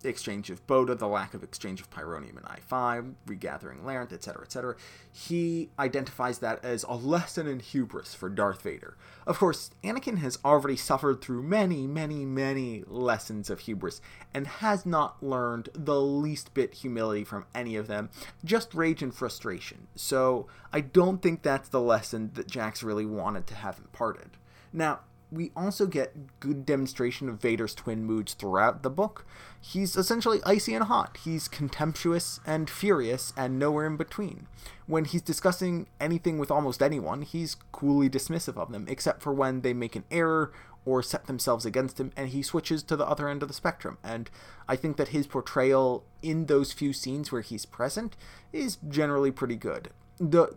exchange 0.04 0.50
of 0.50 0.66
Bota, 0.66 0.94
the 0.94 1.08
lack 1.08 1.34
of 1.34 1.42
exchange 1.42 1.80
of 1.80 1.90
Pyronium 1.90 2.36
and 2.36 2.46
I5, 2.46 3.14
regathering 3.26 3.80
Laranth, 3.80 4.12
etc., 4.12 4.42
etc. 4.42 4.76
He 5.10 5.70
identifies 5.78 6.38
that 6.38 6.64
as 6.64 6.84
a 6.84 6.94
lesson 6.94 7.46
in 7.46 7.60
hubris 7.60 8.14
for 8.14 8.28
Darth 8.28 8.62
Vader. 8.62 8.96
Of 9.26 9.38
course, 9.38 9.70
Anakin 9.82 10.18
has 10.18 10.38
already 10.44 10.76
suffered 10.76 11.20
through 11.20 11.42
many, 11.42 11.86
many, 11.86 12.24
many 12.24 12.84
lessons 12.86 13.50
of 13.50 13.60
hubris 13.60 14.00
and 14.32 14.46
has 14.46 14.86
not 14.86 15.22
learned 15.22 15.68
the 15.74 16.00
least 16.00 16.54
bit 16.54 16.74
humility 16.74 17.24
from 17.24 17.46
any 17.54 17.76
of 17.76 17.86
them, 17.86 18.10
just 18.44 18.74
rage 18.74 19.02
and 19.02 19.14
frustration. 19.14 19.88
So 19.94 20.46
I 20.72 20.80
don't 20.80 21.22
think 21.22 21.42
that's 21.42 21.68
the 21.68 21.80
lesson 21.80 22.30
that 22.34 22.48
Jax 22.48 22.82
really 22.82 23.06
wanted 23.06 23.46
to 23.48 23.54
have 23.54 23.78
imparted. 23.78 24.36
Now, 24.72 25.00
we 25.36 25.52
also 25.54 25.86
get 25.86 26.40
good 26.40 26.64
demonstration 26.64 27.28
of 27.28 27.40
Vader's 27.40 27.74
twin 27.74 28.04
moods 28.04 28.34
throughout 28.34 28.82
the 28.82 28.90
book. 28.90 29.26
He's 29.60 29.96
essentially 29.96 30.40
icy 30.44 30.74
and 30.74 30.84
hot. 30.84 31.18
He's 31.22 31.48
contemptuous 31.48 32.40
and 32.46 32.70
furious 32.70 33.32
and 33.36 33.58
nowhere 33.58 33.86
in 33.86 33.96
between. 33.96 34.46
When 34.86 35.04
he's 35.04 35.22
discussing 35.22 35.86
anything 36.00 36.38
with 36.38 36.50
almost 36.50 36.82
anyone, 36.82 37.22
he's 37.22 37.56
coolly 37.72 38.08
dismissive 38.08 38.56
of 38.56 38.72
them, 38.72 38.86
except 38.88 39.22
for 39.22 39.32
when 39.32 39.60
they 39.60 39.74
make 39.74 39.96
an 39.96 40.04
error 40.10 40.52
or 40.84 41.02
set 41.02 41.26
themselves 41.26 41.66
against 41.66 41.98
him, 41.98 42.12
and 42.16 42.28
he 42.28 42.42
switches 42.42 42.82
to 42.84 42.96
the 42.96 43.06
other 43.06 43.28
end 43.28 43.42
of 43.42 43.48
the 43.48 43.54
spectrum. 43.54 43.98
And 44.04 44.30
I 44.68 44.76
think 44.76 44.96
that 44.96 45.08
his 45.08 45.26
portrayal 45.26 46.04
in 46.22 46.46
those 46.46 46.72
few 46.72 46.92
scenes 46.92 47.32
where 47.32 47.42
he's 47.42 47.66
present 47.66 48.16
is 48.52 48.78
generally 48.88 49.32
pretty 49.32 49.56
good. 49.56 49.90
The 50.18 50.56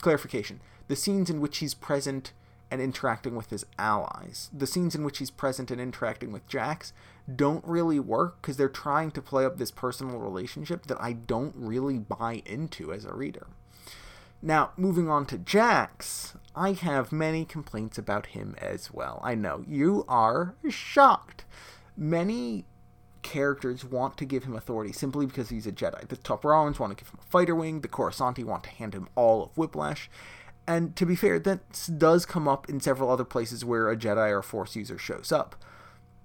clarification 0.00 0.60
the 0.88 0.96
scenes 0.96 1.30
in 1.30 1.40
which 1.40 1.58
he's 1.58 1.72
present 1.72 2.32
and 2.72 2.80
interacting 2.80 3.36
with 3.36 3.50
his 3.50 3.66
allies. 3.78 4.48
The 4.50 4.66
scenes 4.66 4.94
in 4.94 5.04
which 5.04 5.18
he's 5.18 5.30
present 5.30 5.70
and 5.70 5.78
interacting 5.78 6.32
with 6.32 6.48
Jax 6.48 6.94
don't 7.36 7.62
really 7.66 8.00
work 8.00 8.40
because 8.40 8.56
they're 8.56 8.70
trying 8.70 9.10
to 9.10 9.20
play 9.20 9.44
up 9.44 9.58
this 9.58 9.70
personal 9.70 10.18
relationship 10.18 10.86
that 10.86 10.96
I 10.98 11.12
don't 11.12 11.54
really 11.54 11.98
buy 11.98 12.42
into 12.46 12.90
as 12.90 13.04
a 13.04 13.12
reader. 13.12 13.48
Now, 14.40 14.70
moving 14.78 15.10
on 15.10 15.26
to 15.26 15.38
Jax, 15.38 16.34
I 16.56 16.72
have 16.72 17.12
many 17.12 17.44
complaints 17.44 17.98
about 17.98 18.28
him 18.28 18.56
as 18.56 18.90
well. 18.90 19.20
I 19.22 19.34
know 19.34 19.62
you 19.68 20.06
are 20.08 20.54
shocked. 20.70 21.44
Many 21.94 22.64
characters 23.20 23.84
want 23.84 24.16
to 24.16 24.24
give 24.24 24.44
him 24.44 24.56
authority 24.56 24.92
simply 24.92 25.26
because 25.26 25.50
he's 25.50 25.66
a 25.66 25.72
Jedi. 25.72 26.08
The 26.08 26.16
Top 26.16 26.42
Toprawans 26.42 26.78
want 26.78 26.96
to 26.96 27.04
give 27.04 27.12
him 27.12 27.20
a 27.22 27.30
fighter 27.30 27.54
wing, 27.54 27.82
the 27.82 27.88
Coruscanti 27.88 28.44
want 28.44 28.64
to 28.64 28.70
hand 28.70 28.94
him 28.94 29.08
all 29.14 29.44
of 29.44 29.56
Whiplash, 29.58 30.10
and 30.66 30.94
to 30.96 31.06
be 31.06 31.16
fair, 31.16 31.38
that 31.40 31.88
does 31.96 32.24
come 32.24 32.46
up 32.46 32.68
in 32.68 32.80
several 32.80 33.10
other 33.10 33.24
places 33.24 33.64
where 33.64 33.90
a 33.90 33.96
Jedi 33.96 34.30
or 34.30 34.42
Force 34.42 34.76
user 34.76 34.98
shows 34.98 35.32
up. 35.32 35.56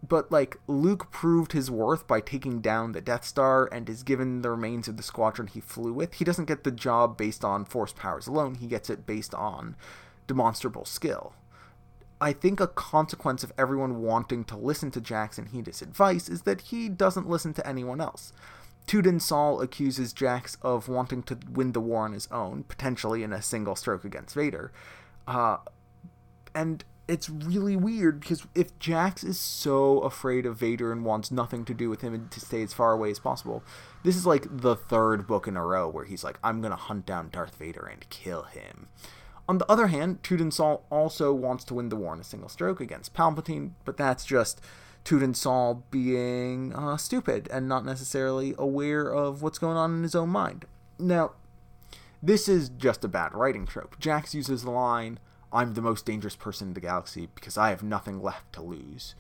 But, 0.08 0.32
like, 0.32 0.58
Luke 0.68 1.10
proved 1.12 1.54
his 1.54 1.72
worth 1.72 2.08
by 2.08 2.22
taking 2.22 2.62
down 2.62 2.92
the 2.92 3.02
Death 3.02 3.26
Star 3.26 3.68
and 3.72 3.90
is 3.90 4.04
given 4.04 4.42
the 4.42 4.52
remains 4.52 4.88
of 4.88 4.96
the 4.96 5.04
squadron 5.04 5.48
he 5.48 5.60
flew 5.60 5.92
with. 5.92 6.16
He 6.16 6.24
doesn't 6.24 6.46
get 6.46 6.64
the 6.64 6.72
job 6.72 7.18
based 7.18 7.44
on 7.44 7.66
Force 7.66 7.94
powers 7.94 8.28
alone, 8.28 8.56
he 8.56 8.68
gets 8.68 8.92
it 8.92 9.08
based 9.08 9.34
on 9.34 9.76
demonstrable 10.28 10.86
skill. 10.86 11.34
I 12.20 12.34
think 12.34 12.60
a 12.60 12.68
consequence 12.68 13.44
of 13.44 13.54
everyone 13.58 14.02
wanting 14.02 14.44
to 14.46 14.58
listen 14.58 14.92
to 14.92 15.46
heed 15.52 15.68
his 15.68 15.82
advice 15.82 16.30
is 16.30 16.44
that 16.44 16.62
he 16.62 16.90
doesn't 16.90 17.30
listen 17.30 17.54
to 17.54 17.68
anyone 17.68 18.02
else. 18.02 18.34
Tuden 18.88 19.20
Sal 19.20 19.62
accuses 19.62 20.14
Jax 20.14 20.58
of 20.62 20.88
wanting 20.88 21.22
to 21.24 21.38
win 21.52 21.74
the 21.74 21.82
war 21.82 22.06
on 22.06 22.14
his 22.14 22.28
own, 22.32 22.64
potentially 22.64 23.22
in 23.22 23.34
a 23.34 23.42
single 23.42 23.76
stroke 23.76 24.06
against 24.06 24.34
Vader. 24.34 24.72
Uh, 25.28 25.58
And 26.56 26.84
it's 27.08 27.30
really 27.30 27.76
weird 27.76 28.20
because 28.20 28.48
if 28.56 28.78
Jax 28.80 29.24
is 29.24 29.40
so 29.40 30.00
afraid 30.00 30.46
of 30.46 30.58
Vader 30.58 30.92
and 30.92 31.06
wants 31.06 31.32
nothing 31.32 31.64
to 31.66 31.74
do 31.74 31.90
with 31.90 32.02
him 32.02 32.14
and 32.14 32.32
to 32.32 32.40
stay 32.40 32.64
as 32.64 32.74
far 32.74 32.94
away 32.94 33.12
as 33.12 33.20
possible, 33.20 33.64
this 34.04 34.16
is 34.16 34.26
like 34.26 34.48
the 34.50 34.76
third 34.76 35.28
book 35.28 35.48
in 35.48 35.56
a 35.56 35.64
row 35.64 35.88
where 35.88 36.06
he's 36.06 36.24
like, 36.24 36.40
I'm 36.44 36.60
going 36.62 36.72
to 36.72 36.78
hunt 36.78 37.06
down 37.06 37.30
Darth 37.30 37.56
Vader 37.56 37.86
and 37.86 38.10
kill 38.10 38.44
him. 38.44 38.88
On 39.48 39.58
the 39.58 39.72
other 39.72 39.88
hand, 39.88 40.24
Tuden 40.24 40.52
Sal 40.52 40.84
also 40.90 41.34
wants 41.34 41.64
to 41.66 41.74
win 41.74 41.90
the 41.90 41.96
war 41.96 42.14
in 42.14 42.20
a 42.20 42.24
single 42.24 42.50
stroke 42.50 42.82
against 42.82 43.14
Palpatine, 43.14 43.72
but 43.86 43.96
that's 43.96 44.26
just 44.26 44.60
Tuden 45.08 45.34
Sal 45.34 45.86
being 45.90 46.76
uh, 46.76 46.98
stupid 46.98 47.48
and 47.50 47.66
not 47.66 47.86
necessarily 47.86 48.54
aware 48.58 49.08
of 49.08 49.42
what's 49.42 49.58
going 49.58 49.78
on 49.78 49.96
in 49.96 50.04
his 50.04 50.16
own 50.16 50.28
mind. 50.28 50.66
Now, 51.00 51.32
this 52.22 52.50
is 52.50 52.68
just 52.68 53.06
a 53.06 53.08
bad 53.08 53.34
writing 53.34 53.66
trope. 53.66 53.98
Jax 54.00 54.36
uses 54.36 54.64
the 54.64 54.70
line, 54.70 55.20
I'm 55.54 55.76
the 55.76 55.82
most 55.82 56.06
dangerous 56.06 56.36
person 56.36 56.68
in 56.68 56.74
the 56.74 56.82
galaxy 56.82 57.30
because 57.36 57.58
I 57.58 57.70
have 57.70 57.84
nothing 57.84 58.22
left 58.22 58.52
to 58.56 58.62
lose. 58.62 59.16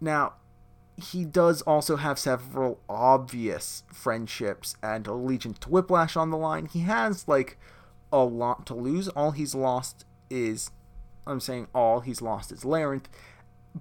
Now, 0.00 0.34
he 0.96 1.24
does 1.24 1.62
also 1.62 1.96
have 1.96 2.20
several 2.20 2.78
obvious 2.88 3.82
friendships 3.92 4.76
and 4.84 5.04
allegiance 5.08 5.58
to 5.62 5.68
Whiplash 5.68 6.16
on 6.16 6.30
the 6.30 6.36
line. 6.36 6.66
He 6.66 6.82
has, 6.82 7.26
like, 7.26 7.58
a 8.12 8.22
lot 8.22 8.66
to 8.66 8.74
lose. 8.74 9.08
All 9.08 9.32
he's 9.32 9.56
lost 9.56 10.04
is, 10.30 10.70
I'm 11.26 11.40
saying 11.40 11.66
all 11.74 12.02
he's 12.02 12.22
lost 12.22 12.52
is 12.52 12.62
Laranth, 12.62 13.06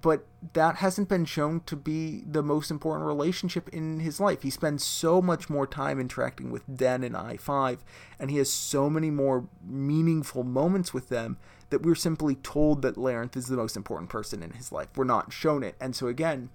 but 0.02 0.26
that 0.54 0.78
hasn't 0.78 1.10
been 1.10 1.26
shown 1.26 1.62
to 1.62 1.76
be 1.76 2.24
the 2.30 2.44
most 2.44 2.70
important 2.72 3.08
relationship 3.08 3.70
in 3.70 4.00
his 4.00 4.20
life. 4.20 4.42
He 4.42 4.50
spends 4.50 4.84
so 4.84 5.22
much 5.22 5.50
more 5.50 5.66
time 5.66 6.00
interacting 6.00 6.52
with 6.52 6.64
Den 6.74 7.04
and 7.04 7.16
I5, 7.16 7.80
and 8.20 8.30
he 8.30 8.38
has 8.38 8.52
so 8.52 8.90
many 8.90 9.10
more 9.10 9.48
meaningful 9.66 10.44
moments 10.44 10.94
with 10.94 11.10
them 11.10 11.38
that 11.70 11.84
we're 11.84 11.96
simply 11.96 12.36
told 12.36 12.82
that 12.82 12.96
Laranth 12.96 13.36
is 13.36 13.48
the 13.48 13.58
most 13.58 13.76
important 13.76 14.10
person 14.10 14.42
in 14.42 14.52
his 14.52 14.72
life. 14.72 14.88
We're 14.96 15.04
not 15.04 15.34
shown 15.34 15.64
it. 15.64 15.76
And 15.82 15.96
so, 15.96 16.08
again, 16.08 16.50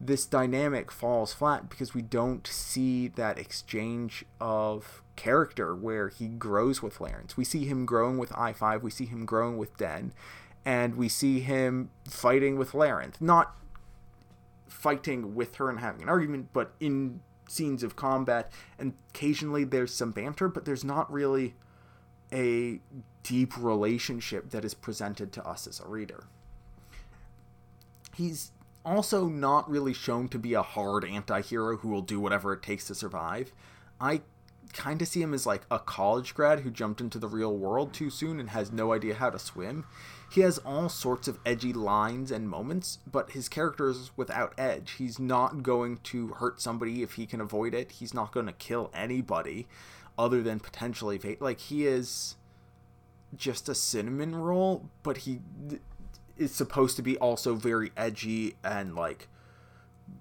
this 0.00 0.24
dynamic 0.24 0.90
falls 0.90 1.32
flat 1.32 1.68
because 1.68 1.94
we 1.94 2.02
don't 2.02 2.46
see 2.46 3.08
that 3.08 3.38
exchange 3.38 4.24
of 4.40 5.02
character 5.16 5.74
where 5.74 6.08
he 6.08 6.28
grows 6.28 6.82
with 6.82 6.98
Laranth. 6.98 7.36
We 7.36 7.44
see 7.44 7.66
him 7.66 7.84
growing 7.84 8.16
with 8.16 8.30
I5, 8.30 8.82
we 8.82 8.90
see 8.90 9.04
him 9.04 9.26
growing 9.26 9.58
with 9.58 9.76
Den, 9.76 10.12
and 10.64 10.94
we 10.94 11.08
see 11.08 11.40
him 11.40 11.90
fighting 12.08 12.58
with 12.58 12.72
Laranth. 12.72 13.20
Not 13.20 13.56
fighting 14.68 15.34
with 15.34 15.56
her 15.56 15.68
and 15.68 15.80
having 15.80 16.02
an 16.02 16.08
argument, 16.08 16.48
but 16.52 16.72
in 16.80 17.20
scenes 17.48 17.82
of 17.82 17.96
combat, 17.96 18.50
and 18.78 18.94
occasionally 19.10 19.64
there's 19.64 19.92
some 19.92 20.12
banter, 20.12 20.48
but 20.48 20.64
there's 20.64 20.84
not 20.84 21.12
really 21.12 21.54
a 22.32 22.80
deep 23.22 23.56
relationship 23.56 24.50
that 24.50 24.64
is 24.64 24.74
presented 24.74 25.32
to 25.32 25.46
us 25.46 25.66
as 25.66 25.80
a 25.80 25.88
reader. 25.88 26.24
He's 28.14 28.52
also 28.84 29.26
not 29.26 29.68
really 29.68 29.92
shown 29.92 30.28
to 30.28 30.38
be 30.38 30.54
a 30.54 30.62
hard 30.62 31.04
anti 31.04 31.40
hero 31.42 31.76
who 31.78 31.88
will 31.88 32.02
do 32.02 32.20
whatever 32.20 32.52
it 32.52 32.62
takes 32.62 32.86
to 32.86 32.94
survive. 32.94 33.52
I 34.00 34.22
kind 34.72 35.02
of 35.02 35.08
see 35.08 35.20
him 35.20 35.34
as 35.34 35.46
like 35.46 35.62
a 35.70 35.78
college 35.78 36.34
grad 36.34 36.60
who 36.60 36.70
jumped 36.70 37.00
into 37.00 37.18
the 37.18 37.28
real 37.28 37.56
world 37.56 37.92
too 37.92 38.08
soon 38.08 38.38
and 38.38 38.50
has 38.50 38.70
no 38.70 38.92
idea 38.92 39.14
how 39.14 39.30
to 39.30 39.38
swim. 39.38 39.84
He 40.30 40.42
has 40.42 40.58
all 40.58 40.88
sorts 40.88 41.26
of 41.26 41.40
edgy 41.44 41.72
lines 41.72 42.30
and 42.30 42.48
moments, 42.48 42.98
but 43.10 43.32
his 43.32 43.48
character 43.48 43.90
is 43.90 44.12
without 44.16 44.54
edge. 44.56 44.92
He's 44.92 45.18
not 45.18 45.64
going 45.64 45.96
to 46.04 46.28
hurt 46.28 46.60
somebody 46.60 47.02
if 47.02 47.14
he 47.14 47.26
can 47.26 47.40
avoid 47.40 47.74
it. 47.74 47.92
He's 47.92 48.14
not 48.14 48.32
going 48.32 48.46
to 48.46 48.52
kill 48.52 48.92
anybody 48.94 49.66
other 50.16 50.40
than 50.40 50.60
potentially 50.60 51.18
like 51.40 51.58
he 51.58 51.84
is 51.84 52.36
just 53.34 53.68
a 53.68 53.74
cinnamon 53.74 54.36
roll, 54.36 54.88
but 55.02 55.18
he 55.18 55.40
is 56.36 56.54
supposed 56.54 56.94
to 56.96 57.02
be 57.02 57.16
also 57.18 57.54
very 57.56 57.90
edgy 57.96 58.56
and 58.62 58.94
like 58.94 59.28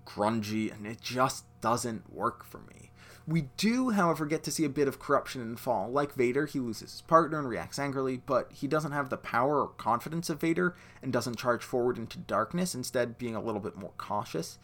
grungy, 0.06 0.74
and 0.74 0.88
it 0.88 1.02
just 1.02 1.46
doesn't 1.62 2.12
work 2.12 2.44
for 2.44 2.60
me. 2.60 2.89
We 3.30 3.44
do, 3.58 3.92
however, 3.92 4.26
get 4.26 4.42
to 4.44 4.52
see 4.52 4.66
a 4.66 4.70
bit 4.70 4.88
of 4.88 4.98
corruption 4.98 5.40
and 5.42 5.60
fall. 5.60 5.92
Like 5.92 6.16
Vader, 6.16 6.48
he 6.48 6.60
loses 6.60 6.94
his 6.94 7.02
partner 7.02 7.38
and 7.38 7.48
reacts 7.48 7.78
angrily, 7.78 8.24
but 8.26 8.52
he 8.52 8.68
doesn't 8.68 8.92
have 8.92 9.10
the 9.10 9.18
power 9.18 9.62
or 9.62 9.68
confidence 9.68 10.32
of 10.32 10.42
Vader 10.42 10.76
and 11.04 11.14
doesn't 11.14 11.38
charge 11.38 11.64
forward 11.64 12.00
into 12.00 12.18
darkness, 12.18 12.74
instead, 12.74 13.20
being 13.20 13.36
a 13.36 13.42
little 13.42 13.62
bit 13.62 13.78
more 13.78 13.92
cautious. 13.98 14.58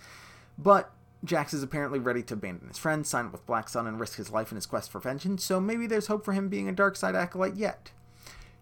But 0.57 0.91
Jax 1.23 1.53
is 1.53 1.61
apparently 1.61 1.99
ready 1.99 2.23
to 2.23 2.33
abandon 2.33 2.67
his 2.67 2.79
friends, 2.79 3.07
sign 3.07 3.27
up 3.27 3.33
with 3.33 3.45
Black 3.45 3.69
Sun, 3.69 3.85
and 3.85 3.99
risk 3.99 4.17
his 4.17 4.31
life 4.31 4.51
in 4.51 4.55
his 4.55 4.65
quest 4.65 4.91
for 4.91 4.99
vengeance, 4.99 5.43
so 5.43 5.59
maybe 5.59 5.85
there's 5.85 6.07
hope 6.07 6.25
for 6.25 6.33
him 6.33 6.49
being 6.49 6.67
a 6.67 6.73
dark 6.73 6.95
side 6.95 7.15
acolyte 7.15 7.55
yet 7.55 7.91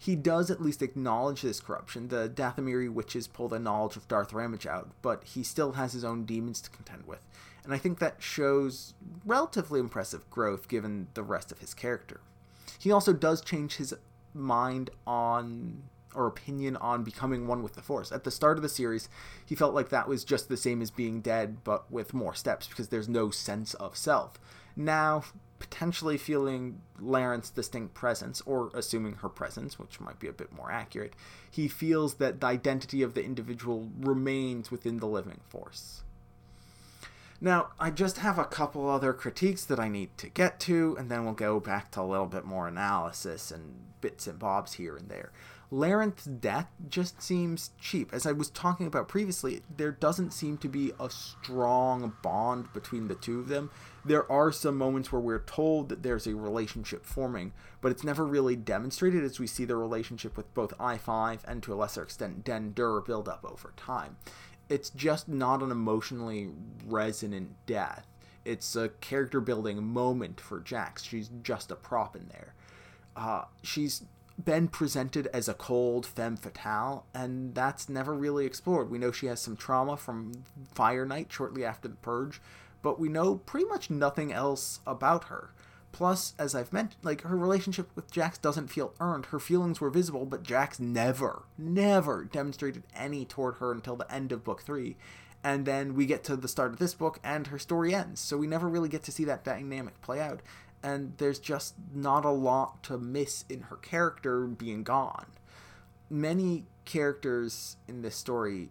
he 0.04 0.18
does 0.18 0.52
at 0.52 0.62
least 0.62 0.82
acknowledge 0.82 1.44
this 1.44 1.62
corruption. 1.62 2.10
The 2.10 2.28
Dathomiri 2.28 2.90
witches 2.90 3.26
pull 3.26 3.48
the 3.48 3.58
knowledge 3.58 3.96
of 3.96 4.06
Darth 4.10 4.34
Ramage 4.34 4.68
out, 4.68 4.90
but 5.02 5.24
he 5.24 5.44
still 5.44 5.74
has 5.74 5.94
his 5.94 6.04
own 6.04 6.26
demons 6.26 6.60
to 6.60 6.70
contend 6.70 7.08
with. 7.08 7.22
And 7.64 7.74
I 7.74 7.78
think 7.78 8.00
that 8.00 8.22
shows 8.22 8.94
relatively 9.26 9.80
impressive 9.80 10.30
growth 10.30 10.68
given 10.68 11.08
the 11.14 11.24
rest 11.24 11.52
of 11.52 11.60
his 11.60 11.74
character. 11.74 12.20
He 12.78 12.92
also 12.92 13.14
does 13.14 13.42
change 13.42 13.78
his 13.78 13.94
mind 14.34 14.90
on 15.08 15.84
or 16.16 16.28
opinion 16.28 16.76
on 16.78 17.04
becoming 17.04 17.48
one 17.48 17.64
with 17.64 17.74
the 17.74 17.82
Force. 17.82 18.12
At 18.12 18.24
the 18.24 18.32
start 18.32 18.58
of 18.58 18.64
the 18.64 18.70
series, 18.70 19.10
he 19.46 19.56
felt 19.56 19.74
like 19.74 19.90
that 19.90 20.08
was 20.08 20.24
just 20.24 20.48
the 20.48 20.58
same 20.58 20.82
as 20.82 20.92
being 20.92 21.22
dead, 21.22 21.64
but 21.64 21.92
with 21.92 22.14
more 22.14 22.36
steps 22.36 22.68
because 22.68 22.90
there's 22.90 23.10
no 23.10 23.32
sense 23.32 23.74
of 23.76 23.98
self. 23.98 24.34
Now, 24.76 25.24
potentially 25.60 26.18
feeling 26.18 26.82
Laranth's 27.00 27.50
distinct 27.50 27.94
presence, 27.94 28.42
or 28.46 28.70
assuming 28.74 29.16
her 29.16 29.30
presence, 29.30 29.80
which 29.80 30.00
might 30.00 30.20
be 30.20 30.28
a 30.28 30.34
bit 30.34 30.52
more 30.52 30.72
accurate, 30.72 31.14
he 31.50 31.68
feels 31.68 32.16
that 32.16 32.42
the 32.42 32.48
identity 32.48 33.02
of 33.02 33.14
the 33.14 33.24
individual 33.24 33.90
remains 34.00 34.72
within 34.72 35.00
the 35.00 35.08
living 35.08 35.40
force. 35.48 36.04
Now, 37.44 37.72
I 37.78 37.90
just 37.92 38.20
have 38.20 38.40
a 38.40 38.46
couple 38.46 38.90
other 38.90 39.12
critiques 39.12 39.66
that 39.66 39.78
I 39.78 39.90
need 39.90 40.18
to 40.20 40.30
get 40.30 40.62
to, 40.62 40.96
and 40.98 41.12
then 41.12 41.26
we'll 41.26 41.34
go 41.34 41.60
back 41.60 41.92
to 41.92 42.02
a 42.02 42.04
little 42.04 42.26
bit 42.26 42.46
more 42.46 42.70
analysis 42.70 43.52
and 43.52 43.84
bits 44.00 44.28
and 44.28 44.40
bobs 44.40 44.76
here 44.76 44.96
and 44.96 45.10
there. 45.10 45.34
Laranth's 45.70 46.24
death 46.24 46.70
just 46.88 47.22
seems 47.22 47.72
cheap. 47.78 48.14
As 48.14 48.26
I 48.26 48.32
was 48.32 48.50
talking 48.50 48.88
about 48.88 49.10
previously, 49.10 49.62
there 49.76 49.92
doesn't 49.92 50.32
seem 50.32 50.58
to 50.60 50.70
be 50.70 50.94
a 50.98 51.10
strong 51.10 52.14
bond 52.22 52.72
between 52.72 53.10
the 53.10 53.16
two 53.16 53.42
of 53.42 53.50
them. 53.50 53.72
There 54.06 54.32
are 54.32 54.54
some 54.54 54.78
moments 54.78 55.12
where 55.12 55.20
we're 55.20 55.44
told 55.44 55.90
that 55.90 56.02
there's 56.02 56.28
a 56.28 56.36
relationship 56.36 57.06
forming, 57.06 57.52
but 57.82 57.92
it's 57.92 58.06
never 58.06 58.26
really 58.26 58.56
demonstrated 58.56 59.22
as 59.26 59.38
we 59.38 59.48
see 59.48 59.66
the 59.66 59.76
relationship 59.76 60.38
with 60.38 60.54
both 60.54 60.78
I5 60.78 61.40
and 61.46 61.62
to 61.64 61.74
a 61.74 61.76
lesser 61.76 62.04
extent 62.04 62.46
Den 62.46 62.72
Dhur 62.72 63.04
build 63.04 63.28
up 63.28 63.44
over 63.44 63.74
time. 63.76 64.16
It's 64.70 64.90
just 64.90 65.28
not 65.28 65.62
an 65.62 65.72
emotionally 65.72 66.50
resonant 66.86 67.52
death. 67.66 68.08
It's 68.46 68.76
a 68.76 68.90
character 68.90 69.40
building 69.40 69.84
moment 69.84 70.40
for 70.40 70.60
Jax. 70.60 71.04
She's 71.04 71.30
just 71.42 71.72
a 71.72 71.76
prop 71.76 72.16
in 72.16 72.28
there. 72.30 72.54
Uh, 73.16 73.46
she's 73.62 74.04
been 74.44 74.68
presented 74.68 75.28
as 75.28 75.48
a 75.48 75.54
cold 75.54 76.06
femme 76.06 76.38
fatale, 76.38 77.06
and 77.14 77.54
that's 77.54 77.88
never 77.88 78.14
really 78.14 78.46
explored. 78.46 78.90
We 78.90 78.98
know 78.98 79.12
she 79.12 79.28
has 79.28 79.40
some 79.40 79.56
trauma 79.56 79.96
from 79.96 80.44
Fire 80.74 81.06
Night 81.06 81.28
shortly 81.32 81.64
after 81.64 81.88
the 81.88 81.96
Purge, 81.96 82.42
but 82.82 83.00
we 83.00 83.10
know 83.10 83.36
pretty 83.36 83.68
much 83.68 83.90
nothing 83.90 84.34
else 84.34 84.80
about 84.88 85.26
her. 85.26 85.52
Plus, 85.94 86.34
as 86.38 86.54
I've 86.54 86.74
mentioned, 86.74 87.02
like 87.04 87.22
her 87.22 87.38
relationship 87.38 87.90
with 87.96 88.12
Jax 88.12 88.38
doesn't 88.38 88.68
feel 88.68 88.94
earned. 89.00 89.28
Her 89.28 89.40
feelings 89.40 89.80
were 89.80 89.90
visible, 89.90 90.26
but 90.26 90.44
Jax 90.44 90.80
never, 90.80 91.44
never 91.58 92.26
demonstrated 92.26 92.84
any 92.94 93.24
toward 93.24 93.56
her 93.56 93.72
until 93.72 93.96
the 93.96 94.12
end 94.14 94.34
of 94.34 94.44
book 94.44 94.62
three. 94.64 94.98
And 95.46 95.66
then 95.66 95.94
we 95.94 96.06
get 96.06 96.26
to 96.26 96.36
the 96.36 96.48
start 96.48 96.74
of 96.74 96.80
this 96.80 96.94
book, 96.94 97.20
and 97.24 97.48
her 97.48 97.60
story 97.60 97.94
ends. 97.94 98.20
So 98.20 98.38
we 98.38 98.48
never 98.48 98.68
really 98.68 98.90
get 98.90 99.04
to 99.04 99.12
see 99.12 99.24
that 99.26 99.46
dynamic 99.46 100.02
play 100.02 100.20
out 100.20 100.42
and 100.84 101.14
there's 101.18 101.40
just 101.40 101.76
not 101.94 102.26
a 102.26 102.30
lot 102.30 102.84
to 102.84 102.98
miss 102.98 103.46
in 103.48 103.62
her 103.62 103.78
character 103.78 104.46
being 104.46 104.84
gone. 104.84 105.28
Many 106.10 106.66
characters 106.84 107.78
in 107.88 108.02
this 108.02 108.18
story 108.18 108.70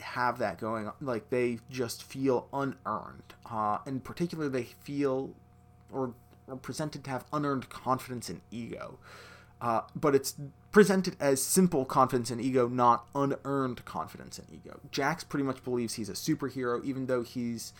have 0.00 0.38
that 0.38 0.58
going 0.58 0.86
on. 0.88 0.94
Like, 1.00 1.28
they 1.28 1.58
just 1.70 2.02
feel 2.02 2.48
unearned. 2.52 3.34
Uh, 3.48 3.78
in 3.86 4.00
particular, 4.00 4.48
they 4.48 4.64
feel 4.64 5.34
or 5.92 6.14
presented 6.56 7.04
to 7.04 7.10
have 7.10 7.24
unearned 7.32 7.68
confidence 7.68 8.28
and 8.28 8.40
ego. 8.50 8.98
Uh, 9.60 9.80
but 9.94 10.14
it's 10.14 10.34
presented 10.70 11.16
as 11.18 11.42
simple 11.42 11.84
confidence 11.84 12.30
and 12.30 12.40
ego, 12.40 12.68
not 12.68 13.06
unearned 13.14 13.84
confidence 13.84 14.38
and 14.38 14.48
ego. 14.52 14.80
Jax 14.90 15.24
pretty 15.24 15.44
much 15.44 15.64
believes 15.64 15.94
he's 15.94 16.08
a 16.08 16.12
superhero, 16.12 16.84
even 16.84 17.06
though 17.06 17.22
he's 17.22 17.72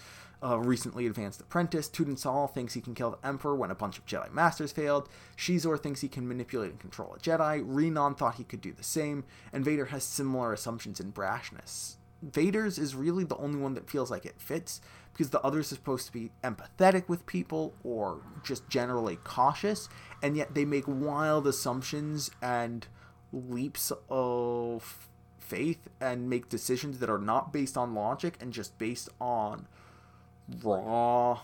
a 0.43 0.59
recently 0.59 1.07
advanced 1.07 1.41
apprentice. 1.41 1.91
Sal 2.17 2.47
thinks 2.49 2.75
he 2.75 2.81
can 2.81 2.95
kill 2.95 3.11
the 3.11 3.27
Emperor 3.27 3.55
when 3.55 3.71
a 3.71 3.75
bunch 3.75 3.99
of 3.99 4.07
Jedi 4.07 4.33
Masters 4.33 4.73
failed. 4.73 5.09
Xizor 5.37 5.81
thinks 5.81 6.01
he 6.01 6.09
can 6.09 6.29
manipulate 6.29 6.71
and 6.71 6.81
control 6.81 7.15
a 7.15 7.19
Jedi. 7.19 7.65
Rhinann 7.67 8.17
thought 8.17 8.37
he 8.37 8.45
could 8.45 8.61
do 8.61 8.73
the 8.73 8.85
same. 8.85 9.25
And 9.53 9.65
Vader 9.65 9.87
has 9.87 10.05
similar 10.05 10.53
assumptions 10.53 11.01
in 11.01 11.13
brashness. 11.13 11.97
Vader's 12.23 12.79
is 12.79 12.95
really 12.95 13.25
the 13.25 13.37
only 13.37 13.59
one 13.59 13.75
that 13.75 13.91
feels 13.91 14.11
like 14.11 14.27
it 14.27 14.41
fits 14.41 14.81
because 15.19 15.31
the 15.31 15.41
others 15.41 15.73
are 15.73 15.75
supposed 15.75 16.07
to 16.07 16.13
be 16.13 16.31
empathetic 16.45 17.09
with 17.09 17.27
people 17.27 17.75
or 17.83 18.21
just 18.45 18.69
generally 18.69 19.17
cautious, 19.25 19.89
and 20.23 20.37
yet 20.37 20.55
they 20.55 20.65
make 20.65 20.85
wild 20.87 21.45
assumptions 21.45 22.31
and 22.41 22.87
leaps 23.33 23.93
of 24.09 25.09
faith 25.41 25.89
and 26.01 26.31
make 26.31 26.49
decisions 26.49 27.01
that 27.01 27.11
are 27.11 27.19
not 27.19 27.53
based 27.53 27.77
on 27.77 27.97
logic 27.97 28.37
and 28.41 28.53
just 28.53 28.79
based 28.79 29.09
on 29.21 29.67
raw 30.63 31.41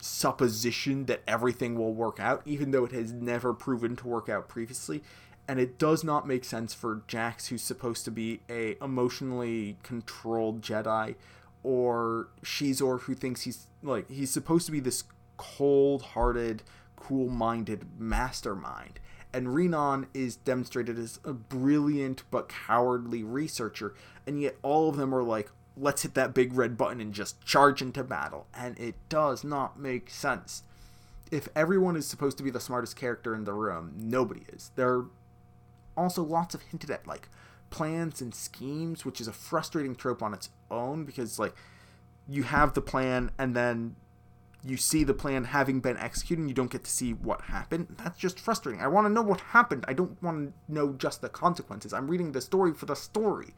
supposition 0.00 1.06
that 1.06 1.20
everything 1.26 1.76
will 1.76 1.92
work 1.92 2.20
out, 2.20 2.40
even 2.44 2.70
though 2.70 2.84
it 2.84 2.92
has 2.92 3.12
never 3.12 3.52
proven 3.52 3.96
to 3.96 4.06
work 4.06 4.28
out 4.28 4.48
previously. 4.48 5.02
And 5.48 5.58
it 5.58 5.76
does 5.76 6.04
not 6.04 6.28
make 6.28 6.44
sense 6.44 6.72
for 6.72 7.02
Jax, 7.08 7.48
who's 7.48 7.62
supposed 7.62 8.04
to 8.04 8.12
be 8.12 8.42
a 8.48 8.76
emotionally 8.80 9.76
controlled 9.82 10.62
Jedi, 10.62 11.16
or 11.62 12.28
Xizor, 12.42 13.02
who 13.02 13.14
thinks 13.14 13.42
he's 13.42 13.66
like 13.82 14.10
he's 14.10 14.30
supposed 14.30 14.66
to 14.66 14.72
be 14.72 14.80
this 14.80 15.04
cold-hearted, 15.36 16.62
cool-minded 16.96 17.86
mastermind. 17.98 19.00
And 19.32 19.48
Rhinann 19.48 20.06
is 20.14 20.36
demonstrated 20.36 20.98
as 20.98 21.20
a 21.24 21.32
brilliant 21.34 22.22
but 22.30 22.48
cowardly 22.48 23.22
researcher, 23.22 23.94
and 24.26 24.40
yet 24.40 24.56
all 24.62 24.88
of 24.88 24.96
them 24.96 25.14
are 25.14 25.22
like, 25.22 25.50
let's 25.76 26.02
hit 26.02 26.14
that 26.14 26.34
big 26.34 26.54
red 26.54 26.76
button 26.76 27.00
and 27.00 27.12
just 27.12 27.44
charge 27.44 27.82
into 27.82 28.02
battle. 28.02 28.46
And 28.54 28.78
it 28.78 28.94
does 29.08 29.44
not 29.44 29.78
make 29.78 30.10
sense. 30.10 30.62
If 31.30 31.48
everyone 31.54 31.94
is 31.94 32.06
supposed 32.06 32.38
to 32.38 32.42
be 32.42 32.50
the 32.50 32.58
smartest 32.58 32.96
character 32.96 33.34
in 33.34 33.44
the 33.44 33.52
room, 33.52 33.92
nobody 33.96 34.44
is. 34.52 34.70
There 34.76 34.88
are 34.88 35.06
also 35.94 36.22
lots 36.22 36.54
of 36.54 36.62
hinted 36.62 36.90
at, 36.90 37.06
like, 37.06 37.28
plans 37.70 38.20
and 38.20 38.34
schemes, 38.34 39.04
which 39.04 39.20
is 39.20 39.28
a 39.28 39.32
frustrating 39.32 39.94
trope 39.94 40.22
on 40.22 40.34
its 40.34 40.50
own 40.70 41.04
because, 41.04 41.38
like, 41.38 41.54
you 42.28 42.42
have 42.42 42.74
the 42.74 42.80
plan 42.80 43.30
and 43.38 43.54
then 43.54 43.96
you 44.64 44.76
see 44.76 45.04
the 45.04 45.14
plan 45.14 45.44
having 45.44 45.80
been 45.80 45.96
executed 45.96 46.40
and 46.40 46.48
you 46.48 46.54
don't 46.54 46.70
get 46.70 46.84
to 46.84 46.90
see 46.90 47.12
what 47.12 47.42
happened. 47.42 47.86
That's 48.02 48.18
just 48.18 48.40
frustrating. 48.40 48.80
I 48.80 48.88
want 48.88 49.06
to 49.06 49.12
know 49.12 49.22
what 49.22 49.40
happened. 49.40 49.84
I 49.86 49.92
don't 49.92 50.20
want 50.22 50.48
to 50.48 50.72
know 50.72 50.92
just 50.92 51.20
the 51.20 51.28
consequences. 51.28 51.92
I'm 51.92 52.08
reading 52.08 52.32
the 52.32 52.40
story 52.40 52.74
for 52.74 52.86
the 52.86 52.96
story. 52.96 53.54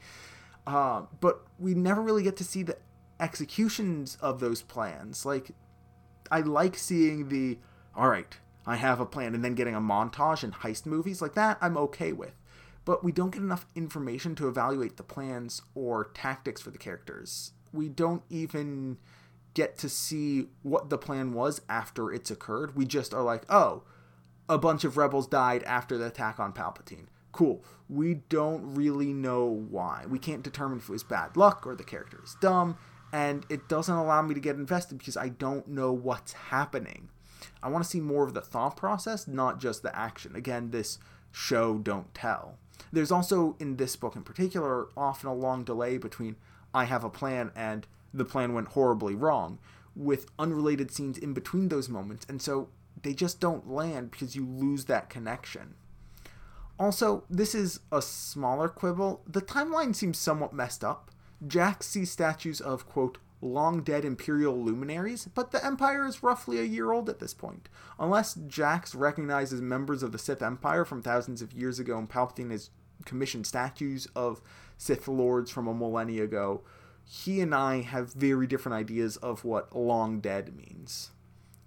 Uh, 0.67 1.03
but 1.21 1.43
we 1.59 1.75
never 1.75 2.03
really 2.03 2.23
get 2.23 2.37
to 2.37 2.45
see 2.45 2.63
the 2.63 2.77
executions 3.19 4.19
of 4.21 4.41
those 4.41 4.63
plans. 4.63 5.25
Like, 5.25 5.53
I 6.31 6.41
like 6.41 6.77
seeing 6.77 7.29
the, 7.29 7.59
all 7.97 8.09
right, 8.09 8.37
I 8.67 8.77
have 8.77 9.01
a 9.01 9.07
plan, 9.07 9.35
and 9.35 9.43
then 9.43 9.55
getting 9.55 9.75
a 9.75 9.81
montage 9.81 10.45
in 10.45 10.53
heist 10.53 10.87
movies 10.87 11.23
like 11.23 11.35
that, 11.35 11.59
I'm 11.61 11.77
okay 11.79 12.13
with. 12.13 12.35
But 12.91 13.05
we 13.05 13.13
don't 13.13 13.31
get 13.31 13.41
enough 13.41 13.67
information 13.77 14.35
to 14.35 14.49
evaluate 14.49 14.97
the 14.97 15.05
plans 15.05 15.63
or 15.77 16.11
tactics 16.13 16.61
for 16.61 16.73
the 16.73 16.77
characters. 16.77 17.53
We 17.73 17.89
don't 17.89 18.25
even 18.29 18.99
get 19.55 19.79
to 19.79 19.89
see 19.89 20.49
what 20.65 20.91
the 20.91 20.99
plan 20.99 21.33
was 21.33 21.61
after 21.69 22.13
it's 22.13 22.33
occurred. 22.33 22.75
We 22.75 22.87
just 22.87 23.15
are 23.15 23.23
like, 23.23 23.45
oh, 23.49 23.85
a 24.49 24.59
bunch 24.59 24.83
of 24.83 24.97
rebels 24.97 25.29
died 25.29 25.63
after 25.63 25.97
the 25.97 26.07
attack 26.07 26.41
on 26.41 26.53
Palpatine. 26.53 27.07
Cool. 27.31 27.63
We 27.89 28.15
don't 28.29 28.75
really 28.75 29.13
know 29.13 29.45
why. 29.47 30.05
We 30.09 30.19
can't 30.19 30.43
determine 30.43 30.79
if 30.79 30.89
it 30.89 30.93
was 30.93 31.05
bad 31.05 31.37
luck 31.37 31.69
or 31.69 31.77
the 31.77 31.85
character 31.85 32.21
is 32.25 32.37
dumb, 32.41 32.77
and 33.13 33.47
it 33.49 33.69
doesn't 33.69 33.95
allow 33.95 34.21
me 34.23 34.35
to 34.35 34.41
get 34.41 34.57
invested 34.57 34.99
because 34.99 35.17
I 35.17 35.29
don't 35.29 35.69
know 35.69 35.93
what's 35.93 36.33
happening. 36.33 37.11
I 37.63 37.69
want 37.69 37.85
to 37.85 37.89
see 37.91 38.01
more 38.01 38.27
of 38.27 38.35
the 38.35 38.41
thought 38.41 38.77
process, 38.77 39.29
not 39.29 39.61
just 39.61 39.85
the 39.85 39.97
action. 39.97 40.35
Again, 40.35 40.73
this 40.73 40.99
show 41.31 41.79
don't 41.79 42.13
tell. 42.15 42.59
There's 42.93 43.13
also, 43.13 43.57
in 43.59 43.77
this 43.77 43.97
book 43.97 44.17
in 44.17 44.23
particular, 44.23 44.89
often 44.97 45.29
a 45.29 45.35
long 45.35 45.65
delay 45.65 45.99
between 45.99 46.37
I 46.75 46.85
have 46.85 47.05
a 47.05 47.11
plan 47.11 47.51
and 47.55 47.87
the 48.13 48.25
plan 48.25 48.55
went 48.55 48.69
horribly 48.69 49.15
wrong, 49.15 49.59
with 49.95 50.27
unrelated 50.39 50.91
scenes 50.91 51.19
in 51.19 51.33
between 51.33 51.69
those 51.69 51.89
moments, 51.89 52.27
and 52.29 52.41
so 52.41 52.69
they 53.03 53.15
just 53.15 53.41
don't 53.41 53.71
land 53.71 54.11
because 54.11 54.37
you 54.37 54.45
lose 54.45 54.85
that 54.87 55.09
connection. 55.09 55.75
Also, 56.79 57.25
this 57.29 57.55
is 57.55 57.81
a 57.93 58.01
smaller 58.01 58.69
quibble. 58.69 59.23
The 59.27 59.43
timeline 59.43 59.95
seems 59.95 60.19
somewhat 60.19 60.53
messed 60.53 60.83
up. 60.83 61.11
Jax 61.47 61.87
sees 61.87 62.11
statues 62.11 62.61
of, 62.61 62.89
quote, 62.89 63.19
long 63.43 63.83
dead 63.83 64.05
Imperial 64.05 64.63
luminaries, 64.63 65.29
but 65.35 65.51
the 65.51 65.65
Empire 65.65 66.07
is 66.07 66.23
roughly 66.23 66.59
a 66.59 66.65
year 66.65 66.93
old 66.93 67.09
at 67.09 67.21
this 67.21 67.35
point. 67.35 67.69
Unless 67.99 68.35
Jax 68.47 68.95
recognizes 68.95 69.61
members 69.61 70.03
of 70.03 70.13
the 70.13 70.19
Sith 70.19 70.43
Empire 70.43 70.85
from 70.85 71.03
thousands 71.03 71.43
of 71.43 71.53
years 71.53 71.79
ago 71.79 71.99
and 71.99 72.09
Palpatine 72.09 72.51
has 72.51 72.71
commissioned 73.05 73.47
statues 73.47 74.07
of 74.15 74.43
Sith 74.77 75.09
Lords 75.09 75.51
from 75.51 75.67
a 75.67 75.75
millennia 75.75 76.25
ago, 76.25 76.63
he 77.05 77.41
and 77.41 77.55
I 77.55 77.81
have 77.81 78.13
very 78.13 78.47
different 78.47 78.77
ideas 78.77 79.17
of 79.17 79.45
what 79.45 79.75
long 79.75 80.21
dead 80.21 80.55
means. 80.55 81.11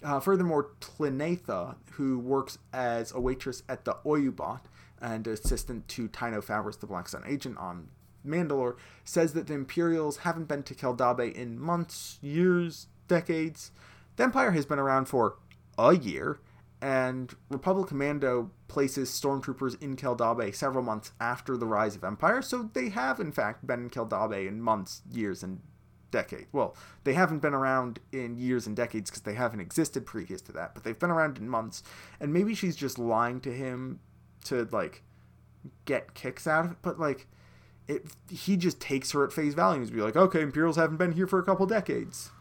Uh, 0.03 0.19
furthermore, 0.19 0.71
Tlinatha, 0.81 1.75
who 1.91 2.19
works 2.19 2.57
as 2.71 3.11
a 3.11 3.19
waitress 3.19 3.63
at 3.69 3.85
the 3.85 3.95
Oyu'baat 4.05 4.61
and 5.01 5.25
assistant 5.27 5.87
to 5.89 6.07
Tyno 6.07 6.43
Fabris, 6.43 6.79
the 6.79 6.87
Black 6.87 7.07
Sun 7.07 7.23
agent 7.25 7.57
on 7.57 7.87
Mandalore, 8.25 8.75
says 9.03 9.33
that 9.33 9.47
the 9.47 9.53
Imperials 9.53 10.17
haven't 10.17 10.47
been 10.47 10.63
to 10.63 10.75
Keldabe 10.75 11.33
in 11.33 11.59
months, 11.59 12.19
years, 12.21 12.87
decades. 13.07 13.71
The 14.15 14.23
Empire 14.23 14.51
has 14.51 14.65
been 14.65 14.79
around 14.79 15.05
for 15.05 15.37
a 15.77 15.95
year, 15.95 16.39
and 16.81 17.33
Republic 17.49 17.87
Commando 17.87 18.51
places 18.67 19.09
stormtroopers 19.09 19.81
in 19.81 19.95
Keldabe 19.95 20.53
several 20.53 20.83
months 20.83 21.11
after 21.19 21.55
the 21.55 21.65
rise 21.65 21.95
of 21.95 22.03
Empire, 22.03 22.41
so 22.41 22.69
they 22.73 22.89
have 22.89 23.19
in 23.19 23.31
fact 23.31 23.65
been 23.65 23.83
in 23.83 23.89
Keldabe 23.89 24.47
in 24.47 24.61
months, 24.61 25.01
years, 25.09 25.43
and 25.43 25.61
decades. 26.11 26.47
Well, 26.51 26.75
they 27.03 27.13
haven't 27.13 27.39
been 27.39 27.53
around 27.53 27.99
in 28.11 28.37
years 28.37 28.67
and 28.67 28.75
decades 28.75 29.09
because 29.09 29.23
they 29.23 29.33
haven't 29.33 29.59
existed 29.59 30.05
previous 30.05 30.41
to 30.43 30.51
that, 30.53 30.73
but 30.73 30.83
they've 30.83 30.97
been 30.97 31.09
around 31.09 31.37
in 31.37 31.49
months, 31.49 31.83
and 32.19 32.31
maybe 32.31 32.53
she's 32.53 32.75
just 32.75 32.99
lying 32.99 33.41
to 33.41 33.51
him 33.51 33.99
to 34.45 34.67
like 34.71 35.03
get 35.85 36.13
kicks 36.13 36.47
out 36.47 36.65
of 36.65 36.71
it, 36.71 36.77
but 36.81 36.99
like 36.99 37.27
it 37.87 38.05
he 38.29 38.57
just 38.57 38.79
takes 38.79 39.11
her 39.11 39.23
at 39.23 39.33
face 39.33 39.53
value 39.53 39.81
and 39.81 39.91
be 39.91 40.01
like, 40.01 40.15
okay, 40.15 40.41
Imperials 40.41 40.75
haven't 40.75 40.97
been 40.97 41.13
here 41.13 41.27
for 41.27 41.39
a 41.39 41.43
couple 41.43 41.65
decades. 41.65 42.31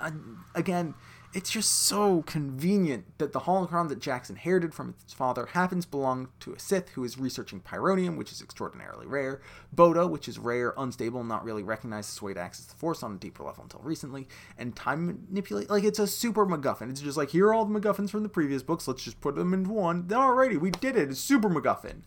Uh, 0.00 0.10
again, 0.54 0.94
it's 1.36 1.50
just 1.50 1.70
so 1.70 2.22
convenient 2.22 3.18
that 3.18 3.32
the 3.32 3.40
holocron 3.40 3.90
that 3.90 3.98
Jax 3.98 4.30
inherited 4.30 4.72
from 4.72 4.94
his 5.04 5.12
father 5.12 5.46
happens 5.46 5.84
to 5.84 5.90
belong 5.90 6.28
to 6.40 6.54
a 6.54 6.58
Sith 6.58 6.90
who 6.90 7.04
is 7.04 7.18
researching 7.18 7.60
Pyronium, 7.60 8.16
which 8.16 8.32
is 8.32 8.40
extraordinarily 8.40 9.06
rare, 9.06 9.42
Bota, 9.70 10.06
which 10.06 10.28
is 10.28 10.38
rare, 10.38 10.72
unstable, 10.78 11.24
not 11.24 11.44
really 11.44 11.62
recognized 11.62 12.10
as 12.10 12.22
a 12.22 12.24
way 12.24 12.32
to 12.32 12.40
access 12.40 12.64
the 12.64 12.74
Force 12.74 13.02
on 13.02 13.14
a 13.14 13.18
deeper 13.18 13.42
level 13.42 13.64
until 13.64 13.80
recently, 13.80 14.28
and 14.56 14.74
time 14.74 15.26
manipulate. 15.28 15.68
Like, 15.68 15.84
it's 15.84 15.98
a 15.98 16.06
super 16.06 16.46
MacGuffin. 16.46 16.90
It's 16.90 17.02
just 17.02 17.18
like, 17.18 17.30
here 17.30 17.48
are 17.48 17.54
all 17.54 17.66
the 17.66 17.80
MacGuffins 17.80 18.08
from 18.08 18.22
the 18.22 18.30
previous 18.30 18.62
books, 18.62 18.88
let's 18.88 19.04
just 19.04 19.20
put 19.20 19.34
them 19.34 19.52
into 19.52 19.72
one. 19.72 20.06
Then, 20.06 20.18
alrighty, 20.18 20.58
we 20.58 20.70
did 20.70 20.96
it. 20.96 21.10
It's 21.10 21.20
super 21.20 21.50
MacGuffin. 21.50 22.02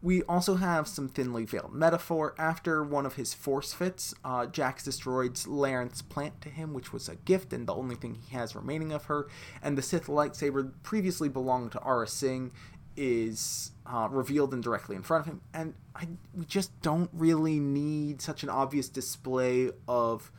We 0.00 0.22
also 0.24 0.54
have 0.54 0.86
some 0.86 1.08
thinly 1.08 1.44
veiled 1.44 1.72
metaphor. 1.72 2.34
After 2.38 2.84
one 2.84 3.04
of 3.04 3.16
his 3.16 3.34
force 3.34 3.72
fits, 3.72 4.14
uh, 4.24 4.46
Jax 4.46 4.84
destroys 4.84 5.46
Laranth's 5.46 6.02
plant 6.02 6.40
to 6.42 6.48
him, 6.48 6.72
which 6.72 6.92
was 6.92 7.08
a 7.08 7.16
gift 7.16 7.52
and 7.52 7.66
the 7.66 7.74
only 7.74 7.96
thing 7.96 8.14
he 8.14 8.36
has 8.36 8.54
remaining 8.54 8.92
of 8.92 9.06
her. 9.06 9.26
And 9.62 9.76
the 9.76 9.82
Sith 9.82 10.06
lightsaber 10.06 10.72
previously 10.82 11.28
belonged 11.28 11.72
to 11.72 11.78
Aurra 11.80 12.08
Sing 12.08 12.52
is 12.96 13.72
uh, 13.86 14.08
revealed 14.10 14.52
indirectly 14.52 14.96
in 14.96 15.02
front 15.02 15.26
of 15.26 15.32
him. 15.32 15.40
And 15.54 15.74
I, 15.94 16.08
we 16.34 16.44
just 16.44 16.80
don't 16.82 17.10
really 17.12 17.58
need 17.58 18.20
such 18.20 18.42
an 18.42 18.50
obvious 18.50 18.88
display 18.88 19.70
of 19.86 20.30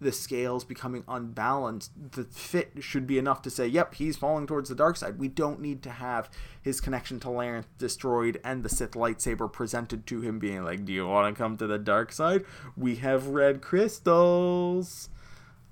the 0.00 0.12
scales 0.12 0.64
becoming 0.64 1.04
unbalanced, 1.08 1.90
the 2.12 2.24
fit 2.24 2.72
should 2.80 3.06
be 3.06 3.18
enough 3.18 3.40
to 3.42 3.50
say, 3.50 3.66
yep, 3.66 3.94
he's 3.94 4.16
falling 4.16 4.46
towards 4.46 4.68
the 4.68 4.74
dark 4.74 4.96
side. 4.96 5.18
We 5.18 5.28
don't 5.28 5.60
need 5.60 5.82
to 5.84 5.90
have 5.90 6.30
his 6.60 6.80
connection 6.80 7.18
to 7.20 7.28
Laranth 7.28 7.66
destroyed 7.78 8.40
and 8.44 8.62
the 8.62 8.68
Sith 8.68 8.92
lightsaber 8.92 9.50
presented 9.50 10.06
to 10.06 10.20
him 10.20 10.38
being 10.38 10.64
like, 10.64 10.84
do 10.84 10.92
you 10.92 11.06
want 11.06 11.34
to 11.34 11.38
come 11.38 11.56
to 11.56 11.66
the 11.66 11.78
dark 11.78 12.12
side? 12.12 12.44
We 12.76 12.96
have 12.96 13.28
red 13.28 13.62
crystals. 13.62 15.08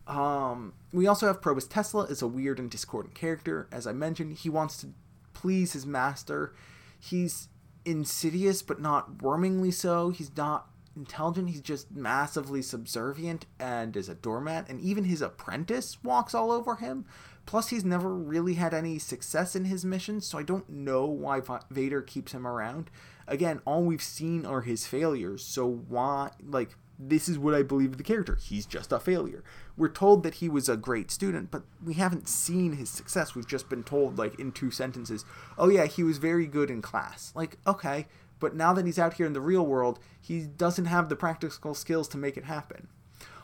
Um, 0.07 0.75
we 0.93 1.07
also 1.07 1.27
have 1.27 1.43
Probus 1.43 1.67
Tesla 1.67 2.05
is 2.05 2.23
a 2.23 2.27
weird 2.27 2.59
and 2.59 2.71
discordant 2.71 3.15
character. 3.15 3.69
As 3.71 3.87
I 3.87 3.93
mentioned, 3.93 4.39
he 4.39 4.49
wants 4.49 4.79
to 4.79 4.89
please 5.33 5.73
his 5.73 5.85
master. 5.85 6.55
He's 6.99 7.49
insidious, 7.85 8.63
but 8.63 8.81
not 8.81 9.23
wormingly 9.23 9.71
so. 9.71 10.11
He's 10.11 10.35
not 10.37 10.69
intelligent. 10.97 11.51
He's 11.51 11.61
just 11.61 11.91
massively 11.91 12.63
subservient 12.63 13.47
and 13.59 13.97
is 13.97 14.09
a 14.09 14.15
doormat. 14.15 14.69
And 14.69 14.81
even 14.81 15.05
his 15.05 15.23
apprentice 15.23 16.03
walks 16.03 16.35
all 16.35 16.51
over 16.51 16.77
him. 16.77 17.05
Plus, 17.47 17.69
he's 17.69 17.85
never 17.85 18.15
really 18.15 18.55
had 18.55 18.73
any 18.73 18.99
success 18.99 19.55
in 19.55 19.67
his 19.67 19.85
missions, 19.85 20.27
so 20.27 20.39
I 20.39 20.43
don't 20.43 20.69
know 20.71 21.05
why 21.05 21.43
Vader 21.71 22.01
keeps 22.01 22.33
him 22.33 22.47
around. 22.47 22.91
Again, 23.29 23.61
all 23.67 23.83
we've 23.83 24.03
seen 24.03 24.47
are 24.47 24.63
his 24.63 24.87
failures, 24.87 25.45
so 25.45 25.67
why, 25.67 26.31
like, 26.43 26.77
this 26.99 27.29
is 27.29 27.39
what 27.39 27.55
I 27.55 27.63
believe 27.63 27.91
of 27.93 27.99
the 27.99 28.03
character. 28.03 28.37
He's 28.37 28.65
just 28.65 28.93
a 28.93 29.01
failure. 29.01 29.45
We're 29.77 29.89
told 29.89 30.23
that 30.23 30.37
he 30.37 30.49
was 30.49 30.71
a 30.71 30.77
great 30.77 31.11
student, 31.11 31.51
but 31.51 31.65
we 31.85 31.95
haven't 31.95 32.29
seen 32.29 32.75
his 32.77 32.89
success. 32.89 33.35
We've 33.35 33.47
just 33.47 33.69
been 33.69 33.83
told, 33.83 34.17
like, 34.17 34.39
in 34.41 34.51
two 34.51 34.71
sentences, 34.71 35.27
oh, 35.59 35.69
yeah, 35.69 35.85
he 35.85 36.03
was 36.03 36.17
very 36.17 36.47
good 36.47 36.71
in 36.71 36.81
class. 36.81 37.31
Like, 37.35 37.59
okay, 37.67 38.07
but 38.41 38.55
now 38.55 38.73
that 38.73 38.87
he's 38.87 38.99
out 38.99 39.15
here 39.15 39.27
in 39.27 39.33
the 39.33 39.41
real 39.41 39.65
world, 39.65 39.99
he 40.21 40.41
doesn't 40.41 40.87
have 40.87 41.09
the 41.09 41.17
practical 41.17 41.75
skills 41.75 42.09
to 42.09 42.19
make 42.19 42.37
it 42.37 42.45
happen. 42.45 42.89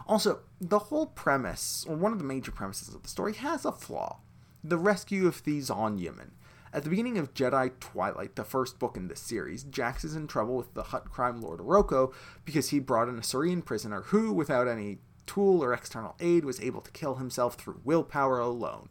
Also, 0.07 0.41
the 0.61 0.78
whole 0.78 1.07
premise, 1.07 1.84
or 1.88 1.97
one 1.97 2.12
of 2.12 2.18
the 2.18 2.24
major 2.24 2.51
premises 2.51 2.95
of 2.95 3.03
the 3.03 3.09
story, 3.09 3.34
has 3.34 3.64
a 3.64 3.72
flaw 3.72 4.18
the 4.62 4.78
rescue 4.78 5.26
of 5.26 5.36
Thi-Xon 5.36 5.99
Yimmon. 5.99 6.30
At 6.72 6.84
the 6.84 6.91
beginning 6.91 7.18
of 7.18 7.34
Jedi 7.34 7.72
Twilight, 7.80 8.36
the 8.36 8.45
first 8.45 8.78
book 8.78 8.97
in 8.97 9.09
this 9.09 9.20
series, 9.20 9.64
Jax 9.64 10.05
is 10.05 10.14
in 10.14 10.26
trouble 10.26 10.57
with 10.57 10.74
the 10.74 10.84
Hutt 10.84 11.11
crime 11.11 11.41
lord 11.41 11.61
Oroko 11.61 12.12
because 12.45 12.68
he 12.68 12.78
brought 12.78 13.09
in 13.09 13.18
a 13.18 13.22
Saurian 13.22 13.62
prisoner 13.62 14.03
who, 14.03 14.32
without 14.32 14.68
any 14.68 14.99
tool 15.26 15.64
or 15.64 15.72
external 15.72 16.14
aid, 16.20 16.45
was 16.45 16.61
able 16.61 16.80
to 16.80 16.91
kill 16.93 17.16
himself 17.16 17.55
through 17.55 17.80
willpower 17.84 18.38
alone. 18.38 18.88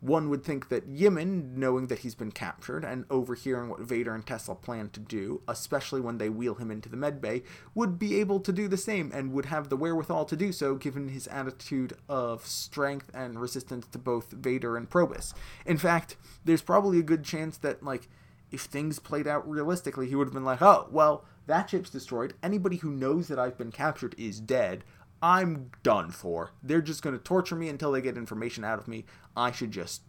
One 0.00 0.28
would 0.28 0.44
think 0.44 0.68
that 0.68 0.88
Yimmon, 0.88 1.56
knowing 1.56 1.88
that 1.88 2.00
he's 2.00 2.14
been 2.14 2.30
captured 2.30 2.84
and 2.84 3.04
overhearing 3.10 3.68
what 3.68 3.80
Vader 3.80 4.14
and 4.14 4.24
Tesla 4.24 4.54
plan 4.54 4.90
to 4.90 5.00
do, 5.00 5.42
especially 5.48 6.00
when 6.00 6.18
they 6.18 6.28
wheel 6.28 6.54
him 6.54 6.70
into 6.70 6.88
the 6.88 6.96
medbay, 6.96 7.42
would 7.74 7.98
be 7.98 8.20
able 8.20 8.38
to 8.40 8.52
do 8.52 8.68
the 8.68 8.76
same 8.76 9.10
and 9.12 9.32
would 9.32 9.46
have 9.46 9.68
the 9.68 9.76
wherewithal 9.76 10.24
to 10.26 10.36
do 10.36 10.52
so 10.52 10.76
given 10.76 11.08
his 11.08 11.26
attitude 11.26 11.94
of 12.08 12.46
strength 12.46 13.10
and 13.12 13.40
resistance 13.40 13.88
to 13.88 13.98
both 13.98 14.30
Vader 14.30 14.76
and 14.76 14.88
Probus. 14.88 15.34
In 15.66 15.78
fact, 15.78 16.16
there's 16.44 16.62
probably 16.62 17.00
a 17.00 17.02
good 17.02 17.24
chance 17.24 17.56
that, 17.58 17.82
like, 17.82 18.08
if 18.50 18.62
things 18.62 18.98
played 18.98 19.26
out 19.26 19.48
realistically, 19.48 20.08
he 20.08 20.14
would 20.14 20.28
have 20.28 20.34
been 20.34 20.44
like, 20.44 20.62
oh, 20.62 20.88
well, 20.90 21.24
that 21.46 21.70
ship's 21.70 21.90
destroyed. 21.90 22.34
Anybody 22.42 22.76
who 22.76 22.90
knows 22.90 23.28
that 23.28 23.38
I've 23.38 23.58
been 23.58 23.72
captured 23.72 24.14
is 24.16 24.38
dead. 24.38 24.84
I'm 25.22 25.70
done 25.82 26.10
for. 26.10 26.52
They're 26.62 26.80
just 26.80 27.02
going 27.02 27.16
to 27.16 27.22
torture 27.22 27.56
me 27.56 27.68
until 27.68 27.92
they 27.92 28.00
get 28.00 28.16
information 28.16 28.64
out 28.64 28.78
of 28.78 28.88
me. 28.88 29.04
I 29.36 29.50
should 29.50 29.72
just 29.72 30.02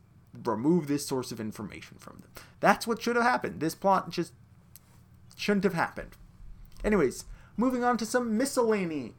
remove 0.43 0.87
this 0.87 1.07
source 1.07 1.31
of 1.31 1.39
information 1.39 1.97
from 1.97 2.19
them. 2.19 2.29
That's 2.59 2.85
what 2.85 3.01
should 3.01 3.15
have 3.15 3.25
happened. 3.25 3.59
This 3.59 3.75
plot 3.75 4.09
just 4.09 4.33
shouldn't 5.35 5.63
have 5.63 5.73
happened. 5.73 6.15
Anyways, 6.83 7.25
moving 7.57 7.83
on 7.83 7.97
to 7.97 8.05
some 8.05 8.37
miscellany. 8.37 9.15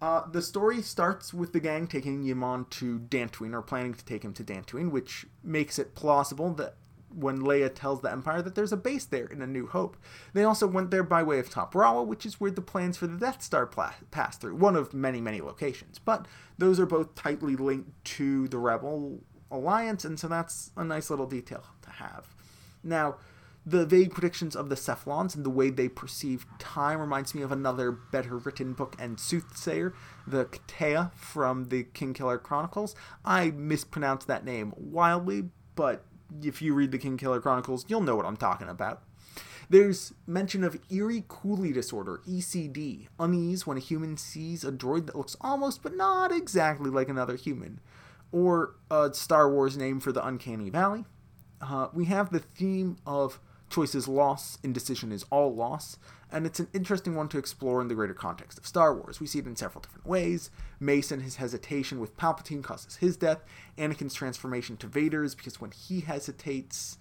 Uh, 0.00 0.28
the 0.30 0.42
story 0.42 0.82
starts 0.82 1.32
with 1.32 1.52
the 1.52 1.60
gang 1.60 1.86
taking 1.86 2.24
Yimmon 2.24 2.68
to 2.70 2.98
Dantooine, 2.98 3.54
or 3.54 3.62
planning 3.62 3.94
to 3.94 4.04
take 4.04 4.24
him 4.24 4.34
to 4.34 4.44
Dantooine, 4.44 4.90
which 4.90 5.26
makes 5.44 5.78
it 5.78 5.94
plausible 5.94 6.52
that 6.54 6.74
when 7.14 7.42
Leia 7.42 7.72
tells 7.74 8.00
the 8.00 8.10
Empire 8.10 8.42
that 8.42 8.54
there's 8.54 8.72
a 8.72 8.76
base 8.76 9.04
there 9.04 9.26
in 9.26 9.42
A 9.42 9.46
New 9.46 9.66
Hope. 9.66 9.96
They 10.32 10.44
also 10.44 10.66
went 10.66 10.90
there 10.90 11.02
by 11.02 11.22
way 11.22 11.38
of 11.38 11.50
Toprawa, 11.50 12.06
which 12.06 12.26
is 12.26 12.40
where 12.40 12.50
the 12.50 12.60
plans 12.60 12.96
for 12.96 13.06
the 13.06 13.18
Death 13.18 13.42
Star 13.42 13.66
pla- 13.66 13.94
pass 14.10 14.36
through, 14.36 14.56
one 14.56 14.76
of 14.76 14.94
many, 14.94 15.20
many 15.20 15.40
locations. 15.40 15.98
But 15.98 16.26
those 16.58 16.78
are 16.80 16.86
both 16.86 17.14
tightly 17.14 17.56
linked 17.56 18.04
to 18.04 18.48
the 18.48 18.58
Rebel 18.58 19.20
Alliance, 19.50 20.04
and 20.04 20.18
so 20.18 20.28
that's 20.28 20.70
a 20.76 20.84
nice 20.84 21.10
little 21.10 21.26
detail 21.26 21.64
to 21.82 21.90
have. 21.90 22.34
Now, 22.82 23.16
the 23.64 23.86
vague 23.86 24.12
predictions 24.12 24.56
of 24.56 24.68
the 24.68 24.74
Cephalons 24.74 25.36
and 25.36 25.44
the 25.44 25.50
way 25.50 25.70
they 25.70 25.88
perceive 25.88 26.46
time 26.58 26.98
reminds 27.00 27.32
me 27.34 27.42
of 27.42 27.52
another 27.52 27.92
better 27.92 28.36
written 28.36 28.72
book 28.72 28.96
and 28.98 29.20
soothsayer, 29.20 29.94
the 30.26 30.46
Ktea 30.46 31.12
from 31.14 31.68
the 31.68 31.84
Kingkiller 31.84 32.42
Chronicles. 32.42 32.96
I 33.24 33.52
mispronounced 33.52 34.26
that 34.26 34.44
name 34.44 34.72
wildly, 34.76 35.50
but 35.76 36.04
if 36.42 36.62
you 36.62 36.74
read 36.74 36.92
the 36.92 36.98
Kingkiller 36.98 37.42
Chronicles, 37.42 37.84
you'll 37.88 38.00
know 38.00 38.16
what 38.16 38.26
I'm 38.26 38.36
talking 38.36 38.68
about. 38.68 39.02
There's 39.68 40.12
mention 40.26 40.64
of 40.64 40.78
Eerie 40.90 41.24
Cooley 41.28 41.72
Disorder, 41.72 42.20
ECD, 42.28 43.08
unease 43.18 43.66
when 43.66 43.76
a 43.76 43.80
human 43.80 44.16
sees 44.16 44.64
a 44.64 44.72
droid 44.72 45.06
that 45.06 45.16
looks 45.16 45.36
almost 45.40 45.82
but 45.82 45.96
not 45.96 46.30
exactly 46.30 46.90
like 46.90 47.08
another 47.08 47.36
human, 47.36 47.80
or 48.32 48.74
a 48.90 49.14
Star 49.14 49.50
Wars 49.50 49.76
name 49.76 50.00
for 50.00 50.12
the 50.12 50.26
Uncanny 50.26 50.68
Valley. 50.68 51.04
Uh, 51.60 51.88
we 51.94 52.06
have 52.06 52.30
the 52.30 52.40
theme 52.40 52.96
of 53.06 53.40
choice 53.70 53.94
is 53.94 54.06
loss, 54.06 54.58
indecision 54.62 55.10
is 55.10 55.24
all 55.30 55.54
loss, 55.54 55.96
and 56.32 56.46
it's 56.46 56.60
an 56.60 56.68
interesting 56.72 57.14
one 57.14 57.28
to 57.28 57.38
explore 57.38 57.80
in 57.80 57.88
the 57.88 57.94
greater 57.94 58.14
context 58.14 58.58
of 58.58 58.66
Star 58.66 58.94
Wars. 58.94 59.20
We 59.20 59.26
see 59.26 59.38
it 59.38 59.46
in 59.46 59.56
several 59.56 59.82
different 59.82 60.06
ways. 60.06 60.50
Mason, 60.80 61.20
his 61.20 61.36
hesitation 61.36 62.00
with 62.00 62.16
Palpatine 62.16 62.62
causes 62.62 62.96
his 62.96 63.16
death. 63.16 63.44
Anakin's 63.76 64.14
transformation 64.14 64.76
to 64.78 64.86
Vader's 64.86 65.34
because 65.34 65.60
when 65.60 65.70
he 65.70 66.00
hesitates, 66.00 66.98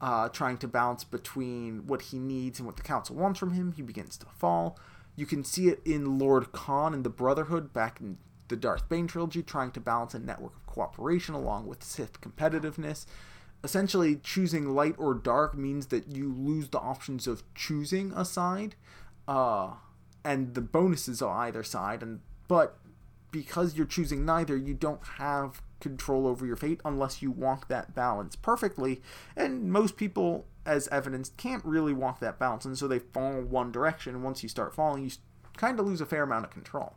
uh, 0.00 0.28
trying 0.28 0.58
to 0.58 0.68
balance 0.68 1.02
between 1.02 1.86
what 1.86 2.02
he 2.02 2.18
needs 2.18 2.58
and 2.58 2.66
what 2.66 2.76
the 2.76 2.82
Council 2.82 3.16
wants 3.16 3.38
from 3.38 3.52
him, 3.54 3.72
he 3.72 3.82
begins 3.82 4.18
to 4.18 4.26
fall. 4.26 4.78
You 5.16 5.26
can 5.26 5.44
see 5.44 5.68
it 5.68 5.80
in 5.84 6.18
Lord 6.18 6.52
Kaan 6.52 6.92
and 6.92 7.04
the 7.04 7.10
Brotherhood 7.10 7.72
back 7.72 8.00
in 8.00 8.18
the 8.48 8.56
Darth 8.56 8.88
Bane 8.88 9.06
trilogy, 9.06 9.42
trying 9.42 9.70
to 9.70 9.80
balance 9.80 10.12
a 10.12 10.18
network 10.18 10.54
of 10.56 10.66
cooperation 10.66 11.34
along 11.34 11.66
with 11.66 11.82
Sith 11.82 12.20
competitiveness 12.20 13.06
essentially 13.64 14.16
choosing 14.16 14.74
light 14.74 14.94
or 14.98 15.14
dark 15.14 15.56
means 15.56 15.86
that 15.86 16.06
you 16.06 16.32
lose 16.32 16.68
the 16.68 16.78
options 16.78 17.26
of 17.26 17.42
choosing 17.54 18.12
a 18.14 18.24
side 18.24 18.76
uh, 19.26 19.72
and 20.24 20.54
the 20.54 20.60
bonuses 20.60 21.22
on 21.22 21.34
either 21.38 21.62
side 21.62 22.02
and 22.02 22.20
but 22.46 22.76
because 23.30 23.76
you're 23.76 23.86
choosing 23.86 24.24
neither 24.24 24.56
you 24.56 24.74
don't 24.74 25.02
have 25.18 25.62
control 25.80 26.26
over 26.26 26.46
your 26.46 26.56
fate 26.56 26.80
unless 26.84 27.20
you 27.22 27.30
walk 27.30 27.68
that 27.68 27.94
balance 27.94 28.36
perfectly 28.36 29.02
and 29.36 29.72
most 29.72 29.96
people 29.96 30.46
as 30.66 30.86
evidence 30.88 31.32
can't 31.36 31.64
really 31.64 31.92
walk 31.92 32.20
that 32.20 32.38
balance 32.38 32.64
and 32.64 32.78
so 32.78 32.86
they 32.86 32.98
fall 32.98 33.40
one 33.42 33.72
direction 33.72 34.22
once 34.22 34.42
you 34.42 34.48
start 34.48 34.74
falling 34.74 35.02
you 35.04 35.10
kind 35.56 35.78
of 35.78 35.86
lose 35.86 36.00
a 36.00 36.06
fair 36.06 36.22
amount 36.22 36.44
of 36.44 36.50
control. 36.50 36.94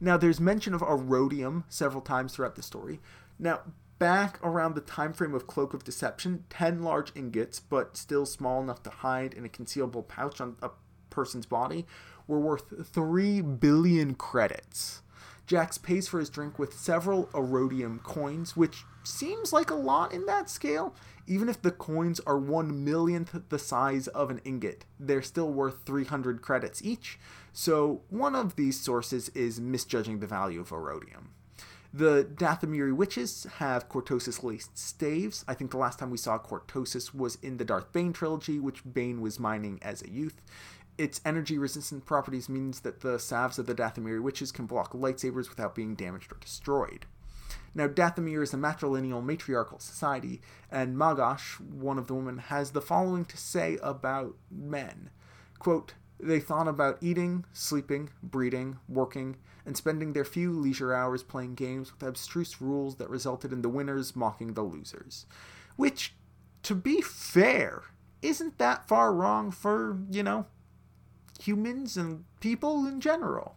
Now 0.00 0.16
there's 0.16 0.40
mention 0.40 0.74
of 0.74 0.82
aurodium 0.82 1.64
several 1.68 2.02
times 2.02 2.34
throughout 2.34 2.56
the 2.56 2.62
story. 2.62 3.00
Now 3.38 3.60
back 3.98 4.38
around 4.42 4.74
the 4.74 4.80
time 4.80 5.12
frame 5.12 5.34
of 5.34 5.46
Cloak 5.46 5.74
of 5.74 5.84
Deception, 5.84 6.44
10 6.50 6.82
large 6.82 7.12
ingots, 7.14 7.60
but 7.60 7.96
still 7.96 8.26
small 8.26 8.60
enough 8.62 8.82
to 8.84 8.90
hide 8.90 9.34
in 9.34 9.44
a 9.44 9.48
concealable 9.48 10.06
pouch 10.06 10.40
on 10.40 10.56
a 10.62 10.70
person's 11.10 11.46
body, 11.46 11.86
were 12.26 12.40
worth 12.40 12.86
3 12.86 13.40
billion 13.40 14.14
credits. 14.14 15.02
Jax 15.46 15.78
pays 15.78 16.08
for 16.08 16.18
his 16.18 16.28
drink 16.28 16.58
with 16.58 16.74
several 16.74 17.26
aurodium 17.32 18.00
coins, 18.02 18.56
which 18.56 18.84
seems 19.04 19.52
like 19.52 19.70
a 19.70 19.76
lot 19.76 20.12
in 20.12 20.26
that 20.26 20.50
scale. 20.50 20.94
Even 21.28 21.48
if 21.48 21.62
the 21.62 21.70
coins 21.70 22.20
are 22.26 22.38
one 22.38 22.84
millionth 22.84 23.48
the 23.48 23.58
size 23.58 24.08
of 24.08 24.28
an 24.30 24.40
ingot, 24.44 24.84
they're 24.98 25.22
still 25.22 25.52
worth 25.52 25.84
300 25.86 26.42
credits 26.42 26.82
each. 26.82 27.18
So, 27.52 28.02
one 28.10 28.34
of 28.34 28.56
these 28.56 28.80
sources 28.80 29.28
is 29.30 29.60
misjudging 29.60 30.18
the 30.18 30.26
value 30.26 30.60
of 30.60 30.70
aurodium. 30.70 31.30
The 31.92 32.24
Dathomiri 32.34 32.94
witches 32.94 33.46
have 33.58 33.88
cortosis 33.88 34.42
laced 34.42 34.76
staves. 34.76 35.44
I 35.48 35.54
think 35.54 35.70
the 35.70 35.78
last 35.78 35.98
time 35.98 36.10
we 36.10 36.18
saw 36.18 36.38
cortosis 36.38 37.14
was 37.14 37.36
in 37.42 37.56
the 37.56 37.64
Darth 37.64 37.92
Bane 37.92 38.12
trilogy, 38.12 38.58
which 38.58 38.82
Bane 38.90 39.20
was 39.20 39.40
mining 39.40 39.78
as 39.82 40.02
a 40.02 40.10
youth. 40.10 40.40
Its 40.98 41.20
energy 41.24 41.58
resistant 41.58 42.06
properties 42.06 42.48
means 42.48 42.80
that 42.80 43.00
the 43.00 43.18
salves 43.18 43.58
of 43.58 43.66
the 43.66 43.74
Dathomiri 43.74 44.20
witches 44.20 44.50
can 44.50 44.66
block 44.66 44.92
lightsabers 44.92 45.48
without 45.48 45.74
being 45.74 45.94
damaged 45.94 46.32
or 46.32 46.38
destroyed. 46.38 47.06
Now, 47.74 47.86
Dathomir 47.86 48.42
is 48.42 48.54
a 48.54 48.56
matrilineal 48.56 49.22
matriarchal 49.22 49.78
society, 49.78 50.40
and 50.70 50.96
Magash, 50.96 51.60
one 51.60 51.98
of 51.98 52.06
the 52.06 52.14
women, 52.14 52.38
has 52.38 52.70
the 52.70 52.80
following 52.80 53.26
to 53.26 53.36
say 53.36 53.78
about 53.82 54.34
men. 54.50 55.10
Quote, 55.58 55.92
they 56.18 56.40
thought 56.40 56.68
about 56.68 56.96
eating, 57.02 57.44
sleeping, 57.52 58.08
breeding, 58.22 58.78
working, 58.88 59.36
and 59.66 59.76
spending 59.76 60.12
their 60.12 60.24
few 60.24 60.52
leisure 60.52 60.94
hours 60.94 61.22
playing 61.22 61.56
games 61.56 61.92
with 61.92 62.08
abstruse 62.08 62.62
rules 62.62 62.96
that 62.96 63.10
resulted 63.10 63.52
in 63.52 63.60
the 63.60 63.68
winners 63.68 64.16
mocking 64.16 64.54
the 64.54 64.62
losers. 64.62 65.26
Which, 65.74 66.14
to 66.62 66.74
be 66.74 67.02
fair, 67.02 67.82
isn't 68.22 68.58
that 68.58 68.88
far 68.88 69.12
wrong 69.12 69.50
for, 69.50 69.98
you 70.10 70.22
know, 70.22 70.46
humans 71.40 71.96
and 71.96 72.24
people 72.40 72.86
in 72.86 73.00
general. 73.00 73.56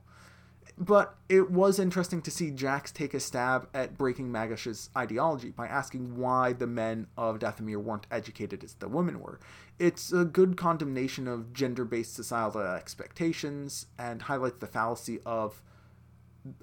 But 0.77 1.17
it 1.27 1.51
was 1.51 1.77
interesting 1.77 2.21
to 2.21 2.31
see 2.31 2.51
Jax 2.51 2.91
take 2.91 3.13
a 3.13 3.19
stab 3.19 3.67
at 3.73 3.97
breaking 3.97 4.31
Magash's 4.31 4.89
ideology 4.95 5.49
by 5.49 5.67
asking 5.67 6.15
why 6.15 6.53
the 6.53 6.67
men 6.67 7.07
of 7.17 7.39
Dathomir 7.39 7.83
weren't 7.83 8.07
educated 8.09 8.63
as 8.63 8.75
the 8.75 8.87
women 8.87 9.19
were. 9.19 9.41
It's 9.77 10.13
a 10.13 10.23
good 10.23 10.55
condemnation 10.55 11.27
of 11.27 11.51
gender 11.51 11.83
based 11.83 12.15
societal 12.15 12.61
expectations 12.61 13.87
and 13.97 14.21
highlights 14.21 14.59
the 14.59 14.67
fallacy 14.67 15.19
of 15.25 15.61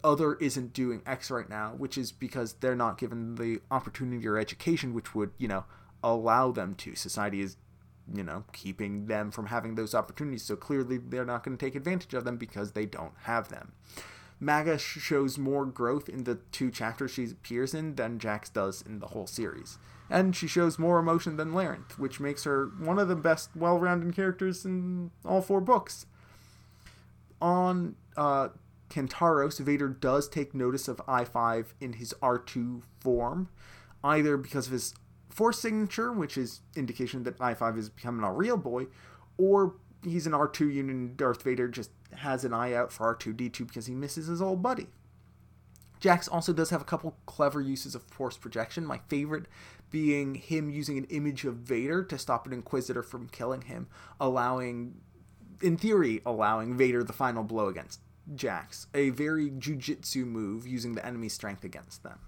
other 0.05 0.35
isn't 0.35 0.73
doing 0.73 1.03
X 1.07 1.31
right 1.31 1.49
now, 1.49 1.75
which 1.77 1.99
is 1.99 2.13
because 2.13 2.55
they're 2.55 2.77
not 2.77 2.99
given 2.99 3.37
the 3.37 3.61
opportunity 3.71 4.27
or 4.27 4.39
education 4.39 4.95
which 4.95 5.15
would, 5.15 5.33
you 5.39 5.49
know, 5.49 5.65
allow 6.03 6.51
them 6.51 6.75
to. 6.77 6.95
Society 6.95 7.41
is, 7.41 7.57
you 8.13 8.23
know, 8.23 8.45
keeping 8.53 9.07
them 9.07 9.31
from 9.31 9.47
having 9.47 9.75
those 9.75 9.95
opportunities. 9.95 10.45
So 10.45 10.57
clearly 10.57 10.99
they're 10.99 11.25
not 11.25 11.45
going 11.45 11.57
to 11.57 11.65
take 11.65 11.75
advantage 11.75 12.15
of 12.15 12.25
them 12.25 12.37
because 12.37 12.73
they 12.73 12.87
don't 12.87 13.15
have 13.23 13.49
them. 13.49 13.73
Magash 14.41 15.01
shows 15.01 15.39
more 15.39 15.65
growth 15.65 16.09
in 16.09 16.25
the 16.25 16.37
two 16.53 16.71
chapters 16.71 17.11
she 17.11 17.25
appears 17.25 17.73
in 17.73 17.95
than 17.95 18.19
Jax 18.19 18.51
does 18.51 18.83
in 18.83 18.99
the 18.99 19.09
whole 19.09 19.27
series. 19.27 19.79
And 20.11 20.37
she 20.37 20.47
shows 20.47 20.79
more 20.79 20.99
emotion 20.99 21.37
than 21.37 21.53
Laranth, 21.53 21.99
which 21.99 22.21
makes 22.21 22.45
her 22.45 22.67
one 22.79 22.99
of 22.99 23.09
the 23.09 23.17
best 23.17 23.51
well 23.57 23.79
rounded 23.79 24.15
characters 24.15 24.65
in 24.65 25.11
all 25.25 25.41
four 25.41 25.61
books. 25.61 26.07
On 27.41 27.97
uh, 28.17 28.49
Kentaros, 28.89 29.59
Vader 29.59 29.89
does 29.89 30.29
take 30.29 30.55
notice 30.55 30.89
of 30.89 31.01
I 31.09 31.25
5 31.25 31.75
in 31.81 31.95
his 31.95 32.15
R2 32.23 32.83
form, 33.01 33.49
either 34.05 34.37
because 34.37 34.67
of 34.67 34.73
his 34.73 34.95
force 35.29 35.61
signature, 35.61 36.13
which 36.13 36.39
is 36.39 36.61
indication 36.75 37.25
that 37.25 37.41
I 37.41 37.55
5 37.55 37.79
is 37.79 37.89
becoming 37.89 38.25
a 38.25 38.33
real 38.33 38.57
boy, 38.57 38.87
or 39.37 39.75
he's 40.03 40.27
an 40.27 40.33
R2 40.33 40.73
unit 40.73 40.95
and 40.95 41.17
Darth 41.17 41.43
Vader 41.43 41.69
just 41.69 41.91
has 42.15 42.45
an 42.45 42.53
eye 42.53 42.73
out 42.73 42.93
for 42.93 43.15
R2D2 43.15 43.67
because 43.67 43.87
he 43.87 43.95
misses 43.95 44.29
his 44.29 44.41
old 44.41 44.63
buddy. 44.63 44.87
Jax 45.99 46.29
also 46.29 46.53
does 46.53 46.71
have 46.71 46.83
a 46.83 46.85
couple 46.85 47.17
clever 47.27 47.61
uses 47.61 47.95
of 47.95 48.03
force 48.03 48.37
projection, 48.37 48.85
my 48.87 49.01
favorite 49.09 49.47
being 49.91 50.35
him 50.35 50.69
using 50.69 50.99
an 50.99 51.05
image 51.05 51.45
of 51.45 51.57
Vader 51.57 52.03
to 52.05 52.19
stop 52.19 52.47
an 52.47 52.53
Inquisitor 52.53 53.03
from 53.03 53.29
killing 53.29 53.63
him, 53.63 53.87
allowing, 54.21 55.01
in 55.63 55.77
theory, 55.77 56.21
allowing 56.27 56.77
Vader 56.77 57.03
the 57.03 57.13
final 57.13 57.45
blow 57.45 57.69
against 57.69 58.01
Jax, 58.35 58.87
a 58.95 59.11
very 59.11 59.51
jujitsu 59.51 60.27
move 60.27 60.67
using 60.67 60.95
the 60.95 61.05
enemy's 61.05 61.33
strength 61.33 61.65
against 61.65 62.03
them. 62.03 62.19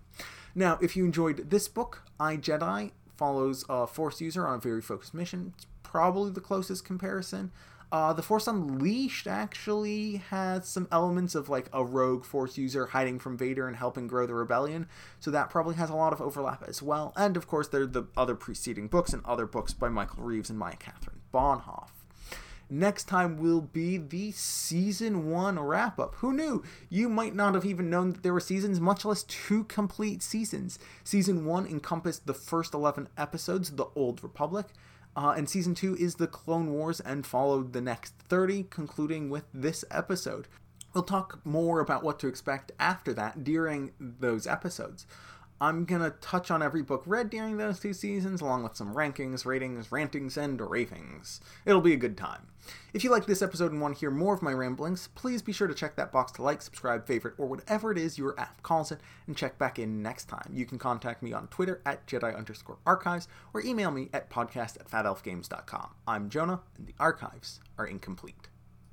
Now, 0.55 0.78
if 0.80 0.96
you 0.96 1.05
enjoyed 1.05 1.51
this 1.51 1.68
book, 1.68 2.03
I 2.18 2.36
Jedi 2.36 2.92
follows 3.16 3.64
a 3.68 3.86
Force 3.86 4.20
user 4.20 4.46
on 4.46 4.57
a 4.57 4.61
very 4.61 4.80
focused 4.80 5.14
mission. 5.14 5.53
It's 5.57 5.66
probably 5.82 6.30
the 6.30 6.40
closest 6.40 6.84
comparison. 6.84 7.51
Uh, 7.90 8.12
the 8.12 8.22
Force 8.22 8.46
Unleashed 8.46 9.26
actually 9.26 10.16
has 10.28 10.68
some 10.68 10.88
elements 10.92 11.34
of 11.34 11.49
like 11.49 11.70
a 11.72 11.82
rogue 11.82 12.24
Force 12.24 12.59
user 12.59 12.86
hiding 12.86 13.18
from 13.18 13.38
Vader 13.38 13.66
and 13.66 13.76
helping 13.76 14.07
grow 14.07 14.26
the 14.26 14.34
rebellion, 14.34 14.86
so 15.20 15.30
that 15.30 15.49
probably 15.49 15.74
has 15.76 15.88
a 15.88 15.94
lot 15.94 16.12
of 16.12 16.20
overlap 16.20 16.62
as 16.68 16.82
well. 16.82 17.14
And 17.16 17.36
of 17.36 17.46
course, 17.46 17.68
there 17.68 17.82
are 17.82 17.86
the 17.86 18.05
other 18.16 18.34
preceding 18.34 18.88
books 18.88 19.14
and 19.14 19.24
other 19.24 19.46
books 19.46 19.72
by 19.72 19.88
Michael 19.88 20.22
Reaves 20.22 20.51
and 20.51 20.59
Maya 20.59 20.76
Kaathryn 20.76 21.20
Bohnhoff. 21.32 21.97
Next 22.71 23.05
time 23.05 23.39
will 23.39 23.62
be 23.62 23.97
the 23.97 24.31
season 24.33 25.31
one 25.31 25.59
wrap 25.59 25.99
up. 25.99 26.16
Who 26.16 26.35
knew? 26.35 26.62
You 26.91 27.09
might 27.09 27.35
not 27.35 27.55
have 27.55 27.64
even 27.64 27.89
known 27.89 28.12
that 28.12 28.23
there 28.23 28.35
were 28.35 28.41
seasons, 28.41 28.79
much 28.79 29.07
less 29.07 29.23
two 29.23 29.64
complete 29.64 30.23
seasons. 30.23 30.79
Season 31.03 31.47
one 31.47 31.66
encompassed 31.66 32.27
the 32.27 32.35
first 32.35 32.75
11 32.75 33.09
episodes 33.16 33.71
of 33.71 33.79
The 33.79 33.87
Old 33.95 34.23
Republic. 34.23 34.66
Uh, 35.16 35.35
and 35.37 35.49
season 35.49 35.75
two 35.75 35.97
is 35.97 36.16
the 36.16 36.27
Clone 36.27 36.71
Wars 36.71 37.01
and 37.01 37.27
followed 37.27 37.73
the 37.73 37.81
next 37.81 38.14
30, 38.29 38.64
concluding 38.64 39.31
with 39.31 39.45
this 39.55 39.85
episode. 39.91 40.47
We'll 40.93 41.05
talk 41.05 41.41
more 41.45 41.81
about 41.81 42.03
what 42.03 42.19
to 42.21 42.29
expect 42.29 42.73
after 42.79 43.14
that 43.14 43.45
during 43.45 43.93
those 43.99 44.47
episodes. 44.47 45.07
I'm 45.61 45.85
going 45.87 46.03
to 46.03 46.11
touch 46.11 46.51
on 46.51 46.62
every 46.62 46.83
book 46.83 47.03
read 47.05 47.31
during 47.31 47.57
those 47.57 47.81
two 47.81 47.93
seasons, 47.93 48.41
along 48.41 48.62
with 48.62 48.77
some 48.77 48.95
rankings, 48.95 49.45
ratings, 49.45 49.91
rantings, 49.91 50.37
and 50.37 50.61
ravings. 50.61 51.41
It'll 51.66 51.81
be 51.81 51.93
a 51.93 51.97
good 51.97 52.16
time. 52.16 52.47
If 52.93 53.05
you 53.05 53.11
like 53.11 53.27
this 53.27 53.43
episode 53.43 53.73
and 53.73 53.81
want 53.81 53.95
to 53.95 54.01
hear 54.01 54.11
more 54.11 54.35
of 54.35 54.43
my 54.43 54.53
ramblings, 54.53 55.09
please 55.14 55.43
be 55.43 55.53
sure 55.53 55.69
to 55.69 55.75
check 55.75 55.97
that 55.97 56.12
box 56.12 56.33
to 56.33 56.43
like, 56.43 56.62
subscribe, 56.62 57.07
favorite, 57.07 57.35
or 57.39 57.47
whatever 57.47 57.93
it 57.93 57.99
is 57.99 58.19
your 58.19 58.39
app 58.39 58.62
calls 58.62 58.91
it, 58.93 59.01
and 59.27 59.37
check 59.37 59.59
back 59.59 59.79
in 59.79 60.03
next 60.03 60.27
time. 60.27 60.51
You 60.53 60.66
can 60.66 60.79
contact 60.79 61.23
me 61.23 61.33
on 61.33 61.49
Twitter 61.49 61.81
at 61.87 62.07
Jedi 62.07 62.37
underscore 62.37 62.79
archives, 62.87 63.29
or 63.55 63.61
email 63.62 63.91
me 63.91 64.09
at 64.12 64.31
podcast 64.31 64.79
at 64.81 64.91
fatelfgames.com. 64.91 65.91
I'm 66.07 66.29
Jonah, 66.29 66.61
and 66.77 66.87
the 66.87 66.95
archives 66.99 67.61
are 67.79 67.87
incomplete. 67.87 68.49